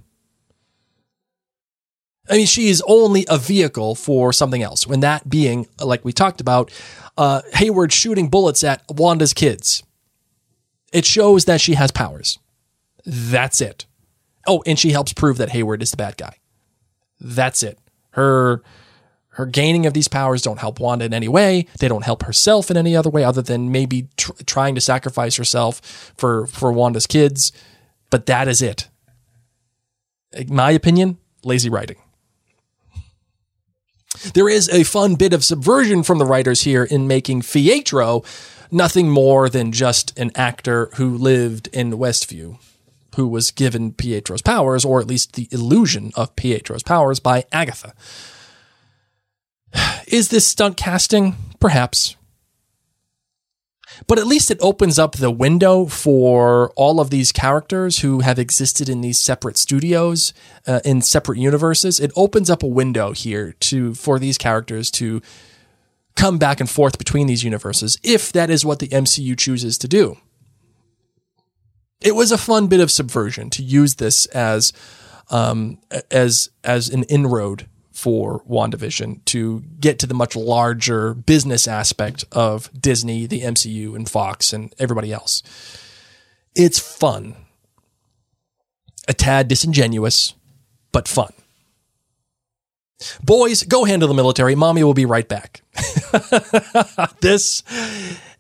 I 2.31 2.37
mean, 2.37 2.47
she 2.47 2.69
is 2.69 2.83
only 2.87 3.27
a 3.29 3.37
vehicle 3.37 3.95
for 3.95 4.33
something 4.33 4.63
else. 4.63 4.87
When 4.87 5.01
that 5.01 5.29
being, 5.29 5.67
like 5.81 6.05
we 6.05 6.13
talked 6.13 6.41
about, 6.41 6.71
uh, 7.19 7.43
Hayward 7.55 7.93
shooting 7.93 8.29
bullets 8.29 8.63
at 8.63 8.85
Wanda's 8.89 9.35
kids. 9.35 9.83
It 10.93 11.05
shows 11.05 11.47
that 11.47 11.61
she 11.61 11.75
has 11.75 11.91
powers. 11.91 12.39
That's 13.05 13.61
it. 13.61 13.87
Oh, 14.47 14.63
and 14.67 14.79
she 14.79 14.91
helps 14.91 15.13
prove 15.13 15.39
that 15.39 15.51
Hayward 15.51 15.83
is 15.83 15.91
the 15.91 15.97
bad 15.97 16.17
guy. 16.17 16.37
That's 17.21 17.63
it. 17.63 17.79
Her 18.11 18.63
her 19.33 19.47
gaining 19.47 19.87
of 19.87 19.95
these 19.95 20.09
powers 20.09 20.43
don't 20.43 20.59
help 20.59 20.79
Wanda 20.79 21.07
in 21.07 21.15
any 21.15 21.29
way. 21.29 21.67
They 21.79 21.89
don't 21.89 22.05
help 22.05 22.25
herself 22.25 22.71
in 22.71 22.77
any 22.77 22.95
other 22.95 23.09
way 23.09 23.25
other 23.25 23.43
than 23.43 23.73
maybe 23.73 24.09
tr- 24.17 24.33
trying 24.45 24.75
to 24.75 24.81
sacrifice 24.81 25.37
herself 25.37 25.81
for 26.17 26.47
for 26.47 26.71
Wanda's 26.71 27.07
kids. 27.07 27.53
But 28.11 28.27
that 28.27 28.47
is 28.47 28.61
it. 28.61 28.89
In 30.33 30.55
my 30.55 30.71
opinion, 30.71 31.19
lazy 31.45 31.71
writing. 31.71 31.97
There 34.35 34.49
is 34.49 34.69
a 34.69 34.85
fun 34.85 35.15
bit 35.15 35.33
of 35.33 35.45
subversion 35.45 36.03
from 36.03 36.19
the 36.19 36.27
writers 36.27 36.63
here 36.63 36.85
in 36.85 37.09
making 37.09 37.43
Pietro 37.43 38.23
nothing 38.71 39.11
more 39.11 39.49
than 39.49 39.73
just 39.73 40.17
an 40.19 40.31
actor 40.35 40.91
who 40.97 41.17
lived 41.17 41.69
in 41.69 41.93
Westview, 41.93 42.59
who 43.17 43.27
was 43.27 43.51
given 43.51 43.93
Pietro's 43.93 44.43
powers, 44.43 44.85
or 44.85 45.01
at 45.01 45.07
least 45.07 45.33
the 45.35 45.49
illusion 45.51 46.13
of 46.15 46.37
Pietro's 46.37 46.83
powers, 46.83 47.19
by 47.19 47.45
Agatha. 47.51 47.95
Is 50.07 50.29
this 50.29 50.47
stunt 50.47 50.77
casting? 50.77 51.37
Perhaps. 51.61 52.17
But 54.07 54.19
at 54.19 54.27
least 54.27 54.51
it 54.51 54.59
opens 54.61 54.99
up 54.99 55.17
the 55.17 55.31
window 55.31 55.87
for 55.87 56.71
all 56.77 57.01
of 57.01 57.11
these 57.11 57.31
characters 57.31 57.99
who 57.99 58.21
have 58.21 58.39
existed 58.39 58.89
in 58.89 59.01
these 59.01 59.19
separate 59.19 59.57
studios, 59.57 60.33
uh, 60.67 60.81
in 60.85 61.03
separate 61.03 61.39
universes. 61.39 62.01
It 62.01 62.11
opens 62.17 62.51
up 62.51 62.63
a 62.63 62.69
window 62.69 63.13
here 63.13 63.55
to 63.61 63.95
for 63.95 64.19
these 64.19 64.39
characters 64.39 64.91
to 64.93 65.21
come 66.17 66.39
back 66.39 66.61
and 66.61 66.69
forth 66.69 66.99
between 66.99 67.27
these 67.27 67.45
universes, 67.45 67.99
if 68.03 68.33
that 68.33 68.51
is 68.51 68.65
what 68.65 68.79
the 68.79 68.89
MCU 68.89 69.39
chooses 69.39 69.79
to 69.79 69.89
do. 69.89 70.17
It 72.01 72.15
was 72.15 72.33
a 72.33 72.39
fun 72.39 72.67
bit 72.67 72.81
of 72.81 72.91
subversion 72.91 73.51
to 73.51 73.63
use 73.63 73.97
this 73.97 74.27
as 74.27 74.73
um, 75.31 75.79
as 76.11 76.51
as 76.65 76.89
an 76.89 77.05
inroad 77.05 77.69
for 78.03 78.43
WandaVision 78.51 79.25
to 79.27 79.63
get 79.79 80.01
to 80.01 80.09
the 80.09 80.15
much 80.15 80.35
larger 80.35 81.15
business 81.15 81.69
aspect 81.69 82.25
of 82.33 82.69
Disney, 82.79 83.27
the 83.27 83.43
MCU, 83.43 83.95
and 83.95 84.11
Fox, 84.11 84.53
and 84.53 84.75
everybody 84.77 85.13
else. 85.13 85.41
It's 86.57 86.81
fun. 86.81 87.37
A 89.07 89.15
tad 89.15 89.47
disingenuous, 89.47 90.35
but 90.91 91.07
fun. 91.07 91.33
Boys, 93.23 93.63
go 93.63 93.85
handle 93.85 94.09
the 94.09 94.15
military. 94.15 94.57
Mommy 94.57 94.83
will 94.83 94.95
be 94.95 95.07
right 95.07 95.29
back. 95.29 95.63
this 97.21 97.63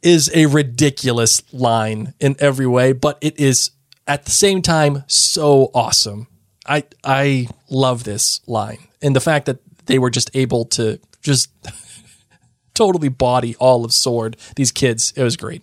is 0.03 0.29
a 0.35 0.47
ridiculous 0.47 1.41
line 1.53 2.15
in 2.19 2.35
every 2.41 2.67
way, 2.67 2.93
but 2.93 3.17
it 3.21 3.39
is 3.39 3.71
at 4.09 4.25
the 4.25 4.33
same 4.33 4.61
time 4.61 5.05
so 5.07 5.71
awesome. 5.73 6.27
I 6.67 6.85
I 7.05 7.49
love 7.71 8.05
this 8.05 8.41
line. 8.47 8.89
And 9.01 9.17
the 9.17 9.21
fact 9.21 9.47
that 9.47 9.59
they 9.87 9.99
were 9.99 10.11
just 10.11 10.31
able 10.35 10.65
to 10.67 11.01
just 11.23 11.51
totally 12.75 13.09
body 13.09 13.57
all 13.57 13.85
of 13.85 13.93
Sword, 13.93 14.37
these 14.57 14.73
kids, 14.73 15.13
it 15.17 15.23
was 15.23 15.37
great. 15.37 15.63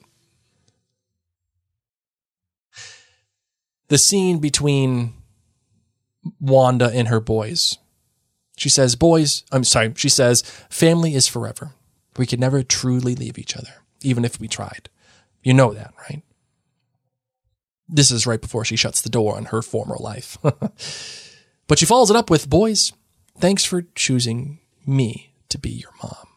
The 3.88 3.98
scene 3.98 4.40
between 4.40 5.14
Wanda 6.40 6.92
and 6.94 7.08
her 7.08 7.20
boys 7.20 7.78
she 8.60 8.70
says, 8.70 8.96
Boys, 8.96 9.44
I'm 9.52 9.64
sorry, 9.64 9.94
she 9.96 10.10
says, 10.10 10.42
family 10.70 11.16
is 11.16 11.28
forever. 11.28 11.76
We 12.18 12.26
could 12.26 12.40
never 12.40 12.62
truly 12.62 13.16
leave 13.16 13.40
each 13.40 13.56
other, 13.56 13.84
even 14.02 14.26
if 14.26 14.40
we 14.40 14.50
tried. 14.50 14.90
You 15.42 15.54
know 15.54 15.74
that, 15.74 15.94
right? 16.10 16.22
This 17.90 18.12
is 18.12 18.28
right 18.28 18.40
before 18.40 18.64
she 18.64 18.76
shuts 18.76 19.02
the 19.02 19.10
door 19.10 19.36
on 19.36 19.46
her 19.46 19.62
former 19.62 19.98
life. 20.00 20.38
but 21.68 21.80
she 21.80 21.86
follows 21.86 22.10
it 22.10 22.16
up 22.16 22.30
with, 22.30 22.50
Boys, 22.50 22.94
thanks 23.38 23.66
for 23.66 23.84
choosing 23.96 24.60
me 24.86 25.34
to 25.50 25.58
be 25.58 25.72
your 25.72 25.92
mom. 26.04 26.28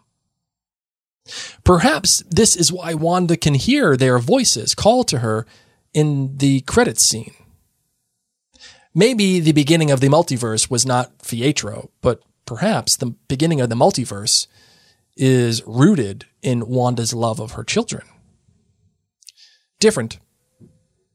Perhaps 1.63 2.23
this 2.29 2.57
is 2.57 2.73
why 2.73 2.95
Wanda 2.95 3.37
can 3.37 3.55
hear 3.55 3.97
their 3.97 4.19
voices 4.19 4.75
call 4.75 5.05
to 5.05 5.19
her 5.19 5.47
in 5.95 6.39
the 6.39 6.63
credits 6.63 7.03
scene 7.03 7.35
maybe 8.95 9.41
the 9.41 9.53
beginning 9.53 9.91
of 9.91 10.01
the 10.01 10.09
multiverse 10.09 10.71
was 10.71 10.87
not 10.87 11.23
Pietro, 11.27 11.91
but 12.01 12.23
perhaps 12.47 12.97
the 12.97 13.15
beginning 13.29 13.61
of 13.61 13.69
the 13.69 13.75
multiverse 13.75 14.47
is 15.17 15.63
rooted 15.67 16.27
in 16.43 16.67
Wanda's 16.67 17.15
love 17.15 17.41
of 17.41 17.53
her 17.53 17.65
children. 17.65 18.07
Different, 19.79 20.19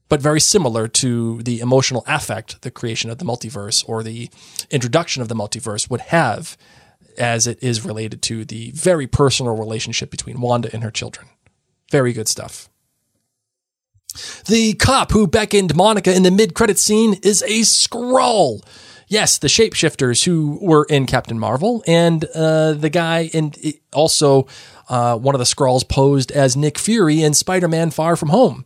but 0.10 0.22
very 0.22 0.40
similar 0.40 0.88
to 0.88 1.42
the 1.44 1.60
emotional 1.60 2.04
affect 2.08 2.62
the 2.62 2.72
creation 2.72 3.10
of 3.10 3.18
the 3.18 3.26
multiverse 3.26 3.88
or 3.88 4.04
the 4.04 4.30
introduction 4.70 5.22
of 5.22 5.28
the 5.28 5.36
multiverse 5.36 5.90
would 5.90 6.02
have 6.02 6.58
as 7.18 7.48
it 7.48 7.62
is 7.62 7.84
related 7.84 8.22
to 8.22 8.46
the 8.46 8.72
very 8.72 9.08
personal 9.08 9.56
relationship 9.56 10.12
between 10.12 10.40
Wanda 10.40 10.70
and 10.72 10.84
her 10.84 10.92
children. 10.92 11.28
Very 11.92 12.14
good 12.14 12.28
stuff. 12.28 12.70
The 14.46 14.74
cop 14.74 15.12
who 15.12 15.28
beckoned 15.28 15.76
Monica 15.76 16.16
in 16.16 16.24
the 16.24 16.32
mid 16.32 16.54
credit 16.54 16.80
scene 16.80 17.16
is 17.24 17.44
a 17.44 17.62
Skrull. 17.62 18.62
Yes, 19.08 19.38
the 19.38 19.48
shapeshifters 19.48 20.26
who 20.26 20.60
were 20.62 20.86
in 20.90 21.06
Captain 21.06 21.40
Marvel, 21.40 21.82
and 21.88 22.26
uh, 22.36 22.74
the 22.74 22.90
guy, 22.90 23.30
and 23.34 23.58
also 23.94 24.48
uh, 24.90 25.18
one 25.18 25.34
of 25.34 25.40
the 25.40 25.46
Skrulls 25.46 25.88
posed 25.88 26.32
as 26.32 26.58
Nick 26.58 26.78
Fury 26.78 27.22
in 27.22 27.34
Spider 27.34 27.70
Man 27.70 27.90
Far 27.90 28.18
From 28.18 28.30
Home. 28.30 28.66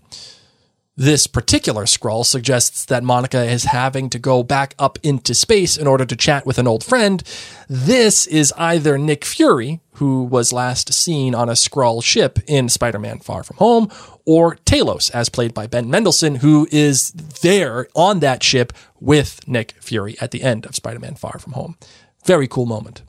This 1.01 1.25
particular 1.25 1.85
Skrull 1.85 2.23
suggests 2.23 2.85
that 2.85 3.03
Monica 3.03 3.43
is 3.43 3.63
having 3.63 4.07
to 4.11 4.19
go 4.19 4.43
back 4.43 4.75
up 4.77 4.99
into 5.01 5.33
space 5.33 5.75
in 5.75 5.87
order 5.87 6.05
to 6.05 6.15
chat 6.15 6.45
with 6.45 6.59
an 6.59 6.67
old 6.67 6.83
friend. 6.83 7.23
This 7.67 8.27
is 8.27 8.53
either 8.55 8.99
Nick 8.99 9.25
Fury, 9.25 9.79
who 9.93 10.23
was 10.23 10.53
last 10.53 10.93
seen 10.93 11.33
on 11.33 11.49
a 11.49 11.53
Skrull 11.53 12.03
ship 12.03 12.37
in 12.45 12.69
Spider 12.69 12.99
Man 12.99 13.17
Far 13.17 13.41
From 13.41 13.57
Home, 13.57 13.89
or 14.27 14.57
Talos, 14.57 15.09
as 15.09 15.27
played 15.27 15.55
by 15.55 15.65
Ben 15.65 15.89
Mendelsohn, 15.89 16.35
who 16.35 16.67
is 16.71 17.09
there 17.41 17.87
on 17.95 18.19
that 18.19 18.43
ship 18.43 18.71
with 18.99 19.47
Nick 19.47 19.71
Fury 19.81 20.15
at 20.21 20.29
the 20.29 20.43
end 20.43 20.67
of 20.67 20.75
Spider 20.75 20.99
Man 20.99 21.15
Far 21.15 21.39
From 21.39 21.53
Home. 21.53 21.77
Very 22.25 22.47
cool 22.47 22.67
moment 22.67 23.01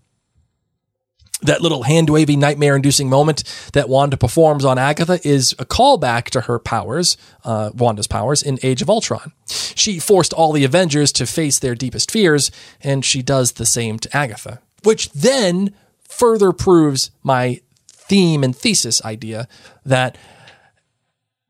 that 1.43 1.61
little 1.61 1.82
hand 1.82 2.09
wavy 2.09 2.36
nightmare 2.36 2.76
inducing 2.76 3.09
moment 3.09 3.45
that 3.72 3.88
Wanda 3.88 4.16
performs 4.16 4.64
on 4.64 4.78
Agatha 4.78 5.20
is 5.26 5.53
a 5.59 5.64
callback 5.64 6.24
to 6.30 6.43
her 6.43 6.59
powers, 6.59 7.16
uh, 7.45 7.70
Wanda's 7.74 8.07
powers, 8.07 8.43
in 8.43 8.59
Age 8.62 8.82
of 8.82 8.88
Ultron. 8.88 9.32
She 9.47 9.99
forced 9.99 10.32
all 10.32 10.53
the 10.53 10.64
Avengers 10.64 11.12
to 11.12 11.26
face 11.26 11.59
their 11.59 11.74
deepest 11.74 12.11
fears, 12.11 12.51
and 12.80 13.05
she 13.05 13.22
does 13.22 13.53
the 13.53 13.66
same 13.66 13.99
to 13.99 14.16
Agatha, 14.16 14.61
which 14.84 15.11
then 15.12 15.74
further 16.09 16.53
proves 16.53 17.11
my 17.22 17.61
theme 17.88 18.45
and 18.45 18.57
thesis 18.57 19.05
idea 19.05 19.49
that 19.84 20.16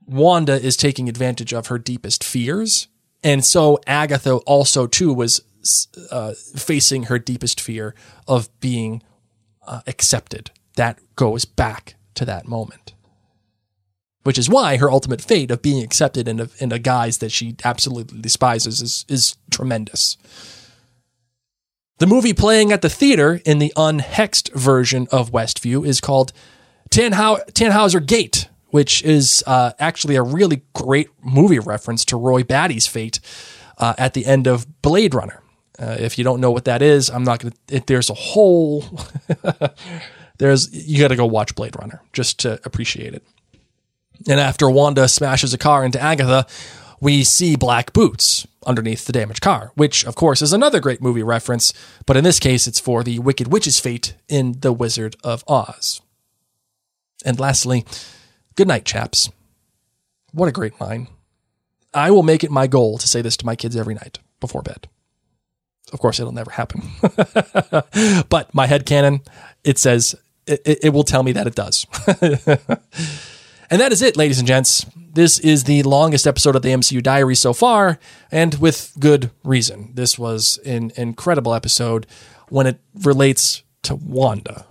Wanda 0.07 0.61
is 0.61 0.77
taking 0.77 1.09
advantage 1.09 1.53
of 1.53 1.69
her 1.69 1.79
deepest 1.79 2.25
fears. 2.25 2.89
And 3.25 3.45
so 3.45 3.79
Agatha 3.87 4.37
also 4.39 4.87
too 4.87 5.13
was 5.13 5.43
uh, 6.11 6.33
facing 6.57 7.05
her 7.05 7.19
deepest 7.19 7.61
fear 7.61 7.95
of 8.27 8.49
being 8.61 9.03
uh, 9.67 9.81
accepted. 9.87 10.51
That 10.77 10.99
goes 11.17 11.45
back 11.45 11.95
to 12.15 12.25
that 12.25 12.47
moment. 12.47 12.95
Which 14.23 14.39
is 14.39 14.49
why 14.49 14.77
her 14.77 14.91
ultimate 14.91 15.21
fate 15.21 15.51
of 15.51 15.63
being 15.63 15.83
accepted 15.83 16.29
in 16.29 16.41
a, 16.41 16.49
in 16.59 16.71
a 16.71 16.79
guise 16.79 17.19
that 17.19 17.33
she 17.33 17.57
absolutely 17.65 18.21
despises 18.21 18.81
is, 18.81 19.05
is 19.09 19.37
tremendous. 19.51 20.17
The 21.99 22.07
movie 22.07 22.33
playing 22.33 22.73
at 22.73 22.83
the 22.83 22.89
theater 22.89 23.41
in 23.45 23.59
the 23.59 23.73
unhexed 23.77 24.53
version 24.55 25.07
of 25.13 25.33
Westview 25.33 25.87
is 25.87 26.01
called 26.01 26.33
Tannhau- 26.91 27.45
Tannhauser 27.53 28.05
Gate, 28.05 28.49
which 28.67 29.03
is 29.03 29.45
uh, 29.47 29.73
actually 29.79 30.17
a 30.17 30.23
really 30.23 30.63
great 30.73 31.09
movie 31.23 31.59
reference 31.59 32.05
to 32.07 32.17
Roy 32.17 32.43
Batty's 32.43 32.87
fate 32.87 33.21
uh, 33.79 33.95
at 33.99 34.15
the 34.15 34.27
end 34.27 34.47
of 34.47 34.83
Blade 34.83 35.15
Runner. 35.15 35.43
Uh, 35.79 35.97
if 35.99 36.19
you 36.19 36.25
don't 36.25 36.41
know 36.41 36.51
what 36.51 36.67
that 36.67 36.83
is, 36.83 37.09
I'm 37.11 37.25
not 37.25 37.41
going 37.41 37.55
to. 37.69 37.81
There's 37.87 38.11
a 38.11 38.15
whole. 38.15 38.85
there's 40.39 40.73
you 40.73 41.01
got 41.01 41.09
to 41.09 41.17
go 41.17 41.27
watch 41.27 41.55
Blade 41.55 41.77
Runner 41.79 42.03
just 42.13 42.41
to 42.41 42.61
appreciate 42.65 43.15
it. 43.15 43.25
And 44.29 44.39
after 44.39 44.71
Wanda 44.71 45.09
smashes 45.09 45.53
a 45.53 45.59
car 45.59 45.85
into 45.85 46.01
Agatha, 46.01 46.47
we 47.01 47.25
see 47.25 47.57
black 47.57 47.93
boots 47.93 48.47
underneath 48.65 49.07
the 49.07 49.13
damaged 49.13 49.41
car, 49.41 49.73
which 49.75 50.05
of 50.05 50.15
course 50.15 50.41
is 50.41 50.53
another 50.53 50.79
great 50.79 51.03
movie 51.03 51.23
reference, 51.23 51.73
but 52.07 52.17
in 52.17 52.23
this 52.23 52.39
case 52.39 52.67
it's 52.67 52.79
for 52.79 53.03
the 53.03 53.19
Wicked 53.19 53.53
Witch's 53.53 53.81
fate 53.81 54.15
in 54.29 54.61
The 54.61 54.73
Wizard 54.73 55.17
of 55.25 55.43
Oz. 55.49 56.01
And 57.25 57.41
lastly, 57.41 57.85
good 58.55 58.69
night, 58.69 58.85
chaps. 58.85 59.31
What 60.33 60.49
a 60.49 60.53
great 60.53 60.81
line. 60.81 61.09
I 61.93 62.11
will 62.11 62.23
make 62.23 62.43
it 62.43 62.51
my 62.51 62.67
goal 62.67 62.99
to 62.99 63.09
say 63.09 63.21
this 63.21 63.37
to 63.39 63.47
my 63.47 63.57
kids 63.57 63.77
every 63.77 63.95
night 63.95 64.19
before 64.41 64.63
bed. 64.63 64.89
Of 65.93 66.01
course, 66.01 66.21
it'll 66.21 66.33
never 66.33 66.51
happen. 66.51 66.83
but 68.29 68.55
my 68.55 68.67
head 68.67 68.87
canon, 68.87 69.23
it 69.65 69.79
says 69.79 70.15
it, 70.47 70.79
it 70.85 70.93
will 70.93 71.05
tell 71.05 71.23
me 71.23 71.33
that 71.33 71.47
it 71.47 71.55
does. 71.55 71.87
and 73.71 73.81
that 73.81 73.93
is 73.93 74.03
it, 74.03 74.17
ladies 74.17 74.39
and 74.39 74.49
gents. 74.49 74.87
This 75.15 75.39
is 75.39 75.65
the 75.65 75.83
longest 75.83 76.27
episode 76.27 76.57
of 76.57 76.63
the 76.63 76.71
MCU 76.71 77.03
Diary 77.03 77.35
so 77.35 77.53
far, 77.53 77.99
and 78.31 78.55
with 78.55 78.93
good 78.99 79.31
reason. 79.45 79.91
This 79.95 80.19
was 80.19 80.59
an 80.65 80.93
incredible 80.97 81.55
episode 81.55 82.07
when 82.49 82.67
it 82.67 82.81
relates 82.95 83.63
to 83.83 83.95
Wanda. 83.95 84.67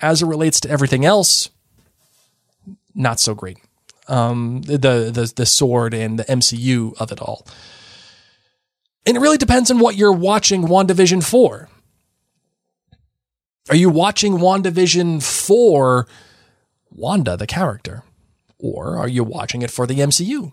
As 0.00 0.22
it 0.22 0.26
relates 0.26 0.58
to 0.60 0.70
everything 0.70 1.04
else, 1.04 1.50
not 2.94 3.20
so 3.20 3.34
great. 3.34 3.58
Um, 4.08 4.62
the 4.62 4.78
the 4.78 5.32
the 5.34 5.46
sword 5.46 5.94
and 5.94 6.18
the 6.18 6.24
MCU 6.24 6.94
of 7.00 7.12
it 7.12 7.20
all. 7.20 7.46
And 9.06 9.16
it 9.16 9.20
really 9.20 9.36
depends 9.36 9.70
on 9.70 9.78
what 9.78 9.96
you're 9.96 10.12
watching 10.12 10.62
WandaVision 10.62 11.22
for. 11.22 11.68
Are 13.68 13.76
you 13.76 13.90
watching 13.90 14.34
WandaVision 14.34 15.22
for 15.22 16.06
Wanda, 16.90 17.36
the 17.36 17.46
character? 17.46 18.02
Or 18.58 18.96
are 18.96 19.08
you 19.08 19.24
watching 19.24 19.62
it 19.62 19.70
for 19.70 19.86
the 19.86 19.98
MCU? 19.98 20.52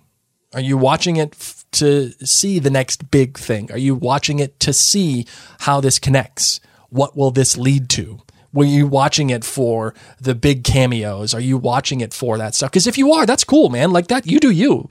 Are 0.54 0.62
you 0.62 0.78
watching 0.78 1.16
it 1.16 1.34
f- 1.40 1.66
to 1.74 2.12
see 2.26 2.60
the 2.60 2.70
next 2.70 3.10
big 3.10 3.38
thing? 3.38 3.72
Are 3.72 3.78
you 3.78 3.96
watching 3.96 4.40
it 4.40 4.60
to 4.62 4.74
see 4.74 5.26
how 5.60 5.80
this 5.80 5.98
connects? 5.98 6.60
What 6.90 7.16
will 7.16 7.32
this 7.32 7.58
lead 7.58 7.90
to? 7.92 8.20
Were 8.54 8.66
you 8.66 8.86
watching 8.86 9.30
it 9.30 9.46
for 9.46 9.94
the 10.20 10.36
big 10.36 10.66
cameos? 10.66 11.34
Are 11.34 11.40
you 11.40 11.58
watching 11.58 12.02
it 12.02 12.14
for 12.14 12.38
that 12.38 12.54
stuff? 12.54 12.72
Because 12.72 12.88
if 12.88 12.98
you 12.98 13.14
are, 13.14 13.26
that's 13.26 13.46
cool, 13.46 13.70
man. 13.70 13.92
Like 13.92 14.08
that, 14.08 14.28
you 14.28 14.40
do 14.40 14.50
you. 14.50 14.90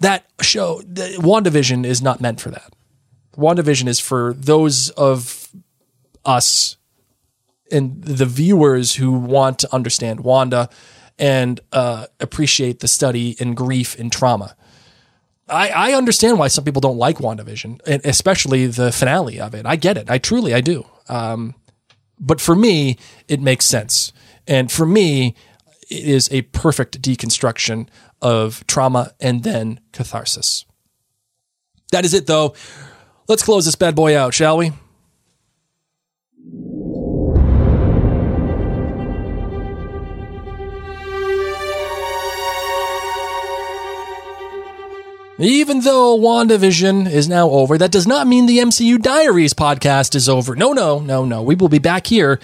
That 0.00 0.26
show, 0.42 0.82
the, 0.82 1.16
WandaVision 1.18 1.86
is 1.86 2.02
not 2.02 2.20
meant 2.20 2.40
for 2.40 2.50
that. 2.50 2.72
WandaVision 3.36 3.88
is 3.88 4.00
for 4.00 4.34
those 4.34 4.90
of 4.90 5.48
us 6.24 6.76
and 7.70 8.02
the 8.04 8.26
viewers 8.26 8.96
who 8.96 9.12
want 9.12 9.58
to 9.60 9.74
understand 9.74 10.20
Wanda 10.20 10.68
and 11.18 11.60
uh, 11.72 12.06
appreciate 12.20 12.80
the 12.80 12.88
study 12.88 13.30
in 13.38 13.54
grief 13.54 13.98
and 13.98 14.12
trauma. 14.12 14.56
I, 15.48 15.68
I 15.68 15.92
understand 15.92 16.38
why 16.38 16.48
some 16.48 16.64
people 16.64 16.80
don't 16.80 16.98
like 16.98 17.18
WandaVision, 17.18 17.80
and 17.86 18.04
especially 18.04 18.66
the 18.66 18.92
finale 18.92 19.40
of 19.40 19.54
it. 19.54 19.66
I 19.66 19.76
get 19.76 19.96
it. 19.96 20.10
I 20.10 20.18
truly, 20.18 20.54
I 20.54 20.60
do. 20.60 20.86
Um, 21.08 21.54
but 22.18 22.40
for 22.40 22.54
me, 22.54 22.98
it 23.28 23.40
makes 23.40 23.64
sense. 23.64 24.12
And 24.46 24.70
for 24.70 24.86
me, 24.86 25.34
it 25.90 26.04
is 26.04 26.28
a 26.32 26.42
perfect 26.42 27.02
deconstruction 27.02 27.88
of 28.20 28.66
trauma 28.66 29.12
and 29.20 29.42
then 29.42 29.80
catharsis. 29.92 30.64
That 31.90 32.04
is 32.04 32.14
it, 32.14 32.26
though. 32.26 32.54
Let's 33.32 33.44
close 33.44 33.64
this 33.64 33.76
bad 33.76 33.94
boy 33.94 34.14
out, 34.14 34.34
shall 34.34 34.58
we? 34.58 34.72
Even 45.38 45.80
though 45.80 46.18
WandaVision 46.18 47.10
is 47.10 47.26
now 47.26 47.48
over, 47.48 47.78
that 47.78 47.90
does 47.90 48.06
not 48.06 48.26
mean 48.26 48.44
the 48.44 48.58
MCU 48.58 49.00
Diaries 49.00 49.54
podcast 49.54 50.14
is 50.14 50.28
over. 50.28 50.54
No, 50.54 50.74
no, 50.74 50.98
no, 50.98 51.24
no. 51.24 51.40
We 51.40 51.54
will 51.54 51.70
be 51.70 51.78
back 51.78 52.06
here 52.06 52.38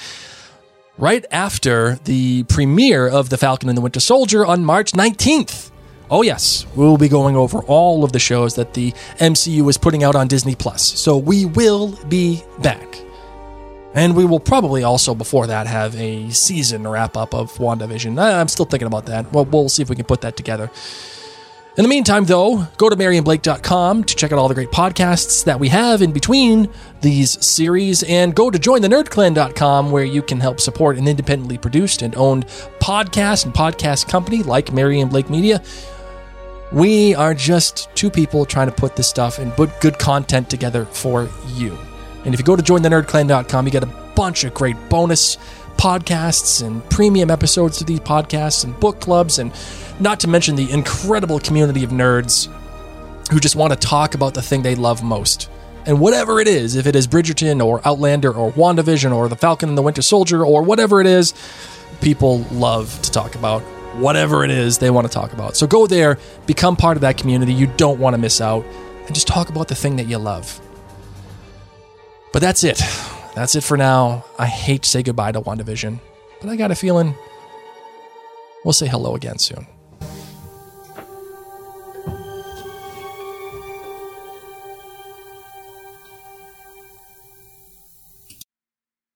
right 0.97 1.27
after 1.31 1.97
the 2.05 2.45
premiere 2.45 3.07
of 3.07 3.29
The 3.29 3.37
Falcon 3.37 3.69
and 3.69 3.77
the 3.77 3.83
Winter 3.83 4.01
Soldier 4.01 4.47
on 4.47 4.65
March 4.65 4.93
19th. 4.93 5.71
Oh, 6.11 6.23
yes, 6.23 6.67
we'll 6.75 6.97
be 6.97 7.09
going 7.09 7.37
over 7.37 7.59
all 7.65 8.03
of 8.03 8.13
the 8.13 8.19
shows 8.19 8.55
that 8.55 8.73
the 8.73 8.93
MCU 9.19 9.69
is 9.69 9.77
putting 9.77 10.05
out 10.05 10.15
on 10.15 10.27
Disney 10.27 10.55
Plus. 10.55 10.83
So 10.83 11.19
we 11.19 11.45
will 11.45 11.97
be 12.07 12.43
back. 12.61 12.99
And 13.95 14.17
we 14.17 14.25
will 14.25 14.41
probably 14.41 14.85
also, 14.85 15.15
before 15.15 15.47
that, 15.49 15.67
have 15.67 15.95
a 15.97 16.31
season 16.31 16.87
wrap 16.87 17.17
up 17.17 17.35
of 17.35 17.53
WandaVision. 17.55 18.19
I'm 18.19 18.49
still 18.49 18.67
thinking 18.67 18.87
about 18.87 19.07
that. 19.07 19.33
Well, 19.33 19.45
we'll 19.45 19.69
see 19.69 19.83
if 19.83 19.91
we 19.91 19.97
can 19.97 20.05
put 20.05 20.21
that 20.23 20.37
together. 20.37 20.71
In 21.77 21.83
the 21.83 21.89
meantime, 21.89 22.25
though, 22.25 22.67
go 22.77 22.89
to 22.89 22.97
MaryandBlake.com 22.97 24.05
to 24.05 24.17
check 24.17 24.33
out 24.33 24.39
all 24.39 24.49
the 24.49 24.55
great 24.55 24.73
podcasts 24.73 25.45
that 25.45 25.61
we 25.61 25.69
have 25.69 26.03
in 26.03 26.11
between 26.13 26.69
these 27.03 27.45
series, 27.45 28.03
and 28.03 28.35
go 28.35 28.51
to 28.51 28.59
JoinTheNerdClan.com 28.59 29.93
where 29.93 30.05
you 30.05 30.23
can 30.23 30.41
help 30.41 30.59
support 30.59 30.99
an 30.99 31.07
independently 31.07 31.57
produced 31.57 32.03
and 32.03 32.17
owned 32.17 32.47
podcast 32.81 33.45
and 33.45 33.55
podcast 33.55 34.09
company 34.09 34.43
like 34.43 34.73
Mary 34.73 35.01
and 35.01 35.09
Blake 35.11 35.31
Media. 35.31 35.63
We 36.71 37.15
are 37.15 37.33
just 37.33 37.89
two 37.95 38.11
people 38.11 38.45
trying 38.45 38.69
to 38.69 38.75
put 38.75 38.95
this 38.95 39.09
stuff 39.09 39.39
and 39.39 39.53
put 39.53 39.81
good 39.81 39.99
content 39.99 40.51
together 40.51 40.85
for 40.85 41.29
you. 41.55 41.79
And 42.25 42.35
if 42.35 42.41
you 42.41 42.45
go 42.45 42.57
to 42.57 42.63
jointhenerdclan.com, 42.63 43.65
you 43.65 43.73
get 43.73 43.85
a 43.85 44.13
bunch 44.15 44.45
of 44.45 44.53
great 44.53 44.77
bonus 44.91 45.37
podcasts 45.79 46.67
and 46.67 46.85
premium 46.91 47.31
episodes 47.31 47.79
to 47.79 47.85
these 47.85 48.01
podcasts 48.01 48.65
and 48.65 48.79
book 48.81 49.01
clubs, 49.01 49.39
and 49.39 49.53
not 50.01 50.21
to 50.21 50.29
mention 50.29 50.57
the 50.57 50.71
incredible 50.71 51.39
community 51.39 51.85
of 51.85 51.91
nerds 51.91 52.53
who 53.31 53.39
just 53.39 53.57
want 53.57 53.73
to 53.73 53.79
talk 53.79 54.15
about 54.15 54.35
the 54.35 54.43
thing 54.43 54.63
they 54.63 54.75
love 54.75 55.03
most. 55.03 55.49
And 55.87 56.01
whatever 56.01 56.41
it 56.41 56.49
is, 56.49 56.75
if 56.75 56.87
it 56.87 56.95
is 56.95 57.07
Bridgerton 57.07 57.65
or 57.65 57.81
Outlander 57.87 58.33
or 58.33 58.53
WandaVision 58.53 59.15
or 59.15 59.29
The 59.29 59.37
Falcon 59.37 59.71
and 59.71 59.79
the 59.79 59.83
Winter 59.83 60.03
Soldier 60.03 60.45
or 60.45 60.63
whatever 60.63 61.01
it 61.01 61.07
is, 61.07 61.33
people 62.03 62.41
love 62.51 63.01
to 63.03 63.11
talk 63.11 63.37
about 63.37 63.63
whatever 63.99 64.45
it 64.45 64.51
is 64.51 64.79
they 64.79 64.91
want 64.91 65.07
to 65.07 65.13
talk 65.13 65.33
about. 65.33 65.57
So 65.57 65.67
go 65.67 65.87
there, 65.87 66.19
become 66.47 66.77
part 66.77 66.97
of 66.97 67.01
that 67.03 67.17
community. 67.17 67.53
You 67.53 67.67
don't 67.77 67.99
want 67.99 68.15
to 68.15 68.19
miss 68.19 68.41
out, 68.41 68.65
and 69.07 69.15
just 69.15 69.27
talk 69.27 69.49
about 69.49 69.69
the 69.69 69.75
thing 69.75 69.97
that 69.97 70.07
you 70.07 70.19
love. 70.19 70.61
But 72.33 72.41
that's 72.41 72.65
it. 72.65 72.81
That's 73.35 73.55
it 73.55 73.63
for 73.63 73.77
now. 73.77 74.25
I 74.39 74.47
hate 74.47 74.83
to 74.83 74.89
say 74.89 75.03
goodbye 75.03 75.33
to 75.33 75.41
WandaVision, 75.41 76.01
but 76.41 76.51
I 76.51 76.57
got 76.57 76.71
a 76.71 76.75
feeling 76.75 77.15
we'll 78.65 78.73
say 78.73 78.87
hello 78.87 79.15
again 79.15 79.39
soon. 79.39 79.67